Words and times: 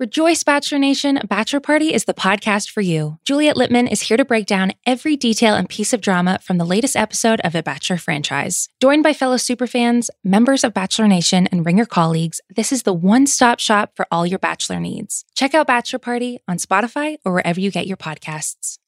Rejoice, 0.00 0.44
Bachelor 0.44 0.78
Nation. 0.78 1.18
Bachelor 1.28 1.58
Party 1.58 1.92
is 1.92 2.04
the 2.04 2.14
podcast 2.14 2.70
for 2.70 2.80
you. 2.80 3.18
Juliet 3.24 3.56
Litman 3.56 3.90
is 3.90 4.02
here 4.02 4.16
to 4.16 4.24
break 4.24 4.46
down 4.46 4.72
every 4.86 5.16
detail 5.16 5.56
and 5.56 5.68
piece 5.68 5.92
of 5.92 6.00
drama 6.00 6.38
from 6.40 6.56
the 6.56 6.64
latest 6.64 6.94
episode 6.94 7.40
of 7.40 7.52
the 7.52 7.64
Bachelor 7.64 7.96
franchise. 7.96 8.68
Joined 8.80 9.02
by 9.02 9.12
fellow 9.12 9.34
superfans, 9.34 10.08
members 10.22 10.62
of 10.62 10.72
Bachelor 10.72 11.08
Nation, 11.08 11.48
and 11.48 11.66
Ringer 11.66 11.84
colleagues, 11.84 12.40
this 12.54 12.70
is 12.70 12.84
the 12.84 12.92
one 12.92 13.26
stop 13.26 13.58
shop 13.58 13.96
for 13.96 14.06
all 14.12 14.24
your 14.24 14.38
Bachelor 14.38 14.78
needs. 14.78 15.24
Check 15.34 15.52
out 15.52 15.66
Bachelor 15.66 15.98
Party 15.98 16.38
on 16.46 16.58
Spotify 16.58 17.16
or 17.24 17.32
wherever 17.32 17.58
you 17.58 17.72
get 17.72 17.88
your 17.88 17.96
podcasts. 17.96 18.78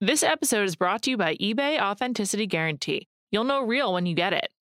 This 0.00 0.22
episode 0.22 0.64
is 0.64 0.74
brought 0.74 1.02
to 1.02 1.10
you 1.10 1.18
by 1.18 1.34
eBay 1.34 1.78
Authenticity 1.78 2.46
Guarantee. 2.46 3.08
You'll 3.30 3.44
know 3.44 3.60
real 3.60 3.92
when 3.92 4.06
you 4.06 4.14
get 4.14 4.32
it. 4.32 4.48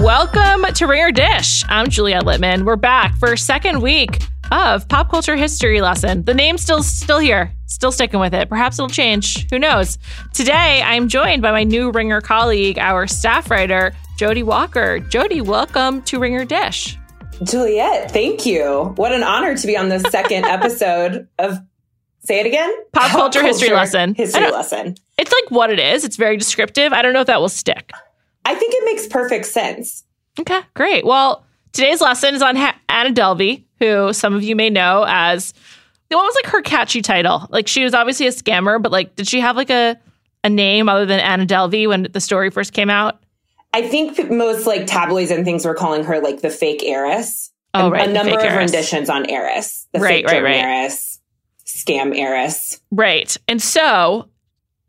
Welcome 0.00 0.72
to 0.74 0.86
Ringer 0.86 1.10
Dish. 1.10 1.64
I'm 1.68 1.88
Juliet 1.88 2.22
Litman. 2.22 2.62
We're 2.62 2.76
back 2.76 3.16
for 3.16 3.32
a 3.32 3.36
second 3.36 3.82
week 3.82 4.22
of 4.52 4.88
pop 4.88 5.10
culture 5.10 5.34
history 5.34 5.80
lesson. 5.80 6.24
The 6.24 6.34
name's 6.34 6.62
still 6.62 6.84
still 6.84 7.18
here, 7.18 7.52
still 7.66 7.90
sticking 7.90 8.20
with 8.20 8.32
it. 8.32 8.48
Perhaps 8.48 8.78
it'll 8.78 8.88
change. 8.88 9.50
Who 9.50 9.58
knows? 9.58 9.98
Today, 10.32 10.82
I'm 10.84 11.08
joined 11.08 11.42
by 11.42 11.50
my 11.50 11.64
new 11.64 11.90
Ringer 11.90 12.20
colleague, 12.20 12.78
our 12.78 13.08
staff 13.08 13.50
writer, 13.50 13.92
Jodi 14.16 14.44
Walker. 14.44 15.00
Jodi, 15.00 15.40
welcome 15.40 16.00
to 16.02 16.20
Ringer 16.20 16.44
Dish. 16.44 16.96
Juliet, 17.42 18.12
thank 18.12 18.46
you. 18.46 18.92
What 18.96 19.12
an 19.12 19.24
honor 19.24 19.56
to 19.56 19.66
be 19.66 19.76
on 19.76 19.88
the 19.88 19.98
second 20.10 20.44
episode 20.46 21.26
of 21.40 21.58
Say 22.20 22.40
it 22.40 22.46
again. 22.46 22.70
Pop, 22.92 23.04
pop 23.04 23.10
culture, 23.10 23.40
culture, 23.40 23.46
history 23.46 23.70
lesson. 23.74 24.14
History 24.14 24.50
lesson. 24.50 24.96
It's 25.16 25.32
like 25.32 25.50
what 25.50 25.70
it 25.70 25.80
is. 25.80 26.04
It's 26.04 26.16
very 26.16 26.36
descriptive. 26.36 26.92
I 26.92 27.00
don't 27.00 27.14
know 27.14 27.20
if 27.22 27.26
that 27.26 27.40
will 27.40 27.48
stick. 27.48 27.90
I 28.44 28.54
think 28.54 28.74
it 28.74 28.84
makes 28.84 29.06
perfect 29.06 29.46
sense. 29.46 30.04
Okay, 30.38 30.60
great. 30.74 31.04
Well, 31.04 31.44
today's 31.72 32.00
lesson 32.00 32.34
is 32.34 32.42
on 32.42 32.56
ha- 32.56 32.78
Anna 32.88 33.10
Delvey, 33.10 33.64
who 33.78 34.12
some 34.12 34.34
of 34.34 34.42
you 34.42 34.56
may 34.56 34.70
know 34.70 35.04
as 35.08 35.52
what 36.08 36.24
was 36.24 36.36
like 36.42 36.52
her 36.52 36.62
catchy 36.62 37.02
title? 37.02 37.46
Like 37.50 37.68
she 37.68 37.84
was 37.84 37.94
obviously 37.94 38.26
a 38.26 38.30
scammer, 38.30 38.80
but 38.82 38.92
like 38.92 39.16
did 39.16 39.28
she 39.28 39.40
have 39.40 39.56
like 39.56 39.70
a 39.70 39.96
a 40.44 40.48
name 40.48 40.88
other 40.88 41.04
than 41.04 41.20
Anna 41.20 41.46
Delvey 41.46 41.88
when 41.88 42.08
the 42.10 42.20
story 42.20 42.50
first 42.50 42.72
came 42.72 42.90
out? 42.90 43.22
I 43.72 43.86
think 43.86 44.30
most 44.30 44.66
like 44.66 44.86
tabloids 44.86 45.30
and 45.30 45.44
things 45.44 45.64
were 45.64 45.74
calling 45.74 46.04
her 46.04 46.20
like 46.20 46.40
the 46.40 46.50
fake 46.50 46.82
heiress. 46.84 47.52
Oh, 47.74 47.90
right. 47.90 48.08
A, 48.08 48.12
number 48.12 48.34
of 48.34 48.42
heiress. 48.42 48.72
renditions 48.72 49.10
on 49.10 49.28
heiress. 49.28 49.86
The 49.92 50.00
right, 50.00 50.24
fake 50.24 50.26
right, 50.26 50.42
right. 50.42 50.56
heiress, 50.56 51.20
scam 51.66 52.18
heiress. 52.18 52.80
Right. 52.90 53.36
And 53.46 53.60
so 53.60 54.28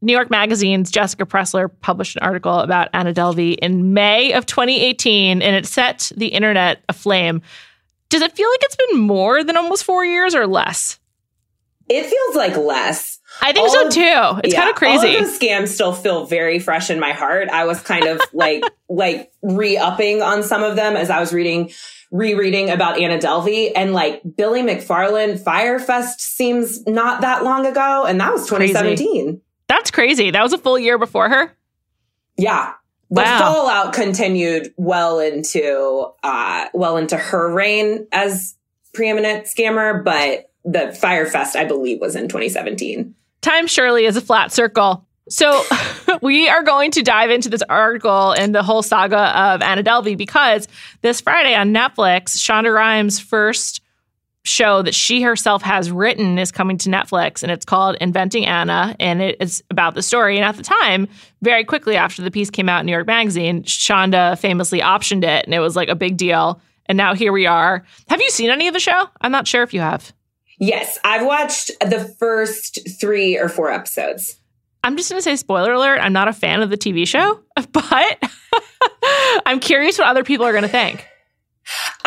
New 0.01 0.13
York 0.13 0.29
Magazine's 0.29 0.91
Jessica 0.91 1.25
Pressler 1.25 1.69
published 1.81 2.15
an 2.15 2.23
article 2.23 2.59
about 2.59 2.89
Anna 2.93 3.13
Delvey 3.13 3.57
in 3.57 3.93
May 3.93 4.33
of 4.33 4.45
2018, 4.45 5.41
and 5.41 5.55
it 5.55 5.65
set 5.65 6.11
the 6.15 6.27
internet 6.27 6.81
aflame. 6.87 7.41
Does 8.09 8.21
it 8.21 8.35
feel 8.35 8.49
like 8.49 8.59
it's 8.63 8.75
been 8.75 8.99
more 8.99 9.43
than 9.43 9.57
almost 9.57 9.83
four 9.83 10.05
years 10.05 10.33
or 10.33 10.47
less? 10.47 10.99
It 11.89 12.05
feels 12.05 12.35
like 12.35 12.55
less. 12.55 13.19
I 13.41 13.51
think 13.51 13.67
all 13.67 13.73
so 13.73 13.87
of, 13.87 13.93
too. 13.93 14.41
It's 14.43 14.53
yeah, 14.53 14.59
kind 14.59 14.69
of 14.69 14.75
crazy. 14.75 15.07
All 15.07 15.23
of 15.23 15.25
those 15.25 15.39
scams 15.39 15.67
still 15.69 15.93
feel 15.93 16.25
very 16.25 16.59
fresh 16.59 16.89
in 16.89 16.99
my 16.99 17.13
heart. 17.13 17.49
I 17.49 17.65
was 17.65 17.81
kind 17.81 18.05
of 18.05 18.21
like 18.33 18.63
like 18.87 19.31
re-upping 19.41 20.21
on 20.21 20.43
some 20.43 20.63
of 20.63 20.75
them 20.75 20.95
as 20.95 21.09
I 21.09 21.19
was 21.19 21.33
reading 21.33 21.71
rereading 22.11 22.69
about 22.69 22.99
Anna 22.99 23.17
Delvey 23.17 23.71
and 23.75 23.93
like 23.93 24.21
Billy 24.35 24.61
McFarland 24.61 25.39
Fyre 25.43 25.79
Fest 25.79 26.21
seems 26.21 26.85
not 26.87 27.21
that 27.21 27.43
long 27.43 27.65
ago 27.65 28.05
and 28.05 28.19
that 28.19 28.33
was 28.33 28.47
2017. 28.47 29.25
Crazy. 29.25 29.41
That's 29.69 29.91
crazy. 29.91 30.31
That 30.31 30.43
was 30.43 30.51
a 30.51 30.57
full 30.57 30.77
year 30.77 30.97
before 30.97 31.29
her. 31.29 31.55
Yeah. 32.35 32.73
The 33.11 33.21
wow. 33.21 33.39
fallout 33.39 33.93
continued 33.93 34.73
well 34.77 35.19
into 35.19 36.11
uh 36.21 36.67
well 36.73 36.97
into 36.97 37.17
her 37.17 37.51
reign 37.51 38.07
as 38.11 38.55
preeminent 38.93 39.45
scammer, 39.45 40.03
but 40.03 40.51
the 40.65 40.91
Fyre 40.91 41.25
Fest, 41.25 41.55
I 41.55 41.65
believe, 41.65 42.01
was 42.01 42.15
in 42.15 42.27
2017. 42.27 43.15
Time 43.41 43.67
surely 43.67 44.05
is 44.05 44.17
a 44.17 44.21
flat 44.21 44.51
circle. 44.51 45.05
So 45.29 45.63
we 46.21 46.49
are 46.49 46.63
going 46.63 46.91
to 46.91 47.01
dive 47.01 47.29
into 47.29 47.49
this 47.49 47.63
article 47.69 48.31
and 48.31 48.53
the 48.53 48.63
whole 48.63 48.81
saga 48.81 49.37
of 49.37 49.61
Anna 49.61 49.83
Delvey 49.83 50.17
because 50.17 50.67
this 51.01 51.21
Friday 51.21 51.55
on 51.55 51.73
Netflix, 51.73 52.37
Shonda 52.37 52.73
Rhimes' 52.73 53.19
first 53.19 53.81
show 54.45 54.81
that 54.81 54.95
she 54.95 55.21
herself 55.21 55.61
has 55.61 55.91
written 55.91 56.39
is 56.39 56.51
coming 56.51 56.77
to 56.79 56.89
Netflix 56.89 57.43
and 57.43 57.51
it's 57.51 57.65
called 57.65 57.97
Inventing 57.99 58.45
Anna 58.45 58.95
and 58.99 59.21
it 59.21 59.37
is 59.39 59.63
about 59.69 59.95
the 59.95 60.01
story. 60.01 60.37
And 60.37 60.45
at 60.45 60.55
the 60.55 60.63
time, 60.63 61.07
very 61.41 61.63
quickly 61.63 61.95
after 61.95 62.21
the 62.21 62.31
piece 62.31 62.49
came 62.49 62.69
out 62.69 62.79
in 62.79 62.85
New 62.85 62.91
York 62.91 63.07
Magazine, 63.07 63.63
Shonda 63.63 64.37
famously 64.39 64.79
optioned 64.79 65.23
it 65.23 65.45
and 65.45 65.53
it 65.53 65.59
was 65.59 65.75
like 65.75 65.89
a 65.89 65.95
big 65.95 66.17
deal. 66.17 66.61
And 66.85 66.97
now 66.97 67.13
here 67.13 67.31
we 67.31 67.45
are. 67.45 67.85
Have 68.07 68.21
you 68.21 68.29
seen 68.29 68.49
any 68.49 68.67
of 68.67 68.73
the 68.73 68.79
show? 68.79 69.07
I'm 69.21 69.31
not 69.31 69.47
sure 69.47 69.61
if 69.61 69.73
you 69.73 69.81
have. 69.81 70.13
Yes, 70.57 70.99
I've 71.03 71.25
watched 71.25 71.71
the 71.79 72.13
first 72.19 72.79
three 72.99 73.37
or 73.37 73.47
four 73.47 73.71
episodes. 73.71 74.37
I'm 74.83 74.97
just 74.97 75.09
going 75.09 75.19
to 75.19 75.23
say 75.23 75.35
spoiler 75.35 75.73
alert, 75.73 75.99
I'm 75.99 76.13
not 76.13 76.27
a 76.27 76.33
fan 76.33 76.61
of 76.61 76.69
the 76.69 76.77
TV 76.77 77.07
show, 77.07 77.41
but 77.71 78.23
I'm 79.45 79.59
curious 79.59 79.97
what 79.97 80.07
other 80.07 80.23
people 80.23 80.45
are 80.45 80.51
going 80.51 80.63
to 80.63 80.69
think. 80.69 81.05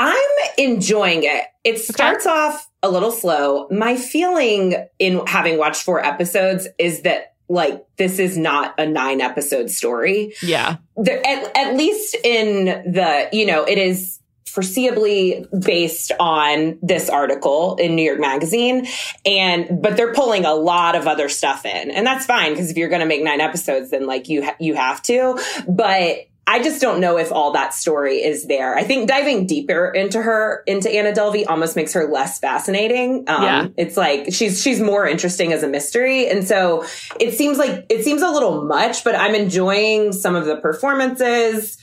I'm 0.02 0.49
enjoying 0.58 1.22
it. 1.22 1.44
It 1.64 1.78
starts 1.78 2.26
okay. 2.26 2.34
off 2.34 2.69
a 2.82 2.90
little 2.90 3.12
slow. 3.12 3.69
My 3.70 3.96
feeling 3.96 4.75
in 4.99 5.26
having 5.26 5.58
watched 5.58 5.82
four 5.82 6.04
episodes 6.04 6.66
is 6.78 7.02
that 7.02 7.34
like 7.49 7.84
this 7.96 8.19
is 8.19 8.37
not 8.37 8.75
a 8.78 8.87
nine 8.87 9.20
episode 9.20 9.70
story. 9.70 10.34
Yeah. 10.43 10.76
at, 10.99 11.56
at 11.56 11.76
least 11.76 12.16
in 12.25 12.64
the, 12.64 13.28
you 13.32 13.46
know, 13.46 13.64
it 13.64 13.78
is 13.78 14.19
foreseeably 14.46 15.46
based 15.64 16.12
on 16.19 16.78
this 16.82 17.08
article 17.08 17.76
in 17.76 17.94
New 17.94 18.02
York 18.02 18.20
Magazine. 18.20 18.87
And, 19.25 19.81
but 19.81 19.96
they're 19.96 20.12
pulling 20.12 20.44
a 20.44 20.54
lot 20.54 20.94
of 20.94 21.06
other 21.06 21.28
stuff 21.28 21.64
in. 21.64 21.90
And 21.90 22.06
that's 22.06 22.26
fine 22.26 22.52
because 22.52 22.70
if 22.70 22.76
you're 22.76 22.88
going 22.88 23.00
to 23.00 23.06
make 23.06 23.22
nine 23.22 23.40
episodes, 23.40 23.90
then 23.90 24.06
like 24.06 24.28
you, 24.28 24.44
ha- 24.44 24.56
you 24.58 24.75
have 24.75 25.00
to. 25.02 25.38
But 25.69 26.26
I 26.44 26.60
just 26.62 26.80
don't 26.80 27.00
know 27.00 27.18
if 27.18 27.30
all 27.30 27.52
that 27.52 27.72
story 27.72 28.16
is 28.16 28.46
there. 28.46 28.74
I 28.76 28.82
think 28.82 29.08
diving 29.08 29.46
deeper 29.46 29.86
into 29.86 30.20
her, 30.20 30.64
into 30.66 30.90
Anna 30.90 31.12
Delvey 31.12 31.44
almost 31.48 31.76
makes 31.76 31.92
her 31.92 32.10
less 32.10 32.40
fascinating. 32.40 33.24
Um, 33.28 33.42
Yeah. 33.44 33.66
it's 33.76 33.96
like 33.96 34.32
she's, 34.32 34.60
she's 34.60 34.80
more 34.80 35.06
interesting 35.06 35.52
as 35.52 35.62
a 35.62 35.68
mystery. 35.68 36.28
And 36.28 36.46
so 36.46 36.84
it 37.20 37.34
seems 37.34 37.58
like, 37.58 37.86
it 37.88 38.02
seems 38.04 38.22
a 38.22 38.28
little 38.28 38.64
much, 38.64 39.04
but 39.04 39.14
I'm 39.14 39.34
enjoying 39.36 40.12
some 40.12 40.34
of 40.34 40.44
the 40.46 40.56
performances 40.56 41.78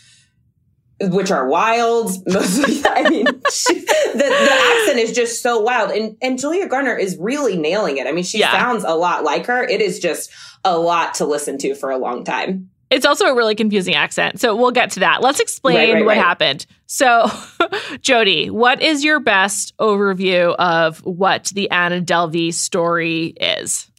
which 1.01 1.31
are 1.31 1.47
wild. 1.47 2.11
Mostly, 2.27 2.81
I 2.85 3.09
mean, 3.09 3.25
she, 3.53 3.73
the, 3.79 3.85
the 4.13 4.75
accent 4.81 4.99
is 4.99 5.13
just 5.13 5.41
so 5.41 5.59
wild. 5.61 5.91
And, 5.91 6.17
and 6.21 6.37
Julia 6.37 6.67
Garner 6.67 6.97
is 6.97 7.15
really 7.17 7.57
nailing 7.57 7.97
it. 7.97 8.07
I 8.07 8.11
mean, 8.11 8.25
she 8.25 8.39
Yeah. 8.39 8.51
sounds 8.51 8.83
a 8.83 8.93
lot 8.95 9.23
like 9.23 9.45
her. 9.45 9.63
It 9.63 9.79
is 9.81 9.99
just 9.99 10.29
a 10.65 10.77
lot 10.77 11.13
to 11.15 11.25
listen 11.25 11.57
to 11.59 11.75
for 11.75 11.89
a 11.91 11.97
long 11.97 12.25
time. 12.25 12.69
It's 12.89 13.05
also 13.05 13.25
a 13.25 13.35
really 13.35 13.55
confusing 13.55 13.93
accent. 13.95 14.39
So 14.39 14.55
we'll 14.55 14.71
get 14.71 14.91
to 14.91 15.01
that. 15.01 15.21
Let's 15.21 15.39
explain 15.39 15.75
Right, 15.77 15.93
right, 15.93 16.05
what 16.05 16.17
right. 16.17 16.25
happened. 16.25 16.65
So, 16.87 17.29
Jodi, 18.01 18.49
what 18.49 18.81
is 18.81 19.03
your 19.03 19.19
best 19.19 19.77
overview 19.77 20.55
of 20.55 21.05
what 21.05 21.45
the 21.53 21.69
Anna 21.69 22.01
Delvey 22.01 22.53
story 22.53 23.27
is? 23.39 23.89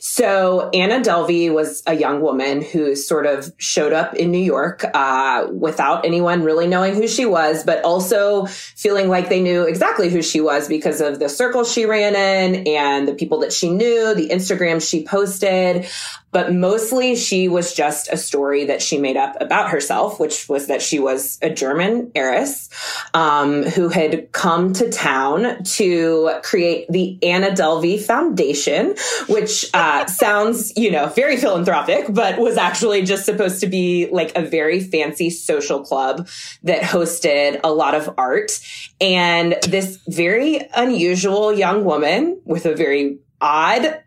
So 0.00 0.70
Anna 0.74 1.00
Delvey 1.00 1.52
was 1.52 1.82
a 1.86 1.94
young 1.94 2.20
woman 2.20 2.62
who 2.62 2.94
sort 2.96 3.26
of 3.26 3.52
showed 3.58 3.92
up 3.92 4.14
in 4.14 4.30
New 4.30 4.38
York 4.38 4.84
uh, 4.92 5.46
without 5.52 6.04
anyone 6.04 6.42
really 6.42 6.66
knowing 6.66 6.94
who 6.94 7.06
she 7.06 7.24
was, 7.26 7.64
but 7.64 7.82
also 7.84 8.46
feeling 8.46 9.08
like 9.08 9.28
they 9.28 9.40
knew 9.40 9.62
exactly 9.64 10.10
who 10.10 10.20
she 10.22 10.40
was 10.40 10.68
because 10.68 11.00
of 11.00 11.18
the 11.20 11.28
circle 11.28 11.64
she 11.64 11.86
ran 11.86 12.14
in 12.14 12.66
and 12.66 13.06
the 13.08 13.14
people 13.14 13.38
that 13.40 13.52
she 13.52 13.70
knew, 13.70 14.14
the 14.14 14.28
Instagram 14.28 14.86
she 14.86 15.04
posted. 15.04 15.86
But 16.30 16.52
mostly 16.52 17.16
she 17.16 17.48
was 17.48 17.74
just 17.74 18.08
a 18.08 18.16
story 18.16 18.66
that 18.66 18.82
she 18.82 18.98
made 18.98 19.16
up 19.16 19.36
about 19.40 19.70
herself, 19.70 20.20
which 20.20 20.48
was 20.48 20.66
that 20.66 20.82
she 20.82 20.98
was 20.98 21.38
a 21.42 21.50
German 21.50 22.12
heiress 22.14 22.68
um, 23.14 23.62
who 23.62 23.88
had 23.88 24.30
come 24.32 24.72
to 24.74 24.90
town 24.90 25.62
to 25.64 26.30
create 26.42 26.86
the 26.90 27.18
Anna 27.22 27.50
Delvey 27.50 28.00
Foundation, 28.00 28.94
which 29.28 29.66
uh, 29.74 30.06
sounds, 30.06 30.76
you 30.76 30.90
know, 30.90 31.06
very 31.06 31.36
philanthropic, 31.36 32.06
but 32.10 32.38
was 32.38 32.56
actually 32.56 33.02
just 33.02 33.24
supposed 33.24 33.60
to 33.60 33.66
be 33.66 34.08
like 34.10 34.36
a 34.36 34.42
very 34.42 34.80
fancy 34.80 35.30
social 35.30 35.82
club 35.82 36.28
that 36.62 36.82
hosted 36.82 37.60
a 37.64 37.72
lot 37.72 37.94
of 37.94 38.12
art. 38.18 38.60
And 39.00 39.56
this 39.66 39.98
very 40.08 40.60
unusual 40.74 41.52
young 41.52 41.84
woman 41.84 42.40
with 42.44 42.66
a 42.66 42.74
very 42.74 43.18
odd 43.40 44.02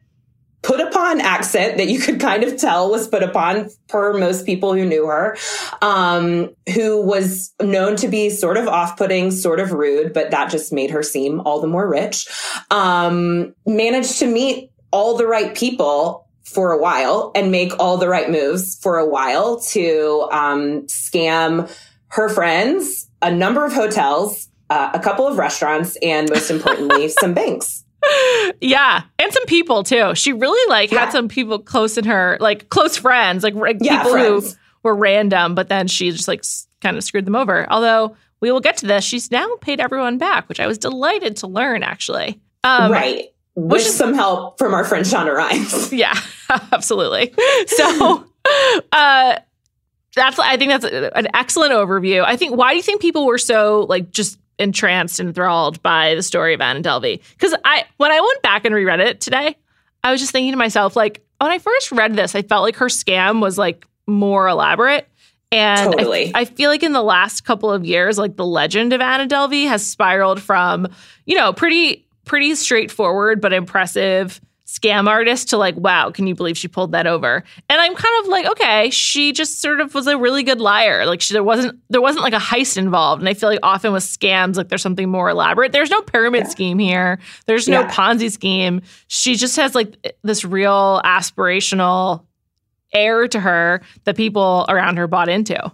put 0.62 0.80
upon 0.80 1.20
accent 1.22 1.78
that 1.78 1.88
you 1.88 2.00
could 2.00 2.20
kind 2.20 2.44
of 2.44 2.58
tell 2.58 2.90
was 2.90 3.08
put 3.08 3.24
upon 3.24 3.70
per 3.88 4.14
most 4.14 4.46
people 4.46 4.74
who 4.74 4.86
knew 4.86 5.08
her, 5.08 5.38
um, 5.82 6.50
who 6.76 7.02
was 7.02 7.54
known 7.62 7.96
to 7.96 8.08
be 8.08 8.30
sort 8.30 8.58
of 8.58 8.68
off-putting, 8.68 9.32
sort 9.32 9.60
of 9.60 9.72
rude, 9.72 10.14
but 10.14 10.32
that 10.32 10.52
just 10.52 10.72
made 10.72 10.92
her 10.92 11.02
seem 11.02 11.40
all 11.42 11.62
the 11.62 11.68
more 11.68 11.90
rich. 11.90 12.28
Um, 12.70 13.56
managed 13.66 14.20
to 14.20 14.28
meet 14.28 14.72
all 14.92 15.18
the 15.18 15.26
right 15.26 15.56
people 15.56 16.28
for 16.44 16.72
a 16.72 16.78
while 16.78 17.32
and 17.34 17.52
make 17.52 17.72
all 17.80 17.98
the 17.98 18.10
right 18.10 18.30
moves 18.30 18.78
for 18.82 18.98
a 18.98 19.06
while 19.08 19.60
to 19.60 20.28
um, 20.32 20.82
scam 20.88 21.72
her 22.10 22.30
friends, 22.30 23.08
a 23.22 23.32
number 23.32 23.66
of 23.66 23.74
hotels, 23.74 24.50
uh, 24.70 24.92
a 24.94 25.00
couple 25.00 25.28
of 25.28 25.38
restaurants, 25.38 25.98
and 26.02 26.30
most 26.30 26.50
importantly, 26.52 27.08
some 27.20 27.34
banks. 27.34 27.84
Yeah, 28.60 29.04
and 29.20 29.32
some 29.34 29.46
people 29.46 29.84
too. 29.84 30.16
She 30.16 30.34
really 30.34 30.70
like 30.70 30.92
Yeah. 30.92 31.02
had 31.02 31.12
some 31.12 31.28
people 31.28 31.60
close 31.60 31.98
in 31.98 32.06
her, 32.06 32.38
like 32.40 32.70
close 32.70 32.98
friends, 32.98 33.44
like, 33.44 33.54
like 33.56 33.78
Yeah, 33.82 33.98
people 33.98 34.12
friends. 34.12 34.54
who 34.54 34.60
were 34.84 34.96
random, 34.96 35.56
but 35.56 35.70
then 35.70 35.88
she 35.88 36.12
just 36.12 36.28
like 36.28 36.44
kind 36.82 36.98
of 36.98 37.04
screwed 37.04 37.26
them 37.26 37.36
over. 37.36 37.68
Although 37.72 38.16
we 38.40 38.52
will 38.52 38.60
get 38.60 38.78
to 38.78 38.88
this, 38.88 39.04
she's 39.04 39.30
now 39.32 39.48
paid 39.62 39.80
everyone 39.80 40.18
back, 40.18 40.50
which 40.50 40.60
I 40.60 40.68
was 40.68 40.78
delighted 40.78 41.38
to 41.38 41.48
learn 41.48 41.84
actually. 41.84 42.40
Um, 42.64 42.92
right. 42.92 43.26
With 43.56 43.82
some 43.84 44.14
help 44.14 44.58
from 44.58 44.74
our 44.74 44.84
friend 44.86 45.06
Shonda 45.06 45.36
Rhimes. 45.36 45.92
Yeah, 45.94 46.16
absolutely. 46.72 47.34
So, 47.68 48.26
uh, 48.92 49.36
that's 50.16 50.40
I 50.40 50.58
think 50.58 50.72
that's 50.72 50.86
an 50.86 51.28
excellent 51.34 51.72
overview. 51.74 52.24
I 52.26 52.36
think 52.36 52.56
why 52.56 52.72
do 52.72 52.78
you 52.78 52.84
think 52.84 53.02
people 53.02 53.26
were 53.26 53.38
so 53.38 53.86
like 53.88 54.12
just 54.12 54.38
entranced 54.62 55.20
and 55.20 55.30
enthralled 55.30 55.82
by 55.82 56.16
the 56.16 56.24
story 56.24 56.54
of 56.54 56.62
Anna 56.62 56.82
Delvey? 56.82 57.22
Because 57.32 57.54
I 57.66 57.86
when 57.98 58.12
I 58.12 58.20
went 58.22 58.42
back 58.42 58.66
and 58.66 58.74
reread 58.74 59.00
it 59.00 59.20
today, 59.22 59.58
I 60.04 60.12
was 60.12 60.20
just 60.20 60.32
thinking 60.32 60.52
to 60.54 60.58
myself 60.58 60.96
like 60.96 61.26
when 61.40 61.52
I 61.52 61.60
first 61.60 61.92
read 61.92 62.16
this, 62.16 62.36
I 62.36 62.44
felt 62.44 62.64
like 62.64 62.76
her 62.78 62.86
scam 62.88 63.42
was 63.42 63.58
like 63.58 63.88
more 64.08 64.48
elaborate. 64.48 65.08
And 65.52 65.96
I- 66.00 66.32
I, 66.34 66.46
feel 66.46 66.70
like 66.70 66.84
in 66.84 66.94
the 66.94 67.04
last 67.04 67.42
couple 67.42 67.72
of 67.72 67.84
years, 67.84 68.18
like 68.18 68.38
the 68.38 68.46
legend 68.46 68.94
of 68.94 69.02
Anna 69.02 69.28
Delvey 69.28 69.68
has 69.68 69.86
spiraled 69.86 70.42
from, 70.42 70.88
you 71.26 71.36
know, 71.36 71.52
pretty 71.52 72.06
pretty 72.24 72.54
straightforward 72.56 73.42
but 73.42 73.52
impressive 73.52 74.40
scam 74.72 75.08
artist 75.08 75.50
to 75.50 75.58
like, 75.58 75.76
wow, 75.76 76.12
can 76.12 76.28
you 76.28 76.36
believe 76.36 76.58
she 76.58 76.68
pulled 76.68 76.94
that 76.94 77.06
over? 77.08 77.44
And 77.70 77.82
I'm 77.82 77.94
kind 77.94 78.24
of 78.24 78.28
like, 78.30 78.46
okay, 78.52 78.90
she 78.90 79.34
just 79.34 79.62
sort 79.62 79.82
of 79.82 79.94
was 79.94 80.08
a 80.08 80.18
really 80.18 80.44
good 80.44 80.62
liar. 80.62 81.06
Like 81.06 81.20
she, 81.22 81.34
there 81.34 81.44
wasn't 81.44 81.80
there 81.90 82.02
wasn't 82.02 82.24
like 82.24 82.34
a 82.34 82.38
heist 82.38 82.78
involved. 82.78 83.22
And 83.22 83.28
I 83.28 83.34
feel 83.34 83.50
like 83.50 83.60
often 83.64 83.92
with 83.92 84.04
scams, 84.04 84.56
like 84.56 84.70
there's 84.70 84.82
something 84.82 85.10
more 85.10 85.30
elaborate. 85.30 85.72
There's 85.74 85.90
no 85.90 86.02
pyramid 86.02 86.44
Yeah. 86.44 86.50
scheme 86.50 86.80
here. 86.80 87.20
There's 87.48 87.68
no 87.68 87.82
Yeah. 87.82 87.92
Ponzi 87.92 88.32
scheme. 88.32 88.82
She 89.08 89.36
just 89.36 89.56
has 89.58 89.76
like 89.76 90.16
this 90.24 90.46
real 90.46 91.02
aspirational 91.04 92.26
air 92.94 93.28
to 93.28 93.40
her 93.40 93.82
that 94.06 94.16
people 94.16 94.66
around 94.70 94.98
her 94.98 95.08
bought 95.08 95.30
into. 95.30 95.72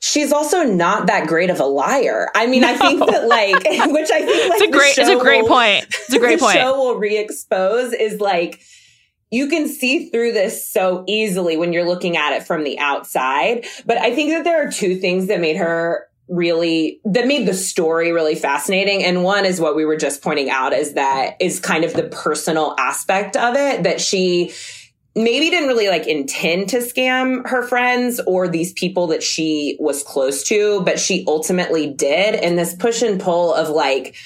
She's 0.00 0.32
also 0.32 0.62
not 0.62 1.06
that 1.08 1.26
great 1.26 1.50
of 1.50 1.60
a 1.60 1.64
liar. 1.64 2.28
I 2.34 2.46
mean, 2.46 2.64
I 2.64 2.76
think 2.76 3.00
that 3.00 3.26
like, 3.26 3.54
which 3.92 4.10
I 4.10 4.24
think 4.24 4.50
like 4.50 4.62
It's 4.62 4.68
a 4.68 4.70
great 4.70 4.98
it's 4.98 5.10
a 5.10 5.16
great 5.18 5.42
will- 5.42 5.48
point. 5.48 5.84
It's 5.86 6.12
a 6.14 6.18
great 6.18 6.38
the 6.38 6.44
point. 6.44 6.56
show 6.56 6.76
will 6.76 6.96
re-expose 6.96 7.92
is 7.92 8.20
like 8.20 8.60
you 9.30 9.48
can 9.48 9.66
see 9.66 10.10
through 10.10 10.32
this 10.32 10.68
so 10.70 11.04
easily 11.08 11.56
when 11.56 11.72
you're 11.72 11.86
looking 11.86 12.16
at 12.16 12.32
it 12.34 12.42
from 12.46 12.64
the 12.64 12.78
outside. 12.78 13.66
But 13.86 13.98
I 13.98 14.14
think 14.14 14.30
that 14.30 14.44
there 14.44 14.66
are 14.66 14.70
two 14.70 14.96
things 14.96 15.26
that 15.28 15.40
made 15.40 15.56
her 15.56 16.06
really 16.28 17.00
that 17.04 17.26
made 17.26 17.46
the 17.46 17.52
story 17.54 18.12
really 18.12 18.34
fascinating 18.36 19.02
and 19.04 19.22
one 19.24 19.44
is 19.44 19.60
what 19.60 19.74
we 19.74 19.84
were 19.84 19.96
just 19.96 20.22
pointing 20.22 20.48
out 20.48 20.72
is 20.72 20.94
that 20.94 21.36
is 21.40 21.58
kind 21.60 21.84
of 21.84 21.92
the 21.94 22.04
personal 22.04 22.74
aspect 22.78 23.36
of 23.36 23.54
it 23.56 23.82
that 23.82 24.00
she 24.00 24.52
maybe 25.14 25.50
didn't 25.50 25.68
really 25.68 25.88
like 25.88 26.06
intend 26.06 26.68
to 26.70 26.78
scam 26.78 27.46
her 27.48 27.62
friends 27.62 28.20
or 28.26 28.48
these 28.48 28.72
people 28.72 29.08
that 29.08 29.22
she 29.22 29.76
was 29.78 30.02
close 30.02 30.42
to, 30.44 30.82
but 30.82 30.98
she 30.98 31.24
ultimately 31.26 31.86
did. 31.92 32.34
And 32.34 32.58
this 32.58 32.74
push 32.74 33.02
and 33.02 33.20
pull 33.20 33.54
of 33.54 33.68
like, 33.68 34.16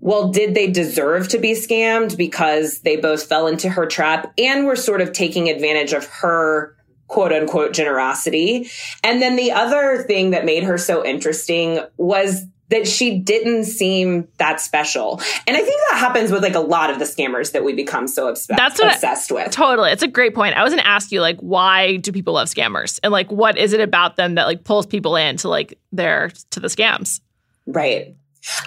well, 0.00 0.30
did 0.30 0.54
they 0.54 0.70
deserve 0.70 1.28
to 1.28 1.38
be 1.38 1.52
scammed 1.52 2.16
because 2.16 2.80
they 2.80 2.96
both 2.96 3.24
fell 3.24 3.46
into 3.46 3.68
her 3.68 3.86
trap 3.86 4.32
and 4.38 4.66
were 4.66 4.76
sort 4.76 5.00
of 5.00 5.12
taking 5.12 5.48
advantage 5.48 5.92
of 5.92 6.06
her 6.06 6.76
quote 7.08 7.32
unquote 7.32 7.72
generosity? 7.72 8.70
And 9.02 9.20
then 9.20 9.36
the 9.36 9.52
other 9.52 10.04
thing 10.04 10.30
that 10.30 10.44
made 10.44 10.62
her 10.62 10.78
so 10.78 11.04
interesting 11.04 11.80
was 11.96 12.44
that 12.68 12.88
she 12.88 13.18
didn't 13.18 13.64
seem 13.64 14.26
that 14.38 14.60
special. 14.60 15.20
And 15.46 15.56
I 15.56 15.60
think 15.60 15.80
that 15.90 15.98
happens 15.98 16.32
with 16.32 16.42
like 16.42 16.54
a 16.54 16.60
lot 16.60 16.90
of 16.90 16.98
the 16.98 17.04
scammers 17.04 17.52
that 17.52 17.64
we 17.64 17.72
become 17.72 18.08
so 18.08 18.28
obs- 18.28 18.46
That's 18.46 18.78
what 18.78 18.94
obsessed 18.94 19.30
with. 19.30 19.52
Totally. 19.52 19.90
It's 19.90 20.02
a 20.02 20.08
great 20.08 20.34
point. 20.34 20.56
I 20.56 20.64
was 20.64 20.72
going 20.72 20.82
to 20.82 20.88
ask 20.88 21.12
you 21.12 21.20
like 21.20 21.38
why 21.40 21.96
do 21.96 22.12
people 22.12 22.34
love 22.34 22.48
scammers? 22.48 22.98
And 23.02 23.12
like 23.12 23.30
what 23.30 23.56
is 23.56 23.72
it 23.72 23.80
about 23.80 24.16
them 24.16 24.34
that 24.34 24.46
like 24.46 24.64
pulls 24.64 24.86
people 24.86 25.16
in 25.16 25.36
to 25.38 25.48
like 25.48 25.78
their 25.92 26.30
to 26.50 26.60
the 26.60 26.68
scams? 26.68 27.20
Right. 27.66 28.16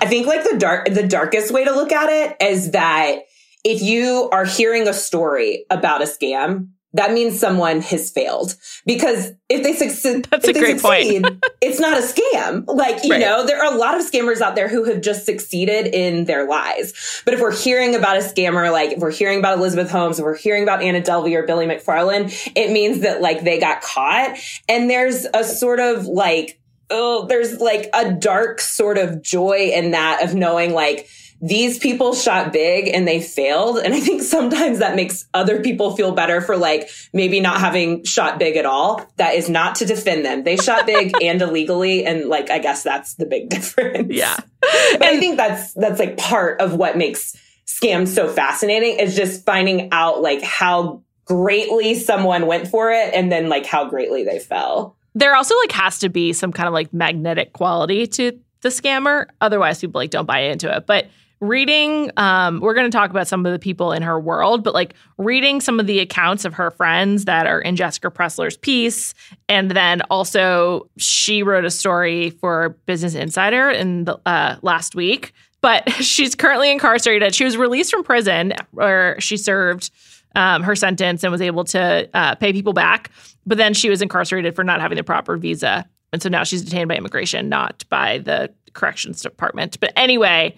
I 0.01 0.05
think 0.05 0.27
like 0.27 0.43
the 0.49 0.57
dark 0.57 0.89
the 0.89 1.07
darkest 1.07 1.51
way 1.51 1.65
to 1.65 1.71
look 1.71 1.91
at 1.91 2.09
it 2.09 2.37
is 2.41 2.71
that 2.71 3.19
if 3.63 3.81
you 3.81 4.29
are 4.31 4.45
hearing 4.45 4.87
a 4.87 4.93
story 4.93 5.65
about 5.69 6.01
a 6.01 6.05
scam, 6.05 6.69
that 6.93 7.11
means 7.13 7.39
someone 7.39 7.81
has 7.81 8.09
failed. 8.09 8.55
Because 8.85 9.31
if 9.47 9.63
they 9.63 9.73
succeed, 9.73 10.25
That's 10.31 10.43
if 10.47 10.51
a 10.51 10.53
they 10.53 10.59
great 10.59 10.81
point. 10.81 11.43
it's 11.61 11.79
not 11.79 11.97
a 11.97 12.01
scam. 12.01 12.65
Like, 12.67 13.03
you 13.03 13.11
Right. 13.11 13.19
know, 13.21 13.45
there 13.45 13.63
are 13.63 13.71
a 13.73 13.77
lot 13.77 13.95
of 13.99 14.01
scammers 14.09 14.41
out 14.41 14.55
there 14.55 14.67
who 14.67 14.85
have 14.85 15.01
just 15.01 15.25
succeeded 15.25 15.87
in 15.87 16.25
their 16.25 16.47
lies. 16.47 17.21
But 17.25 17.35
if 17.35 17.41
we're 17.41 17.55
hearing 17.55 17.93
about 17.95 18.17
a 18.17 18.21
scammer, 18.21 18.71
like 18.71 18.93
if 18.93 18.99
we're 18.99 19.11
hearing 19.11 19.37
about 19.39 19.59
Elizabeth 19.59 19.91
Holmes, 19.91 20.17
if 20.19 20.25
we're 20.25 20.35
hearing 20.37 20.63
about 20.63 20.81
Anna 20.81 21.01
Delvey 21.01 21.35
or 21.35 21.45
Billy 21.45 21.67
McFarland, 21.67 22.51
it 22.55 22.71
means 22.71 23.01
that 23.01 23.21
like 23.21 23.43
they 23.43 23.59
got 23.59 23.81
caught. 23.81 24.37
And 24.67 24.89
there's 24.89 25.27
a 25.33 25.43
sort 25.43 25.79
of 25.79 26.05
like, 26.05 26.59
oh, 26.89 27.27
there's 27.27 27.59
like 27.59 27.87
a 27.93 28.11
dark 28.13 28.61
sort 28.61 28.97
of 28.97 29.21
joy 29.21 29.71
in 29.75 29.91
that 29.91 30.23
of 30.23 30.33
knowing 30.33 30.73
like 30.73 31.07
these 31.41 31.79
people 31.79 32.13
shot 32.13 32.51
big 32.51 32.89
and 32.93 33.07
they 33.07 33.21
failed. 33.21 33.77
And 33.77 33.93
I 33.93 33.99
think 33.99 34.21
sometimes 34.21 34.79
that 34.79 34.95
makes 34.95 35.25
other 35.33 35.61
people 35.61 35.95
feel 35.95 36.11
better 36.11 36.41
for 36.41 36.57
like 36.57 36.89
maybe 37.13 37.39
not 37.39 37.59
having 37.59 38.03
shot 38.03 38.39
big 38.39 38.57
at 38.57 38.65
all. 38.65 39.05
That 39.17 39.35
is 39.35 39.49
not 39.49 39.75
to 39.75 39.85
defend 39.85 40.25
them. 40.25 40.43
They 40.43 40.57
shot 40.57 40.85
big 40.85 41.13
and 41.21 41.41
illegally. 41.41 42.05
And 42.05 42.25
like, 42.25 42.49
I 42.49 42.59
guess 42.59 42.83
that's 42.83 43.15
the 43.15 43.25
big 43.25 43.49
difference. 43.49 44.13
Yeah. 44.13 44.35
But 44.61 45.03
I 45.03 45.19
think 45.19 45.37
that's, 45.37 45.73
that's 45.73 45.99
like 45.99 46.17
part 46.17 46.59
of 46.59 46.75
what 46.75 46.97
makes 46.97 47.37
scams 47.65 48.09
so 48.09 48.27
fascinating 48.27 48.99
is 48.99 49.15
just 49.15 49.45
finding 49.45 49.89
out 49.91 50.21
like 50.21 50.41
how 50.41 51.03
greatly 51.23 51.95
someone 51.95 52.47
went 52.47 52.67
for 52.67 52.91
it 52.91 53.13
and 53.13 53.31
then 53.31 53.47
like 53.47 53.65
how 53.65 53.87
greatly 53.87 54.23
they 54.23 54.39
fell. 54.39 54.97
There 55.15 55.35
also 55.35 55.55
like 55.61 55.71
has 55.71 55.99
to 55.99 56.09
be 56.09 56.33
some 56.33 56.51
kind 56.51 56.67
of 56.67 56.73
like 56.73 56.93
magnetic 56.93 57.53
quality 57.53 58.07
to 58.07 58.39
the 58.61 58.69
scammer. 58.69 59.27
Otherwise, 59.39 59.79
people 59.79 59.99
like 59.99 60.09
don't 60.09 60.25
buy 60.25 60.39
into 60.41 60.75
it. 60.75 60.85
But 60.85 61.07
reading, 61.41 62.11
um, 62.17 62.59
we're 62.59 62.73
going 62.73 62.89
to 62.89 62.95
talk 62.95 63.09
about 63.09 63.27
some 63.27 63.45
of 63.45 63.51
the 63.51 63.59
people 63.59 63.91
in 63.91 64.01
her 64.01 64.19
world, 64.19 64.63
but 64.63 64.73
like 64.73 64.93
reading 65.17 65.61
some 65.61 65.79
of 65.79 65.87
the 65.87 65.99
accounts 65.99 66.45
of 66.45 66.53
her 66.53 66.71
friends 66.71 67.25
that 67.25 67.47
are 67.47 67.61
in 67.61 67.75
Jessica 67.75 68.11
Pressler's 68.11 68.57
piece, 68.57 69.13
and 69.47 69.71
then 69.71 70.01
also 70.09 70.89
she 70.97 71.43
wrote 71.43 71.65
a 71.65 71.71
story 71.71 72.31
for 72.31 72.69
Business 72.85 73.15
Insider 73.15 73.69
in 73.69 74.05
the 74.05 74.19
uh, 74.25 74.57
last 74.61 74.95
week. 74.95 75.33
But 75.61 75.89
she's 76.03 76.35
currently 76.35 76.71
incarcerated. 76.71 77.33
She 77.35 77.45
was 77.45 77.57
released 77.57 77.91
from 77.91 78.03
prison 78.03 78.53
where 78.71 79.19
she 79.19 79.37
served 79.37 79.91
um, 80.35 80.63
her 80.63 80.75
sentence 80.75 81.23
and 81.23 81.31
was 81.31 81.41
able 81.41 81.63
to 81.65 82.09
uh, 82.13 82.35
pay 82.35 82.53
people 82.53 82.73
back. 82.73 83.11
But 83.45 83.57
then 83.57 83.73
she 83.73 83.89
was 83.89 84.01
incarcerated 84.01 84.55
for 84.55 84.63
not 84.63 84.79
having 84.79 84.95
the 84.95 85.03
proper 85.03 85.37
visa. 85.37 85.87
And 86.11 86.21
so 86.21 86.29
now 86.29 86.43
she's 86.43 86.63
detained 86.63 86.87
by 86.87 86.95
immigration, 86.95 87.49
not 87.49 87.83
by 87.89 88.19
the 88.19 88.51
corrections 88.73 89.21
department. 89.21 89.79
But 89.79 89.91
anyway, 89.95 90.55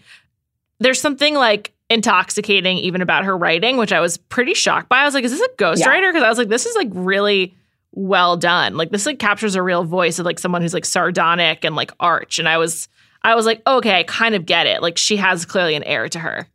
there's 0.81 0.99
something 0.99 1.35
like 1.35 1.73
intoxicating 1.89 2.77
even 2.77 3.01
about 3.01 3.23
her 3.23 3.37
writing, 3.37 3.77
which 3.77 3.93
I 3.93 3.99
was 3.99 4.17
pretty 4.17 4.53
shocked 4.53 4.89
by. 4.89 4.99
I 4.99 5.05
was 5.05 5.13
like, 5.13 5.23
is 5.23 5.31
this 5.31 5.41
a 5.41 5.61
ghostwriter? 5.61 6.09
Because 6.11 6.23
I 6.23 6.29
was 6.29 6.37
like, 6.37 6.49
this 6.49 6.65
is 6.65 6.75
like 6.75 6.89
really 6.91 7.55
well 7.91 8.37
done. 8.37 8.77
Like 8.77 8.89
this 8.89 9.05
like 9.05 9.19
captures 9.19 9.55
a 9.55 9.61
real 9.61 9.83
voice 9.83 10.17
of 10.19 10.25
like 10.25 10.39
someone 10.39 10.61
who's 10.61 10.73
like 10.73 10.85
sardonic 10.85 11.63
and 11.63 11.75
like 11.75 11.91
arch. 11.99 12.39
And 12.39 12.49
I 12.49 12.57
was 12.57 12.87
I 13.23 13.35
was 13.35 13.45
like, 13.45 13.61
okay, 13.67 13.99
I 13.99 14.03
kind 14.03 14.33
of 14.33 14.45
get 14.45 14.65
it. 14.65 14.81
Like 14.81 14.97
she 14.97 15.17
has 15.17 15.45
clearly 15.45 15.75
an 15.75 15.83
air 15.83 16.09
to 16.09 16.19
her. 16.19 16.47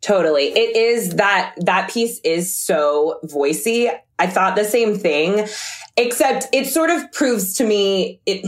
Totally. 0.00 0.46
It 0.46 0.76
is 0.76 1.16
that 1.16 1.54
that 1.58 1.90
piece 1.90 2.20
is 2.20 2.54
so 2.54 3.20
voicey. 3.24 3.94
I 4.18 4.26
thought 4.26 4.56
the 4.56 4.64
same 4.64 4.96
thing, 4.96 5.46
except 5.96 6.46
it 6.52 6.66
sort 6.66 6.90
of 6.90 7.10
proves 7.12 7.54
to 7.54 7.64
me 7.64 8.20
it, 8.26 8.44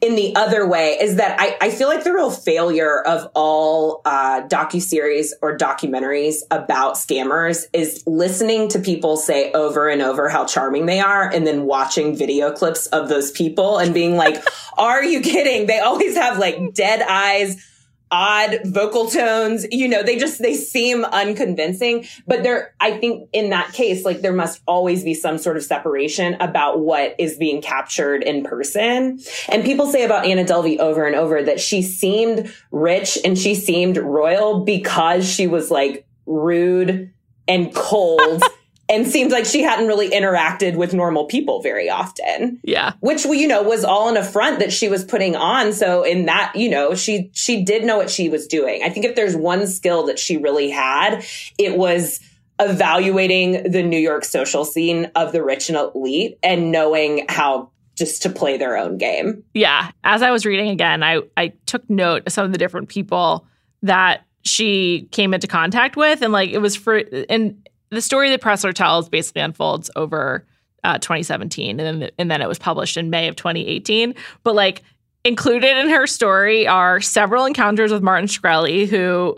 in 0.00 0.14
the 0.14 0.34
other 0.36 0.68
way 0.68 0.98
is 1.00 1.16
that 1.16 1.40
I, 1.40 1.56
I 1.60 1.70
feel 1.70 1.88
like 1.88 2.04
the 2.04 2.12
real 2.12 2.30
failure 2.30 3.00
of 3.00 3.28
all 3.34 4.02
uh, 4.04 4.42
docu-series 4.46 5.34
or 5.42 5.56
documentaries 5.56 6.36
about 6.50 6.94
scammers 6.94 7.64
is 7.72 8.04
listening 8.06 8.68
to 8.68 8.78
people 8.78 9.16
say 9.16 9.50
over 9.52 9.88
and 9.88 10.00
over 10.00 10.28
how 10.28 10.44
charming 10.44 10.86
they 10.86 11.00
are 11.00 11.28
and 11.28 11.44
then 11.46 11.64
watching 11.64 12.16
video 12.16 12.52
clips 12.52 12.86
of 12.88 13.08
those 13.08 13.32
people 13.32 13.78
and 13.78 13.92
being 13.92 14.16
like, 14.16 14.42
are 14.78 15.02
you 15.02 15.20
kidding? 15.20 15.66
They 15.66 15.80
always 15.80 16.16
have 16.16 16.38
like 16.38 16.72
dead 16.72 17.02
eyes 17.02 17.68
odd 18.12 18.60
vocal 18.64 19.08
tones. 19.08 19.66
You 19.72 19.88
know, 19.88 20.02
they 20.02 20.18
just, 20.18 20.40
they 20.40 20.54
seem 20.54 21.04
unconvincing, 21.06 22.06
but 22.26 22.42
there, 22.42 22.74
I 22.78 22.98
think 22.98 23.28
in 23.32 23.50
that 23.50 23.72
case, 23.72 24.04
like 24.04 24.20
there 24.20 24.32
must 24.32 24.60
always 24.66 25.02
be 25.02 25.14
some 25.14 25.38
sort 25.38 25.56
of 25.56 25.64
separation 25.64 26.34
about 26.34 26.80
what 26.80 27.16
is 27.18 27.36
being 27.36 27.62
captured 27.62 28.22
in 28.22 28.44
person. 28.44 29.18
And 29.48 29.64
people 29.64 29.86
say 29.86 30.04
about 30.04 30.26
Anna 30.26 30.44
Delvey 30.44 30.78
over 30.78 31.06
and 31.06 31.16
over 31.16 31.42
that 31.42 31.58
she 31.58 31.82
seemed 31.82 32.54
rich 32.70 33.18
and 33.24 33.36
she 33.38 33.54
seemed 33.54 33.96
royal 33.96 34.64
because 34.64 35.26
she 35.28 35.46
was 35.46 35.70
like 35.70 36.06
rude 36.26 37.12
and 37.48 37.74
cold 37.74 38.42
and 38.92 39.06
seemed 39.06 39.32
like 39.32 39.46
she 39.46 39.62
hadn't 39.62 39.86
really 39.86 40.10
interacted 40.10 40.76
with 40.76 40.92
normal 40.92 41.24
people 41.24 41.62
very 41.62 41.88
often. 41.88 42.60
Yeah. 42.62 42.92
Which 43.00 43.24
you 43.24 43.48
know 43.48 43.62
was 43.62 43.84
all 43.84 44.08
an 44.08 44.16
affront 44.16 44.58
that 44.58 44.72
she 44.72 44.88
was 44.88 45.04
putting 45.04 45.34
on. 45.34 45.72
So 45.72 46.04
in 46.04 46.26
that, 46.26 46.52
you 46.54 46.68
know, 46.68 46.94
she 46.94 47.30
she 47.32 47.64
did 47.64 47.84
know 47.84 47.96
what 47.96 48.10
she 48.10 48.28
was 48.28 48.46
doing. 48.46 48.82
I 48.82 48.90
think 48.90 49.06
if 49.06 49.16
there's 49.16 49.34
one 49.34 49.66
skill 49.66 50.06
that 50.06 50.18
she 50.18 50.36
really 50.36 50.70
had, 50.70 51.24
it 51.58 51.76
was 51.76 52.20
evaluating 52.60 53.70
the 53.70 53.82
New 53.82 53.98
York 53.98 54.24
social 54.24 54.64
scene 54.64 55.10
of 55.16 55.32
the 55.32 55.42
rich 55.42 55.70
and 55.70 55.78
elite 55.78 56.38
and 56.42 56.70
knowing 56.70 57.24
how 57.28 57.70
just 57.96 58.22
to 58.22 58.30
play 58.30 58.56
their 58.58 58.76
own 58.76 58.98
game. 58.98 59.42
Yeah. 59.54 59.90
As 60.04 60.22
I 60.22 60.30
was 60.30 60.44
reading 60.44 60.68
again, 60.68 61.02
I 61.02 61.22
I 61.36 61.54
took 61.66 61.88
note 61.88 62.24
of 62.26 62.32
some 62.32 62.44
of 62.44 62.52
the 62.52 62.58
different 62.58 62.88
people 62.90 63.46
that 63.82 64.26
she 64.44 65.08
came 65.12 65.32
into 65.34 65.46
contact 65.46 65.96
with 65.96 66.20
and 66.20 66.32
like 66.32 66.50
it 66.50 66.58
was 66.58 66.76
for 66.76 67.02
and 67.28 67.68
the 67.92 68.02
story 68.02 68.30
that 68.30 68.40
Pressler 68.40 68.72
tells 68.72 69.08
basically 69.08 69.42
unfolds 69.42 69.90
over 69.94 70.44
uh, 70.82 70.98
2017, 70.98 71.78
and 71.78 72.02
then 72.02 72.10
and 72.18 72.30
then 72.30 72.40
it 72.40 72.48
was 72.48 72.58
published 72.58 72.96
in 72.96 73.10
May 73.10 73.28
of 73.28 73.36
2018. 73.36 74.14
But 74.42 74.54
like 74.54 74.82
included 75.24 75.76
in 75.76 75.88
her 75.90 76.06
story 76.06 76.66
are 76.66 77.00
several 77.00 77.44
encounters 77.44 77.92
with 77.92 78.02
Martin 78.02 78.26
Shkreli, 78.26 78.88
who 78.88 79.36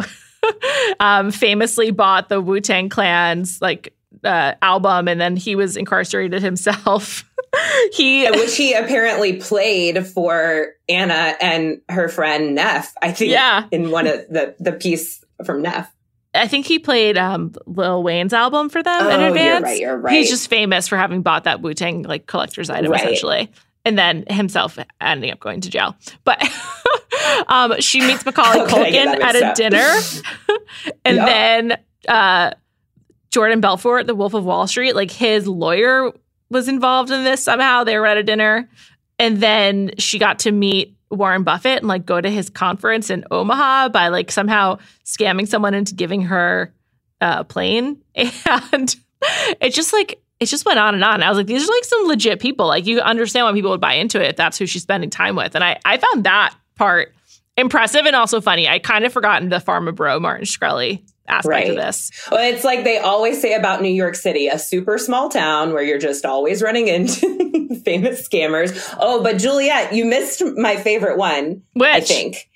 um, 1.00 1.30
famously 1.30 1.90
bought 1.90 2.28
the 2.28 2.40
Wu 2.40 2.60
Tang 2.60 2.88
Clan's 2.88 3.60
like 3.60 3.92
uh, 4.22 4.54
album, 4.62 5.08
and 5.08 5.20
then 5.20 5.36
he 5.36 5.56
was 5.56 5.76
incarcerated 5.76 6.42
himself. 6.42 7.24
he 7.92 8.30
which 8.30 8.56
he 8.56 8.72
apparently 8.72 9.34
played 9.34 10.06
for 10.06 10.68
Anna 10.88 11.36
and 11.40 11.80
her 11.88 12.08
friend 12.08 12.54
Neff. 12.54 12.94
I 13.02 13.12
think, 13.12 13.32
yeah. 13.32 13.66
in 13.70 13.90
one 13.90 14.06
of 14.06 14.26
the 14.28 14.54
the 14.60 14.72
piece 14.72 15.24
from 15.44 15.62
Neff. 15.62 15.93
I 16.34 16.48
think 16.48 16.66
he 16.66 16.78
played 16.78 17.16
um, 17.16 17.52
Lil 17.66 18.02
Wayne's 18.02 18.32
album 18.32 18.68
for 18.68 18.82
them 18.82 19.06
oh, 19.06 19.08
in 19.08 19.20
advance. 19.20 19.44
You're 19.44 19.60
right, 19.60 19.80
you're 19.80 19.96
right. 19.96 20.14
He's 20.14 20.28
just 20.28 20.48
famous 20.50 20.88
for 20.88 20.96
having 20.96 21.22
bought 21.22 21.44
that 21.44 21.60
Wu 21.60 21.74
Tang 21.74 22.02
like 22.02 22.26
collector's 22.26 22.70
item 22.70 22.90
right. 22.90 23.00
essentially, 23.00 23.50
and 23.84 23.96
then 23.98 24.24
himself 24.28 24.78
ending 25.00 25.30
up 25.30 25.38
going 25.38 25.60
to 25.60 25.70
jail. 25.70 25.96
But 26.24 26.42
um, 27.48 27.80
she 27.80 28.00
meets 28.00 28.24
Macaulay 28.26 28.60
okay, 28.62 28.92
Culkin 28.92 29.20
at 29.20 29.36
a 29.36 29.52
dinner, 29.54 29.98
and 31.04 31.16
yep. 31.16 31.26
then 31.26 31.78
uh, 32.08 32.50
Jordan 33.30 33.60
Belfort, 33.60 34.06
the 34.06 34.14
Wolf 34.14 34.34
of 34.34 34.44
Wall 34.44 34.66
Street, 34.66 34.94
like 34.94 35.10
his 35.10 35.46
lawyer 35.46 36.10
was 36.50 36.68
involved 36.68 37.10
in 37.10 37.24
this 37.24 37.44
somehow. 37.44 37.84
They 37.84 37.98
were 37.98 38.06
at 38.06 38.16
a 38.16 38.22
dinner, 38.22 38.68
and 39.18 39.38
then 39.38 39.92
she 39.98 40.18
got 40.18 40.40
to 40.40 40.50
meet 40.50 40.96
Warren 41.14 41.42
Buffett 41.42 41.78
and 41.78 41.88
like 41.88 42.06
go 42.06 42.20
to 42.20 42.30
his 42.30 42.50
conference 42.50 43.10
in 43.10 43.24
Omaha 43.30 43.88
by 43.90 44.08
like 44.08 44.30
somehow 44.30 44.78
scamming 45.04 45.48
someone 45.48 45.74
into 45.74 45.94
giving 45.94 46.22
her 46.22 46.72
a 47.20 47.44
plane. 47.44 48.00
And 48.72 48.94
it 49.60 49.72
just 49.72 49.92
like 49.92 50.20
it 50.40 50.46
just 50.46 50.66
went 50.66 50.78
on 50.78 50.94
and 50.94 51.02
on. 51.02 51.22
I 51.22 51.28
was 51.28 51.38
like, 51.38 51.46
these 51.46 51.66
are 51.66 51.72
like 51.72 51.84
some 51.84 52.06
legit 52.08 52.40
people. 52.40 52.66
Like 52.66 52.86
you 52.86 53.00
understand 53.00 53.46
why 53.46 53.52
people 53.52 53.70
would 53.70 53.80
buy 53.80 53.94
into 53.94 54.22
it 54.22 54.30
if 54.30 54.36
that's 54.36 54.58
who 54.58 54.66
she's 54.66 54.82
spending 54.82 55.10
time 55.10 55.36
with. 55.36 55.54
And 55.54 55.64
I 55.64 55.78
I 55.84 55.96
found 55.96 56.24
that 56.24 56.54
part 56.76 57.14
impressive 57.56 58.04
and 58.04 58.16
also 58.16 58.40
funny. 58.40 58.68
I 58.68 58.78
kind 58.78 59.04
of 59.04 59.12
forgotten 59.12 59.48
the 59.48 59.58
Pharma 59.58 59.94
Bro 59.94 60.20
Martin 60.20 60.44
Shkreli 60.44 61.02
aspect 61.26 61.46
right. 61.48 61.70
of 61.70 61.76
this. 61.76 62.10
Well, 62.30 62.52
it's 62.52 62.64
like 62.64 62.84
they 62.84 62.98
always 62.98 63.40
say 63.40 63.54
about 63.54 63.82
New 63.82 63.92
York 63.92 64.14
City, 64.14 64.48
a 64.48 64.58
super 64.58 64.98
small 64.98 65.28
town 65.28 65.72
where 65.72 65.82
you're 65.82 65.98
just 65.98 66.24
always 66.24 66.62
running 66.62 66.88
into 66.88 67.80
famous 67.84 68.26
scammers. 68.28 68.94
Oh, 68.98 69.22
but 69.22 69.38
Juliet, 69.38 69.94
you 69.94 70.04
missed 70.04 70.42
my 70.56 70.76
favorite 70.76 71.16
one. 71.16 71.62
Which? 71.72 71.88
I 71.88 72.00
think. 72.00 72.48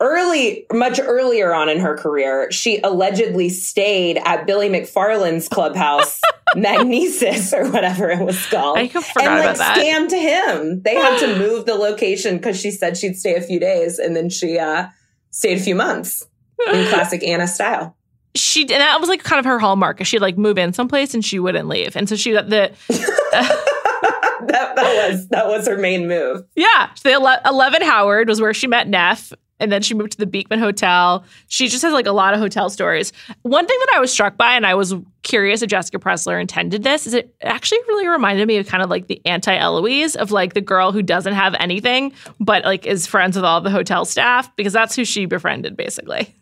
Early, 0.00 0.66
much 0.72 0.98
earlier 1.00 1.54
on 1.54 1.68
in 1.68 1.78
her 1.78 1.96
career, 1.96 2.50
she 2.50 2.80
allegedly 2.82 3.48
stayed 3.48 4.18
at 4.24 4.46
Billy 4.46 4.68
McFarland's 4.68 5.48
clubhouse, 5.48 6.20
Magnises 6.56 7.52
or 7.56 7.70
whatever 7.70 8.10
it 8.10 8.20
was 8.20 8.44
called. 8.46 8.78
I 8.78 8.88
forgot 8.88 9.16
and 9.16 9.34
like 9.34 9.44
about 9.44 9.56
that. 9.58 9.78
scammed 9.78 10.10
him. 10.10 10.82
They 10.82 10.96
had 10.96 11.18
to 11.20 11.38
move 11.38 11.66
the 11.66 11.74
location 11.74 12.36
because 12.36 12.60
she 12.60 12.70
said 12.70 12.96
she'd 12.96 13.16
stay 13.16 13.36
a 13.36 13.40
few 13.40 13.60
days 13.60 13.98
and 13.98 14.16
then 14.16 14.28
she 14.30 14.58
uh, 14.58 14.88
stayed 15.30 15.58
a 15.58 15.62
few 15.62 15.76
months 15.76 16.24
in 16.72 16.88
classic 16.88 17.22
Anna 17.22 17.46
style. 17.46 17.96
She 18.36 18.62
and 18.62 18.70
that 18.70 19.00
was 19.00 19.08
like 19.08 19.22
kind 19.22 19.38
of 19.38 19.44
her 19.44 19.58
hallmark. 19.58 20.04
She'd 20.04 20.20
like 20.20 20.36
move 20.36 20.58
in 20.58 20.72
someplace 20.72 21.14
and 21.14 21.24
she 21.24 21.38
wouldn't 21.38 21.68
leave, 21.68 21.96
and 21.96 22.08
so 22.08 22.16
she 22.16 22.32
got 22.32 22.48
the. 22.48 22.72
that, 24.46 24.76
that 24.76 25.10
was 25.10 25.28
that 25.28 25.46
was 25.46 25.66
her 25.66 25.78
main 25.78 26.08
move. 26.08 26.44
Yeah, 26.56 26.90
the 27.02 27.12
11 27.12 27.82
Howard 27.82 28.28
was 28.28 28.40
where 28.40 28.54
she 28.54 28.66
met 28.66 28.88
Neff, 28.88 29.32
and 29.60 29.70
then 29.70 29.82
she 29.82 29.94
moved 29.94 30.12
to 30.12 30.18
the 30.18 30.26
Beekman 30.26 30.58
Hotel. 30.58 31.24
She 31.48 31.68
just 31.68 31.82
has 31.82 31.92
like 31.92 32.06
a 32.06 32.12
lot 32.12 32.34
of 32.34 32.40
hotel 32.40 32.68
stories. 32.70 33.12
One 33.42 33.66
thing 33.66 33.78
that 33.86 33.94
I 33.96 34.00
was 34.00 34.12
struck 34.12 34.36
by, 34.36 34.54
and 34.54 34.66
I 34.66 34.74
was 34.74 34.94
curious 35.22 35.62
if 35.62 35.70
Jessica 35.70 35.98
Pressler 35.98 36.40
intended 36.40 36.82
this, 36.82 37.06
is 37.06 37.14
it 37.14 37.34
actually 37.42 37.78
really 37.88 38.08
reminded 38.08 38.46
me 38.46 38.56
of 38.56 38.66
kind 38.66 38.82
of 38.82 38.90
like 38.90 39.06
the 39.06 39.20
anti 39.24 39.56
Eloise 39.56 40.16
of 40.16 40.30
like 40.30 40.54
the 40.54 40.60
girl 40.60 40.92
who 40.92 41.02
doesn't 41.02 41.34
have 41.34 41.54
anything, 41.58 42.12
but 42.40 42.64
like 42.64 42.86
is 42.86 43.06
friends 43.06 43.36
with 43.36 43.44
all 43.44 43.60
the 43.60 43.70
hotel 43.70 44.04
staff 44.04 44.54
because 44.56 44.72
that's 44.72 44.96
who 44.96 45.04
she 45.04 45.26
befriended 45.26 45.76
basically. 45.76 46.34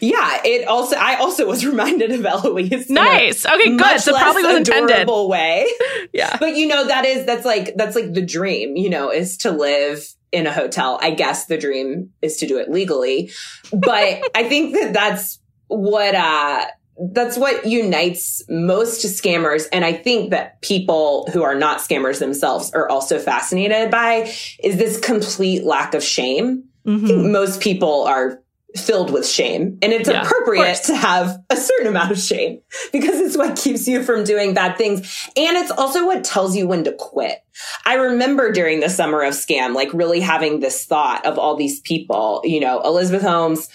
Yeah, 0.00 0.40
it 0.44 0.66
also 0.68 0.96
I 0.96 1.16
also 1.16 1.46
was 1.46 1.64
reminded 1.66 2.12
of 2.12 2.24
Eloise. 2.24 2.90
Nice. 2.90 3.46
Okay, 3.46 3.76
good. 3.76 4.00
So 4.00 4.12
probably 4.12 4.42
was 4.42 4.56
intended. 4.56 5.08
way. 5.08 5.66
yeah. 6.12 6.36
But 6.38 6.56
you 6.56 6.66
know 6.66 6.86
that 6.86 7.04
is 7.04 7.26
that's 7.26 7.44
like 7.44 7.74
that's 7.76 7.96
like 7.96 8.12
the 8.12 8.24
dream, 8.24 8.76
you 8.76 8.90
know, 8.90 9.10
is 9.10 9.36
to 9.38 9.50
live 9.50 10.06
in 10.32 10.46
a 10.46 10.52
hotel. 10.52 10.98
I 11.00 11.10
guess 11.10 11.46
the 11.46 11.56
dream 11.56 12.10
is 12.22 12.38
to 12.38 12.46
do 12.46 12.58
it 12.58 12.70
legally. 12.70 13.30
But 13.72 14.22
I 14.34 14.48
think 14.48 14.74
that 14.74 14.92
that's 14.92 15.40
what 15.68 16.14
uh 16.14 16.66
that's 17.12 17.36
what 17.36 17.66
unites 17.66 18.42
most 18.48 19.04
scammers 19.04 19.66
and 19.70 19.84
i 19.84 19.92
think 19.92 20.30
that 20.30 20.62
people 20.62 21.28
who 21.32 21.42
are 21.42 21.54
not 21.54 21.78
scammers 21.78 22.20
themselves 22.20 22.70
are 22.72 22.88
also 22.88 23.18
fascinated 23.18 23.90
by 23.90 24.32
is 24.62 24.78
this 24.78 24.98
complete 24.98 25.64
lack 25.64 25.92
of 25.92 26.02
shame 26.02 26.64
mm-hmm. 26.86 27.32
most 27.32 27.60
people 27.60 28.04
are 28.04 28.40
filled 28.76 29.10
with 29.10 29.26
shame. 29.26 29.78
And 29.82 29.92
it's 29.92 30.08
yeah, 30.08 30.22
appropriate 30.22 30.80
to 30.84 30.96
have 30.96 31.38
a 31.50 31.56
certain 31.56 31.86
amount 31.86 32.12
of 32.12 32.18
shame 32.18 32.60
because 32.92 33.20
it's 33.20 33.36
what 33.36 33.56
keeps 33.56 33.86
you 33.86 34.02
from 34.02 34.24
doing 34.24 34.54
bad 34.54 34.76
things. 34.76 35.28
And 35.36 35.56
it's 35.56 35.70
also 35.70 36.06
what 36.06 36.24
tells 36.24 36.56
you 36.56 36.66
when 36.66 36.84
to 36.84 36.92
quit. 36.92 37.42
I 37.84 37.94
remember 37.94 38.52
during 38.52 38.80
the 38.80 38.90
summer 38.90 39.22
of 39.22 39.34
scam, 39.34 39.74
like 39.74 39.92
really 39.92 40.20
having 40.20 40.60
this 40.60 40.84
thought 40.84 41.24
of 41.26 41.38
all 41.38 41.56
these 41.56 41.80
people, 41.80 42.40
you 42.44 42.60
know, 42.60 42.80
Elizabeth 42.82 43.22
Holmes 43.22 43.68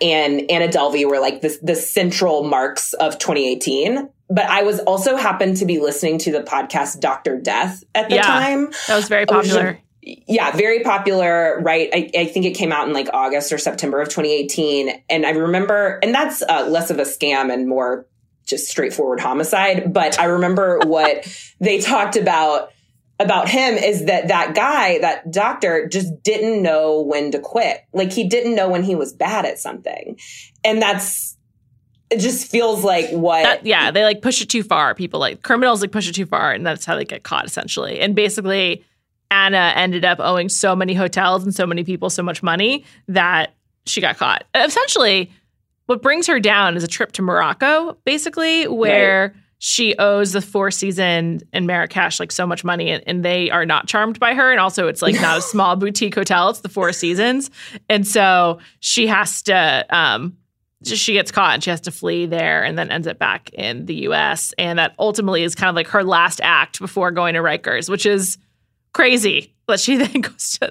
and 0.00 0.50
Anna 0.50 0.68
Delvey 0.68 1.08
were 1.08 1.20
like 1.20 1.40
the, 1.40 1.56
the 1.62 1.76
central 1.76 2.44
marks 2.44 2.92
of 2.94 3.18
2018 3.18 4.10
but 4.28 4.46
I 4.46 4.64
was 4.64 4.80
also 4.80 5.14
happened 5.14 5.58
to 5.58 5.66
be 5.66 5.78
listening 5.78 6.18
to 6.18 6.32
the 6.32 6.40
podcast 6.40 6.98
Dr. 6.98 7.40
Death 7.40 7.84
at 7.94 8.08
the 8.08 8.16
yeah, 8.16 8.22
time. 8.22 8.72
That 8.88 8.96
was 8.96 9.06
very 9.06 9.24
popular 9.24 9.80
yeah, 10.06 10.52
very 10.52 10.80
popular, 10.80 11.60
right? 11.62 11.88
I, 11.92 12.10
I, 12.16 12.26
think 12.26 12.46
it 12.46 12.52
came 12.52 12.70
out 12.70 12.86
in 12.86 12.94
like 12.94 13.08
August 13.12 13.52
or 13.52 13.58
September 13.58 14.00
of 14.00 14.08
2018. 14.08 15.02
And 15.10 15.26
I 15.26 15.30
remember, 15.30 15.98
and 16.00 16.14
that's 16.14 16.42
uh, 16.42 16.66
less 16.68 16.90
of 16.90 17.00
a 17.00 17.02
scam 17.02 17.52
and 17.52 17.68
more 17.68 18.06
just 18.44 18.68
straightforward 18.68 19.18
homicide. 19.18 19.92
But 19.92 20.20
I 20.20 20.26
remember 20.26 20.78
what 20.84 21.26
they 21.60 21.80
talked 21.80 22.16
about 22.16 22.70
about 23.18 23.48
him 23.48 23.74
is 23.74 24.04
that 24.04 24.28
that 24.28 24.54
guy, 24.54 24.98
that 25.00 25.32
doctor 25.32 25.88
just 25.88 26.22
didn't 26.22 26.62
know 26.62 27.00
when 27.00 27.32
to 27.32 27.40
quit. 27.40 27.80
Like 27.92 28.12
he 28.12 28.28
didn't 28.28 28.54
know 28.54 28.68
when 28.68 28.84
he 28.84 28.94
was 28.94 29.12
bad 29.12 29.44
at 29.44 29.58
something. 29.58 30.18
And 30.62 30.80
that's, 30.80 31.36
it 32.10 32.20
just 32.20 32.48
feels 32.48 32.84
like 32.84 33.10
what 33.10 33.42
that, 33.42 33.66
yeah 33.66 33.90
they 33.90 34.04
like 34.04 34.22
push 34.22 34.40
it 34.40 34.48
too 34.48 34.62
far 34.62 34.94
people 34.94 35.18
like 35.18 35.42
criminals 35.42 35.80
like 35.80 35.90
push 35.90 36.08
it 36.08 36.12
too 36.12 36.24
far 36.24 36.52
and 36.52 36.64
that's 36.64 36.84
how 36.84 36.94
they 36.94 37.04
get 37.04 37.24
caught 37.24 37.44
essentially 37.44 37.98
and 37.98 38.14
basically 38.14 38.84
Anna 39.30 39.72
ended 39.74 40.04
up 40.04 40.18
owing 40.20 40.48
so 40.48 40.76
many 40.76 40.94
hotels 40.94 41.44
and 41.44 41.54
so 41.54 41.66
many 41.66 41.84
people 41.84 42.10
so 42.10 42.22
much 42.22 42.42
money 42.42 42.84
that 43.08 43.54
she 43.86 44.00
got 44.00 44.16
caught. 44.16 44.44
Essentially, 44.54 45.30
what 45.86 46.02
brings 46.02 46.26
her 46.26 46.40
down 46.40 46.76
is 46.76 46.84
a 46.84 46.88
trip 46.88 47.12
to 47.12 47.22
Morocco, 47.22 47.96
basically, 48.04 48.66
where 48.66 49.32
right. 49.34 49.42
she 49.58 49.94
owes 49.98 50.32
the 50.32 50.40
Four 50.40 50.70
Seasons 50.70 51.42
and 51.52 51.66
Marrakesh 51.66 52.18
like 52.18 52.32
so 52.32 52.46
much 52.46 52.64
money, 52.64 52.90
and, 52.90 53.02
and, 53.06 53.24
they 53.24 53.50
are 53.50 53.64
not 53.64 53.86
charmed 53.86 54.18
by 54.18 54.34
her. 54.34 54.50
And 54.50 54.60
also, 54.60 54.88
it's 54.88 55.02
like 55.02 55.14
not 55.20 55.38
a 55.38 55.42
small 55.42 55.76
boutique 55.76 56.14
hotel; 56.14 56.50
it's 56.50 56.60
the 56.60 56.68
Four 56.68 56.92
Seasons, 56.92 57.50
and 57.88 58.06
so 58.06 58.58
she 58.80 59.06
has 59.06 59.42
to. 59.42 59.86
Um, 59.90 60.36
she 60.84 61.14
gets 61.14 61.32
caught 61.32 61.54
and 61.54 61.64
she 61.64 61.70
has 61.70 61.80
to 61.80 61.90
flee 61.90 62.26
there 62.26 62.62
and 62.62 62.78
then 62.78 62.90
ends 62.90 63.06
up 63.08 63.18
back 63.18 63.50
in 63.54 63.86
the 63.86 63.94
US. 64.08 64.52
And 64.58 64.78
that 64.78 64.94
ultimately 64.98 65.42
is 65.42 65.54
kind 65.54 65.70
of 65.70 65.74
like 65.74 65.88
her 65.88 66.04
last 66.04 66.40
act 66.44 66.80
before 66.80 67.10
going 67.10 67.34
to 67.34 67.40
Rikers, 67.40 67.88
which 67.88 68.04
is 68.04 68.38
crazy 68.96 69.54
that 69.68 69.78
she 69.78 69.96
then 70.02 70.22
goes 70.22 70.58
to. 70.58 70.70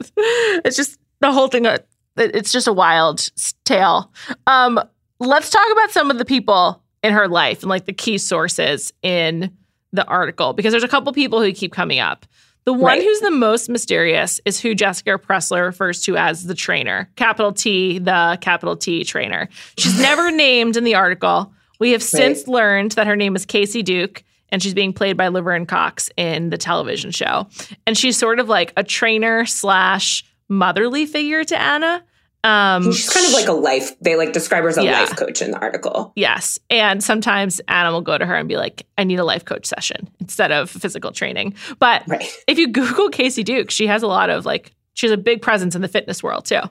It's 0.65 0.75
just 0.75 0.99
the 1.21 1.31
whole 1.31 1.47
thing. 1.47 1.65
Uh, 1.65 1.77
it's 2.17 2.51
just 2.51 2.67
a 2.67 2.73
wild 2.73 3.29
tale. 3.63 4.11
Um, 4.47 4.79
let's 5.19 5.49
talk 5.49 5.67
about 5.71 5.91
some 5.91 6.09
of 6.09 6.17
the 6.17 6.25
people 6.25 6.81
in 7.03 7.13
her 7.13 7.27
life 7.27 7.61
and 7.61 7.69
like 7.69 7.85
the 7.85 7.93
key 7.93 8.17
sources 8.17 8.91
in 9.03 9.55
the 9.93 10.05
article 10.07 10.53
because 10.53 10.71
there's 10.71 10.83
a 10.83 10.87
couple 10.87 11.13
people 11.13 11.41
who 11.41 11.53
keep 11.53 11.71
coming 11.71 11.99
up. 11.99 12.25
The 12.63 12.73
one 12.73 12.97
right. 12.97 13.03
who's 13.03 13.19
the 13.19 13.29
most 13.29 13.69
mysterious 13.69 14.41
is 14.43 14.59
who 14.59 14.73
Jessica 14.73 15.19
Pressler 15.19 15.65
refers 15.65 16.01
to 16.01 16.17
as 16.17 16.45
the 16.45 16.55
trainer, 16.55 17.11
capital 17.15 17.53
T, 17.53 17.99
the 17.99 18.39
capital 18.41 18.75
T 18.75 19.03
trainer. 19.03 19.49
She's 19.77 19.99
never 20.01 20.31
named 20.31 20.75
in 20.75 20.83
the 20.83 20.95
article. 20.95 21.53
We 21.79 21.91
have 21.91 22.01
right. 22.01 22.09
since 22.09 22.47
learned 22.47 22.93
that 22.93 23.05
her 23.05 23.15
name 23.15 23.35
is 23.35 23.45
Kacy 23.45 23.83
Duke 23.83 24.23
and 24.49 24.61
she's 24.61 24.73
being 24.73 24.93
played 24.93 25.17
by 25.17 25.27
Laverne 25.27 25.65
Cox 25.65 26.09
in 26.17 26.49
the 26.49 26.57
television 26.57 27.11
show. 27.11 27.47
And 27.85 27.97
she's 27.97 28.17
sort 28.17 28.39
of 28.39 28.49
like 28.49 28.73
a 28.77 28.83
trainer 28.83 29.45
slash 29.45 30.23
motherly 30.49 31.05
figure 31.05 31.43
to 31.43 31.59
Anna. 31.59 32.03
Um, 32.43 32.91
she's 32.91 33.09
kind 33.09 33.25
of 33.25 33.33
like 33.33 33.47
a 33.47 33.53
life. 33.53 33.99
They 34.01 34.15
like 34.15 34.31
describe 34.31 34.63
her 34.63 34.69
as 34.69 34.77
a 34.77 34.83
yeah. 34.83 34.99
life 34.99 35.15
coach 35.15 35.41
in 35.41 35.49
the 35.49 35.57
article. 35.57 36.13
Yes, 36.15 36.59
and 36.69 37.03
sometimes 37.03 37.59
Anna 37.67 37.91
will 37.91 38.01
go 38.01 38.19
to 38.19 38.25
her 38.25 38.35
and 38.35 38.47
be 38.47 38.55
like, 38.55 38.85
"I 38.99 39.03
need 39.03 39.17
a 39.17 39.23
life 39.23 39.45
coach 39.45 39.65
session 39.65 40.07
instead 40.19 40.51
of 40.51 40.69
physical 40.69 41.11
training." 41.11 41.55
But 41.79 42.03
right. 42.05 42.23
if 42.47 42.59
you 42.59 42.67
Google 42.67 43.09
Kacy 43.09 43.43
Duke, 43.43 43.71
she 43.71 43.87
has 43.87 44.03
a 44.03 44.07
lot 44.07 44.29
of 44.29 44.45
like 44.45 44.75
she 44.93 45.07
has 45.07 45.11
a 45.11 45.17
big 45.17 45.41
presence 45.41 45.75
in 45.75 45.81
the 45.81 45.87
fitness 45.87 46.21
world 46.21 46.45
too. 46.45 46.61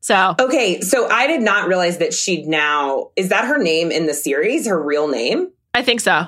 So 0.00 0.34
okay, 0.40 0.80
so 0.80 1.08
I 1.08 1.28
did 1.28 1.42
not 1.42 1.68
realize 1.68 1.98
that 1.98 2.12
she'd 2.12 2.48
now 2.48 3.10
is 3.14 3.28
that 3.28 3.44
her 3.44 3.58
name 3.58 3.92
in 3.92 4.06
the 4.06 4.14
series, 4.14 4.66
her 4.66 4.82
real 4.82 5.06
name? 5.06 5.52
I 5.74 5.82
think 5.82 6.00
so. 6.00 6.26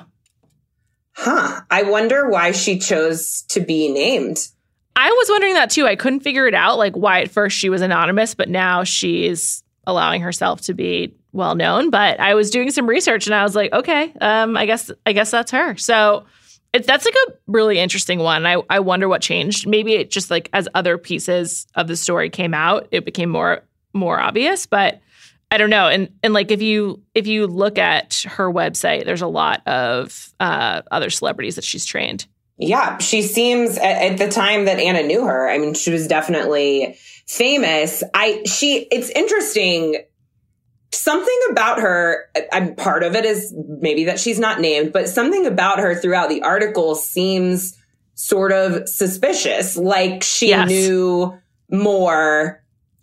Huh. 1.21 1.61
I 1.69 1.83
wonder 1.83 2.29
why 2.29 2.53
she 2.53 2.79
chose 2.79 3.41
to 3.49 3.59
be 3.59 3.91
named. 3.91 4.47
I 4.95 5.09
was 5.09 5.27
wondering 5.29 5.53
that 5.55 5.69
too. 5.69 5.85
I 5.85 5.97
couldn't 5.97 6.21
figure 6.21 6.47
it 6.47 6.53
out, 6.53 6.77
like 6.77 6.95
why 6.95 7.21
at 7.21 7.29
first 7.29 7.57
she 7.57 7.69
was 7.69 7.81
anonymous, 7.81 8.35
but 8.35 8.47
now 8.47 8.85
she's 8.85 9.63
allowing 9.85 10.21
herself 10.21 10.61
to 10.61 10.73
be 10.73 11.13
well 11.33 11.55
known. 11.55 11.89
But 11.89 12.21
I 12.21 12.35
was 12.35 12.49
doing 12.49 12.71
some 12.71 12.87
research 12.87 13.27
and 13.27 13.35
I 13.35 13.43
was 13.43 13.53
like, 13.53 13.73
okay, 13.73 14.13
um, 14.21 14.55
I 14.55 14.65
guess 14.65 14.91
I 15.05 15.11
guess 15.11 15.29
that's 15.31 15.51
her. 15.51 15.75
So 15.75 16.25
it's 16.73 16.87
that's 16.87 17.03
like 17.03 17.15
a 17.27 17.33
really 17.47 17.79
interesting 17.79 18.19
one. 18.19 18.45
I 18.45 18.61
I 18.69 18.79
wonder 18.79 19.09
what 19.09 19.21
changed. 19.21 19.67
Maybe 19.67 19.95
it 19.95 20.11
just 20.11 20.31
like 20.31 20.49
as 20.53 20.69
other 20.73 20.97
pieces 20.97 21.67
of 21.75 21.87
the 21.87 21.97
story 21.97 22.29
came 22.29 22.53
out, 22.53 22.87
it 22.91 23.03
became 23.03 23.29
more 23.29 23.63
more 23.93 24.19
obvious. 24.21 24.65
But 24.65 25.01
I 25.51 25.57
don't 25.57 25.69
know. 25.69 25.87
And 25.87 26.09
and 26.21 26.33
like 26.33 26.51
if 26.51 26.61
you 26.61 27.01
if 27.15 27.25
you 27.25 27.47
look 27.47 27.77
at 27.77 28.23
her 28.27 28.51
website, 28.51 29.05
there's 29.05 29.21
a 29.21 29.27
lot 29.27 29.65
of 29.67 30.33
uh, 30.39 30.83
other 30.91 31.09
celebrities 31.09 31.55
that 31.55 31.63
she's 31.63 31.85
trained. 31.85 32.27
Yeah, 32.57 32.97
she 32.97 33.21
seems 33.21 33.77
at, 33.77 34.11
at, 34.11 34.17
the 34.17 34.27
time 34.27 34.65
that 34.65 34.79
Anna 34.79 35.01
knew 35.01 35.25
her. 35.25 35.49
I 35.49 35.57
mean, 35.57 35.73
she 35.73 35.91
was 35.91 36.07
definitely 36.07 36.97
famous. 37.25 38.03
I 38.13 38.43
she 38.45 38.87
it's 38.91 39.09
interesting. 39.09 40.03
Something 40.91 41.39
about 41.51 41.79
her, 41.79 42.25
I'm 42.51 42.75
part 42.75 43.03
of 43.03 43.15
it 43.15 43.23
is 43.23 43.53
maybe 43.79 44.05
that 44.05 44.19
she's 44.19 44.39
not 44.39 44.59
named, 44.59 44.91
but 44.91 45.07
something 45.07 45.45
about 45.45 45.77
her 45.77 45.93
throughout 45.93 46.29
the 46.29 46.41
article 46.41 46.95
seems 46.95 47.77
sort 48.15 48.51
of 48.51 48.89
suspicious. 48.89 49.77
Like 49.77 50.23
she 50.23 50.49
yes. 50.49 50.67
knew 50.67 51.39
more 51.69 52.58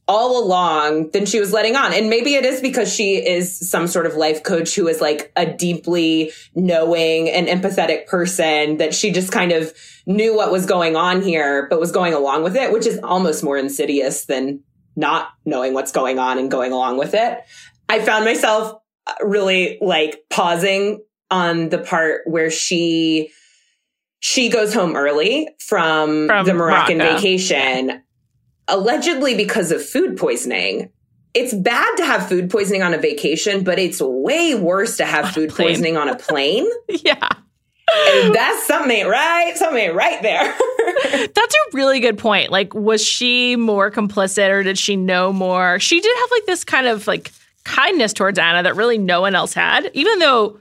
all 0.09 0.43
along 0.43 1.11
than 1.11 1.27
she 1.27 1.41
was 1.41 1.53
letting 1.53 1.75
on. 1.75 1.93
And 1.93 2.09
maybe 2.09 2.35
it 2.35 2.45
is 2.45 2.61
because 2.61 2.93
she 2.93 3.17
is 3.17 3.69
some 3.69 3.89
sort 3.89 4.07
of 4.07 4.15
life 4.15 4.43
coach 4.45 4.75
who 4.75 4.87
is 4.87 5.01
like 5.01 5.33
a 5.37 5.47
deeply 5.47 6.33
knowing 6.55 7.29
and 7.29 7.49
empathetic 7.49 8.07
person 8.07 8.77
that 8.77 8.95
she 8.95 9.11
just 9.11 9.33
kind 9.33 9.51
of 9.51 9.73
knew 10.07 10.35
what 10.35 10.53
was 10.53 10.65
going 10.65 10.95
on 10.95 11.23
here, 11.23 11.67
but 11.69 11.81
was 11.81 11.91
going 11.91 12.15
along 12.15 12.45
with 12.45 12.55
it, 12.55 12.73
which 12.73 12.87
is 12.87 13.01
almost 13.03 13.43
more 13.43 13.59
insidious 13.59 14.27
than 14.27 14.61
not 14.95 15.29
knowing 15.45 15.75
what's 15.75 15.93
going 15.93 16.19
on 16.19 16.39
and 16.39 16.51
going 16.51 16.73
along 16.73 16.99
with 16.99 17.13
it. 17.13 17.41
I 17.89 18.01
found 18.01 18.25
myself 18.25 18.81
uh, 19.07 19.13
really 19.25 19.79
like 19.81 20.25
pausing 20.31 21.03
on 21.31 21.69
the 21.69 21.79
part 21.79 22.23
where 22.27 22.51
she 22.51 23.31
she 24.21 24.49
goes 24.49 24.73
home 24.73 24.97
early 24.97 25.49
from, 25.59 26.29
from 26.29 26.47
the 26.47 26.55
Moroccan 26.55 26.99
Morocco. 26.99 27.17
vacation 27.17 28.03
allegedly 28.69 29.37
because 29.37 29.71
of 29.71 29.85
food 29.85 30.17
poisoning. 30.17 30.91
It's 31.35 31.53
bad 31.53 31.97
to 31.97 32.05
have 32.05 32.29
food 32.29 32.51
poisoning 32.51 32.83
on 32.83 32.95
a 32.95 32.99
vacation, 32.99 33.63
but 33.63 33.79
it's 33.79 34.01
way 34.01 34.55
worse 34.55 34.97
to 34.99 35.05
have 35.05 35.31
food 35.35 35.51
poisoning 35.51 35.97
on 35.97 36.09
a 36.09 36.17
plane. 36.17 36.69
yeah. 36.89 37.29
And 37.89 38.35
that's 38.35 38.67
something 38.67 38.91
ain't 38.91 39.09
right. 39.09 39.57
Something 39.57 39.85
ain't 39.85 39.95
right 39.95 40.21
there. 40.21 40.43
that's 41.29 41.55
a 41.55 41.59
really 41.73 42.01
good 42.01 42.19
point. 42.19 42.51
Like, 42.51 42.75
was 42.75 43.05
she 43.05 43.55
more 43.55 43.93
complicit 43.93 44.51
or 44.51 44.65
did 44.65 44.77
she 44.77 44.97
know 44.97 45.33
more? 45.33 45.79
She 45.79 46.01
did 46.01 46.17
have 46.17 46.31
like 46.33 46.47
this 46.47 46.65
kind 46.65 46.89
of 46.89 47.07
like 47.07 47.31
kindness 47.65 48.13
towards 48.13 48.39
Anna 48.39 48.65
that 48.65 48.75
really 48.75 48.99
no 48.99 49.21
one 49.21 49.37
else 49.37 49.53
had, 49.53 49.89
even 49.95 50.19
though 50.19 50.59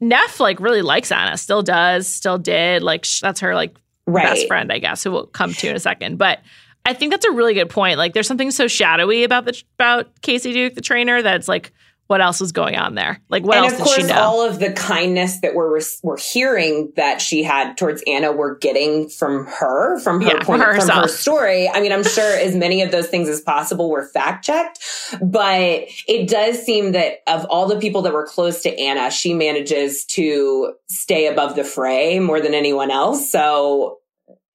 Neff 0.00 0.40
like 0.40 0.58
really 0.58 0.82
likes 0.82 1.12
Anna, 1.12 1.36
still 1.36 1.62
does, 1.62 2.08
still 2.08 2.38
did. 2.38 2.82
Like, 2.82 3.04
sh- 3.04 3.20
that's 3.20 3.40
her 3.40 3.54
like 3.54 3.76
right. 4.06 4.24
best 4.24 4.48
friend, 4.48 4.72
I 4.72 4.78
guess, 4.78 5.04
who 5.04 5.12
we'll 5.12 5.26
come 5.26 5.52
to 5.52 5.68
in 5.68 5.76
a 5.76 5.80
second. 5.80 6.18
But 6.18 6.40
I 6.86 6.94
think 6.94 7.10
that's 7.12 7.26
a 7.26 7.32
really 7.32 7.52
good 7.52 7.68
point. 7.68 7.98
Like, 7.98 8.14
there's 8.14 8.28
something 8.28 8.50
so 8.50 8.68
shadowy 8.68 9.24
about 9.24 9.44
the 9.44 9.62
about 9.78 10.20
Kacy 10.22 10.52
Duke, 10.52 10.74
the 10.74 10.80
trainer, 10.80 11.20
that 11.20 11.36
it's 11.36 11.48
like 11.48 11.72
what 12.06 12.20
else 12.20 12.40
was 12.40 12.52
going 12.52 12.76
on 12.76 12.94
there. 12.94 13.20
Like 13.28 13.44
what 13.44 13.56
and 13.56 13.66
else 13.66 13.80
of 13.80 13.86
did 13.86 14.02
she 14.02 14.02
know? 14.06 14.20
all 14.20 14.48
of 14.48 14.60
the 14.60 14.72
kindness 14.72 15.40
that 15.40 15.54
we're 15.54 15.80
we're 16.02 16.18
hearing 16.18 16.92
that 16.96 17.20
she 17.20 17.42
had 17.42 17.76
towards 17.76 18.02
Anna, 18.06 18.30
we're 18.32 18.56
getting 18.58 19.08
from 19.08 19.46
her, 19.46 19.98
from 20.00 20.20
her 20.22 20.28
Yeah, 20.28 20.44
point, 20.44 20.62
her 20.62 20.80
from 20.80 20.88
her 20.88 21.08
story. 21.08 21.68
I 21.68 21.80
mean, 21.80 21.92
I'm 21.92 22.04
sure 22.04 22.36
as 22.36 22.54
many 22.54 22.82
of 22.82 22.92
those 22.92 23.08
things 23.08 23.28
as 23.28 23.40
possible 23.40 23.90
were 23.90 24.06
fact 24.06 24.44
checked, 24.44 24.78
but 25.20 25.84
it 26.06 26.28
does 26.28 26.62
seem 26.62 26.92
that 26.92 27.18
of 27.26 27.44
all 27.46 27.66
the 27.66 27.78
people 27.80 28.02
that 28.02 28.12
were 28.12 28.26
close 28.26 28.62
to 28.62 28.78
Anna, 28.78 29.10
she 29.10 29.34
manages 29.34 30.04
to 30.06 30.74
stay 30.86 31.26
above 31.26 31.56
the 31.56 31.64
fray 31.64 32.20
more 32.20 32.40
than 32.40 32.54
anyone 32.54 32.90
else. 32.90 33.30
So. 33.30 33.98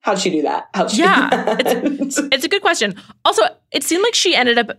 How'd 0.01 0.19
she 0.19 0.29
do 0.29 0.41
that? 0.43 0.67
How'd 0.73 0.91
she 0.91 1.01
Yeah, 1.01 1.29
do 1.29 1.37
that? 1.97 2.29
it's 2.31 2.43
a 2.45 2.49
good 2.49 2.61
question. 2.61 2.95
Also, 3.23 3.43
it 3.71 3.83
seemed 3.83 4.03
like 4.03 4.15
she 4.15 4.35
ended 4.35 4.57
up 4.57 4.77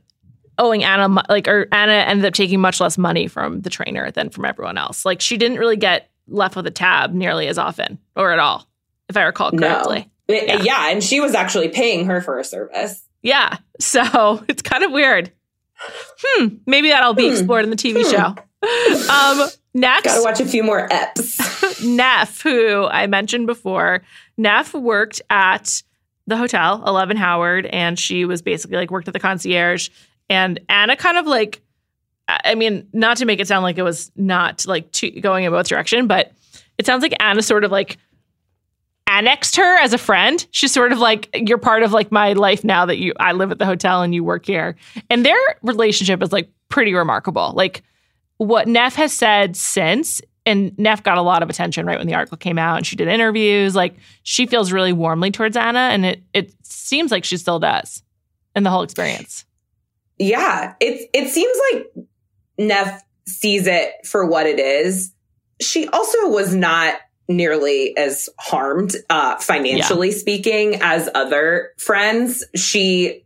owing 0.59 0.85
Anna 0.85 1.09
like 1.29 1.49
or 1.49 1.67
Anna 1.73 1.93
ended 1.93 2.27
up 2.27 2.35
taking 2.35 2.61
much 2.61 2.81
less 2.81 2.99
money 2.99 3.27
from 3.29 3.61
the 3.63 3.71
trainer 3.71 4.11
than 4.11 4.31
from 4.31 4.45
everyone 4.45 4.77
else. 4.79 5.05
Like 5.05 5.21
she 5.21 5.37
didn't 5.37 5.59
really 5.59 5.77
get 5.77 6.11
left 6.29 6.57
with 6.57 6.67
a 6.67 6.71
tab 6.71 7.13
nearly 7.15 7.49
as 7.49 7.57
often 7.59 7.99
or 8.17 8.33
at 8.33 8.39
all, 8.39 8.67
if 9.09 9.17
I 9.17 9.23
recall 9.23 9.51
correctly. 9.51 10.11
No. 10.29 10.35
Yeah. 10.35 10.63
yeah, 10.63 10.91
and 10.91 11.03
she 11.03 11.21
was 11.21 11.35
actually 11.35 11.69
paying 11.69 12.07
her 12.07 12.21
for 12.21 12.39
a 12.39 12.45
service. 12.45 13.03
Yeah. 13.23 13.59
So 13.81 14.45
it's 14.49 14.63
kind 14.63 14.83
of 14.85 14.93
weird. 14.93 15.31
Hmm. 15.77 16.47
Maybe 16.67 16.89
that'll 16.91 17.15
be 17.15 17.27
Hmm. 17.27 17.33
explored 17.33 17.65
in 17.65 17.71
the 17.71 17.77
TV 17.77 18.03
Hmm. 18.05 18.11
show. 18.11 19.43
Um, 19.43 19.49
next, 19.75 20.05
Got 20.05 20.17
to 20.17 20.23
watch 20.23 20.41
a 20.41 20.47
few 20.47 20.63
more 20.63 20.89
eps. 20.89 21.85
Neff, 21.85 22.43
who 22.43 22.87
I 22.87 23.07
mentioned 23.07 23.47
before, 23.47 24.03
Neff 24.37 24.75
worked 24.75 25.23
at 25.31 25.83
the 26.27 26.37
hotel, 26.37 26.83
Eleven 26.87 27.17
Howard, 27.17 27.67
and 27.67 27.99
she 27.99 28.25
was 28.25 28.43
basically 28.43 28.77
like 28.77 28.91
worked 28.91 29.09
at 29.09 29.15
the 29.15 29.21
concierge. 29.21 29.89
And 30.29 30.61
Anna 30.69 30.97
kind 30.97 31.19
of 31.19 31.27
like, 31.27 31.61
I 32.29 32.55
mean, 32.55 32.89
not 32.93 33.17
to 33.19 33.25
make 33.25 33.41
it 33.41 33.49
sound 33.49 33.65
like 33.65 33.79
it 33.79 33.83
was 33.83 34.11
not 34.17 34.67
like 34.67 34.91
to, 34.93 35.11
going 35.21 35.45
in 35.45 35.51
both 35.51 35.69
direction, 35.69 36.07
but 36.07 36.33
it 36.79 36.87
sounds 36.87 37.03
like 37.03 37.15
Anna 37.21 37.43
sort 37.43 37.65
of 37.65 37.71
like 37.71 37.99
annexed 39.07 39.57
her 39.57 39.79
as 39.79 39.93
a 39.93 39.99
friend. 39.99 40.47
She's 40.53 40.73
sort 40.73 40.93
of 40.93 40.99
like, 40.99 41.29
you're 41.35 41.59
part 41.59 41.83
of 41.83 41.93
like 41.93 42.11
my 42.11 42.33
life 42.33 42.65
now 42.65 42.87
that 42.87 42.99
you 42.99 43.13
I 43.19 43.33
live 43.33 43.51
at 43.51 43.59
the 43.59 43.67
hotel 43.67 44.03
and 44.03 44.15
you 44.15 44.25
work 44.25 44.47
here. 44.47 44.77
And 45.11 45.27
their 45.27 45.37
relationship 45.63 46.23
is 46.23 46.33
like 46.33 46.49
pretty 46.69 46.95
remarkable. 46.95 47.53
Like 47.55 47.83
what 48.43 48.69
Neff 48.69 48.95
has 48.97 49.13
said 49.13 49.57
since, 49.57 50.21
and 50.45 50.77
Neff 50.79 51.03
got 51.03 51.19
a 51.19 51.23
lot 51.23 51.43
of 51.43 51.51
attention 51.51 51.87
right 51.87 51.99
when 51.99 52.07
the 52.07 52.15
article 52.15 52.37
came 52.37 52.59
out 52.59 52.77
and 52.77 52.87
she 52.87 52.97
did 52.97 53.09
interviews. 53.09 53.75
Like 53.75 53.97
she 54.23 54.47
feels 54.47 54.73
really 54.73 54.93
warmly 54.93 55.31
towards 55.31 55.57
Anna, 55.57 55.79
and 55.93 56.05
it 56.05 56.23
it 56.33 56.53
seems 56.65 57.11
like 57.11 57.25
she 57.25 57.37
still 57.37 57.59
does 57.59 58.03
in 58.55 58.63
the 58.63 58.71
whole 58.71 58.83
experience. 58.83 59.45
yeah, 60.19 60.75
it 60.81 61.09
it 61.13 61.29
seems 61.29 61.57
like 61.73 62.07
Neff 62.59 63.03
sees 63.27 63.67
it 63.67 63.93
for 64.05 64.27
what 64.27 64.47
it 64.47 64.59
is. 64.59 65.13
She 65.61 65.87
also 65.89 66.29
was 66.29 66.55
not 66.55 66.97
nearly 67.29 67.97
as 67.97 68.29
harmed 68.39 68.95
uh 69.09 69.37
financially 69.39 70.11
speaking 70.11 70.79
as 70.83 71.09
other 71.15 71.71
friends. 71.79 72.45
She 72.57 73.25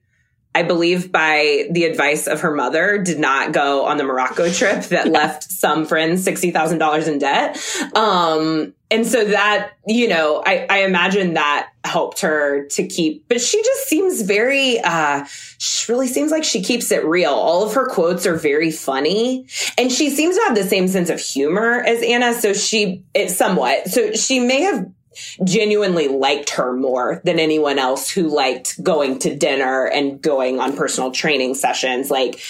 I 0.57 0.63
believe 0.63 1.13
by 1.13 1.69
the 1.71 1.85
advice 1.85 2.27
of 2.27 2.41
her 2.41 2.51
mother, 2.51 2.97
did 2.97 3.19
not 3.19 3.53
go 3.53 3.85
on 3.85 3.99
the 3.99 4.05
Morocco 4.05 4.51
trip 4.51 4.85
that 4.85 5.07
left 5.07 5.43
some 5.43 5.85
friends 5.85 6.25
$60,000 6.25 7.09
in 7.09 7.19
debt. 7.19 7.63
Um, 7.95 8.73
and 8.91 9.07
so 9.07 9.27
that, 9.27 9.73
you 9.87 10.09
know, 10.09 10.43
I, 10.47 10.67
I 10.71 10.79
imagine 10.85 11.35
that 11.35 11.69
helped 11.85 12.23
her 12.23 12.65
to 12.69 12.87
keep, 12.87 13.29
but 13.29 13.43
she 13.43 13.63
just 13.63 13.87
seems 13.87 14.23
very, 14.23 14.81
uh, 14.81 15.27
she 15.59 15.93
really 15.93 16.09
seems 16.09 16.33
like 16.33 16.43
she 16.43 16.63
keeps 16.63 16.91
it 16.91 17.05
real. 17.05 17.33
All 17.33 17.67
of 17.67 17.75
her 17.75 17.87
quotes 17.87 18.25
are 18.25 18.37
very 18.37 18.71
funny 18.71 19.47
and 19.77 19.93
she 19.93 20.09
seems 20.09 20.37
to 20.37 20.43
have 20.45 20.57
the 20.57 20.65
same 20.65 20.89
sense 20.89 21.11
of 21.11 21.21
humor 21.21 21.83
as 21.83 22.03
Anna. 22.03 22.33
So 22.33 22.55
she, 22.55 23.05
it 23.13 23.29
somewhat, 23.29 23.89
so 23.89 24.13
she 24.13 24.41
may 24.41 24.63
have 24.63 24.87
genuinely 25.45 26.09
liked 26.09 26.51
her 26.51 26.73
more 26.77 27.21
than 27.25 27.39
anyone 27.39 27.79
else 27.79 28.11
who 28.11 28.23
liked 28.35 28.83
going 28.83 29.19
to 29.21 29.35
dinner 29.37 29.87
and 29.87 30.21
going 30.21 30.61
on 30.61 30.77
personal 30.77 31.11
training 31.11 31.55
sessions. 31.55 32.11
Like, 32.11 32.41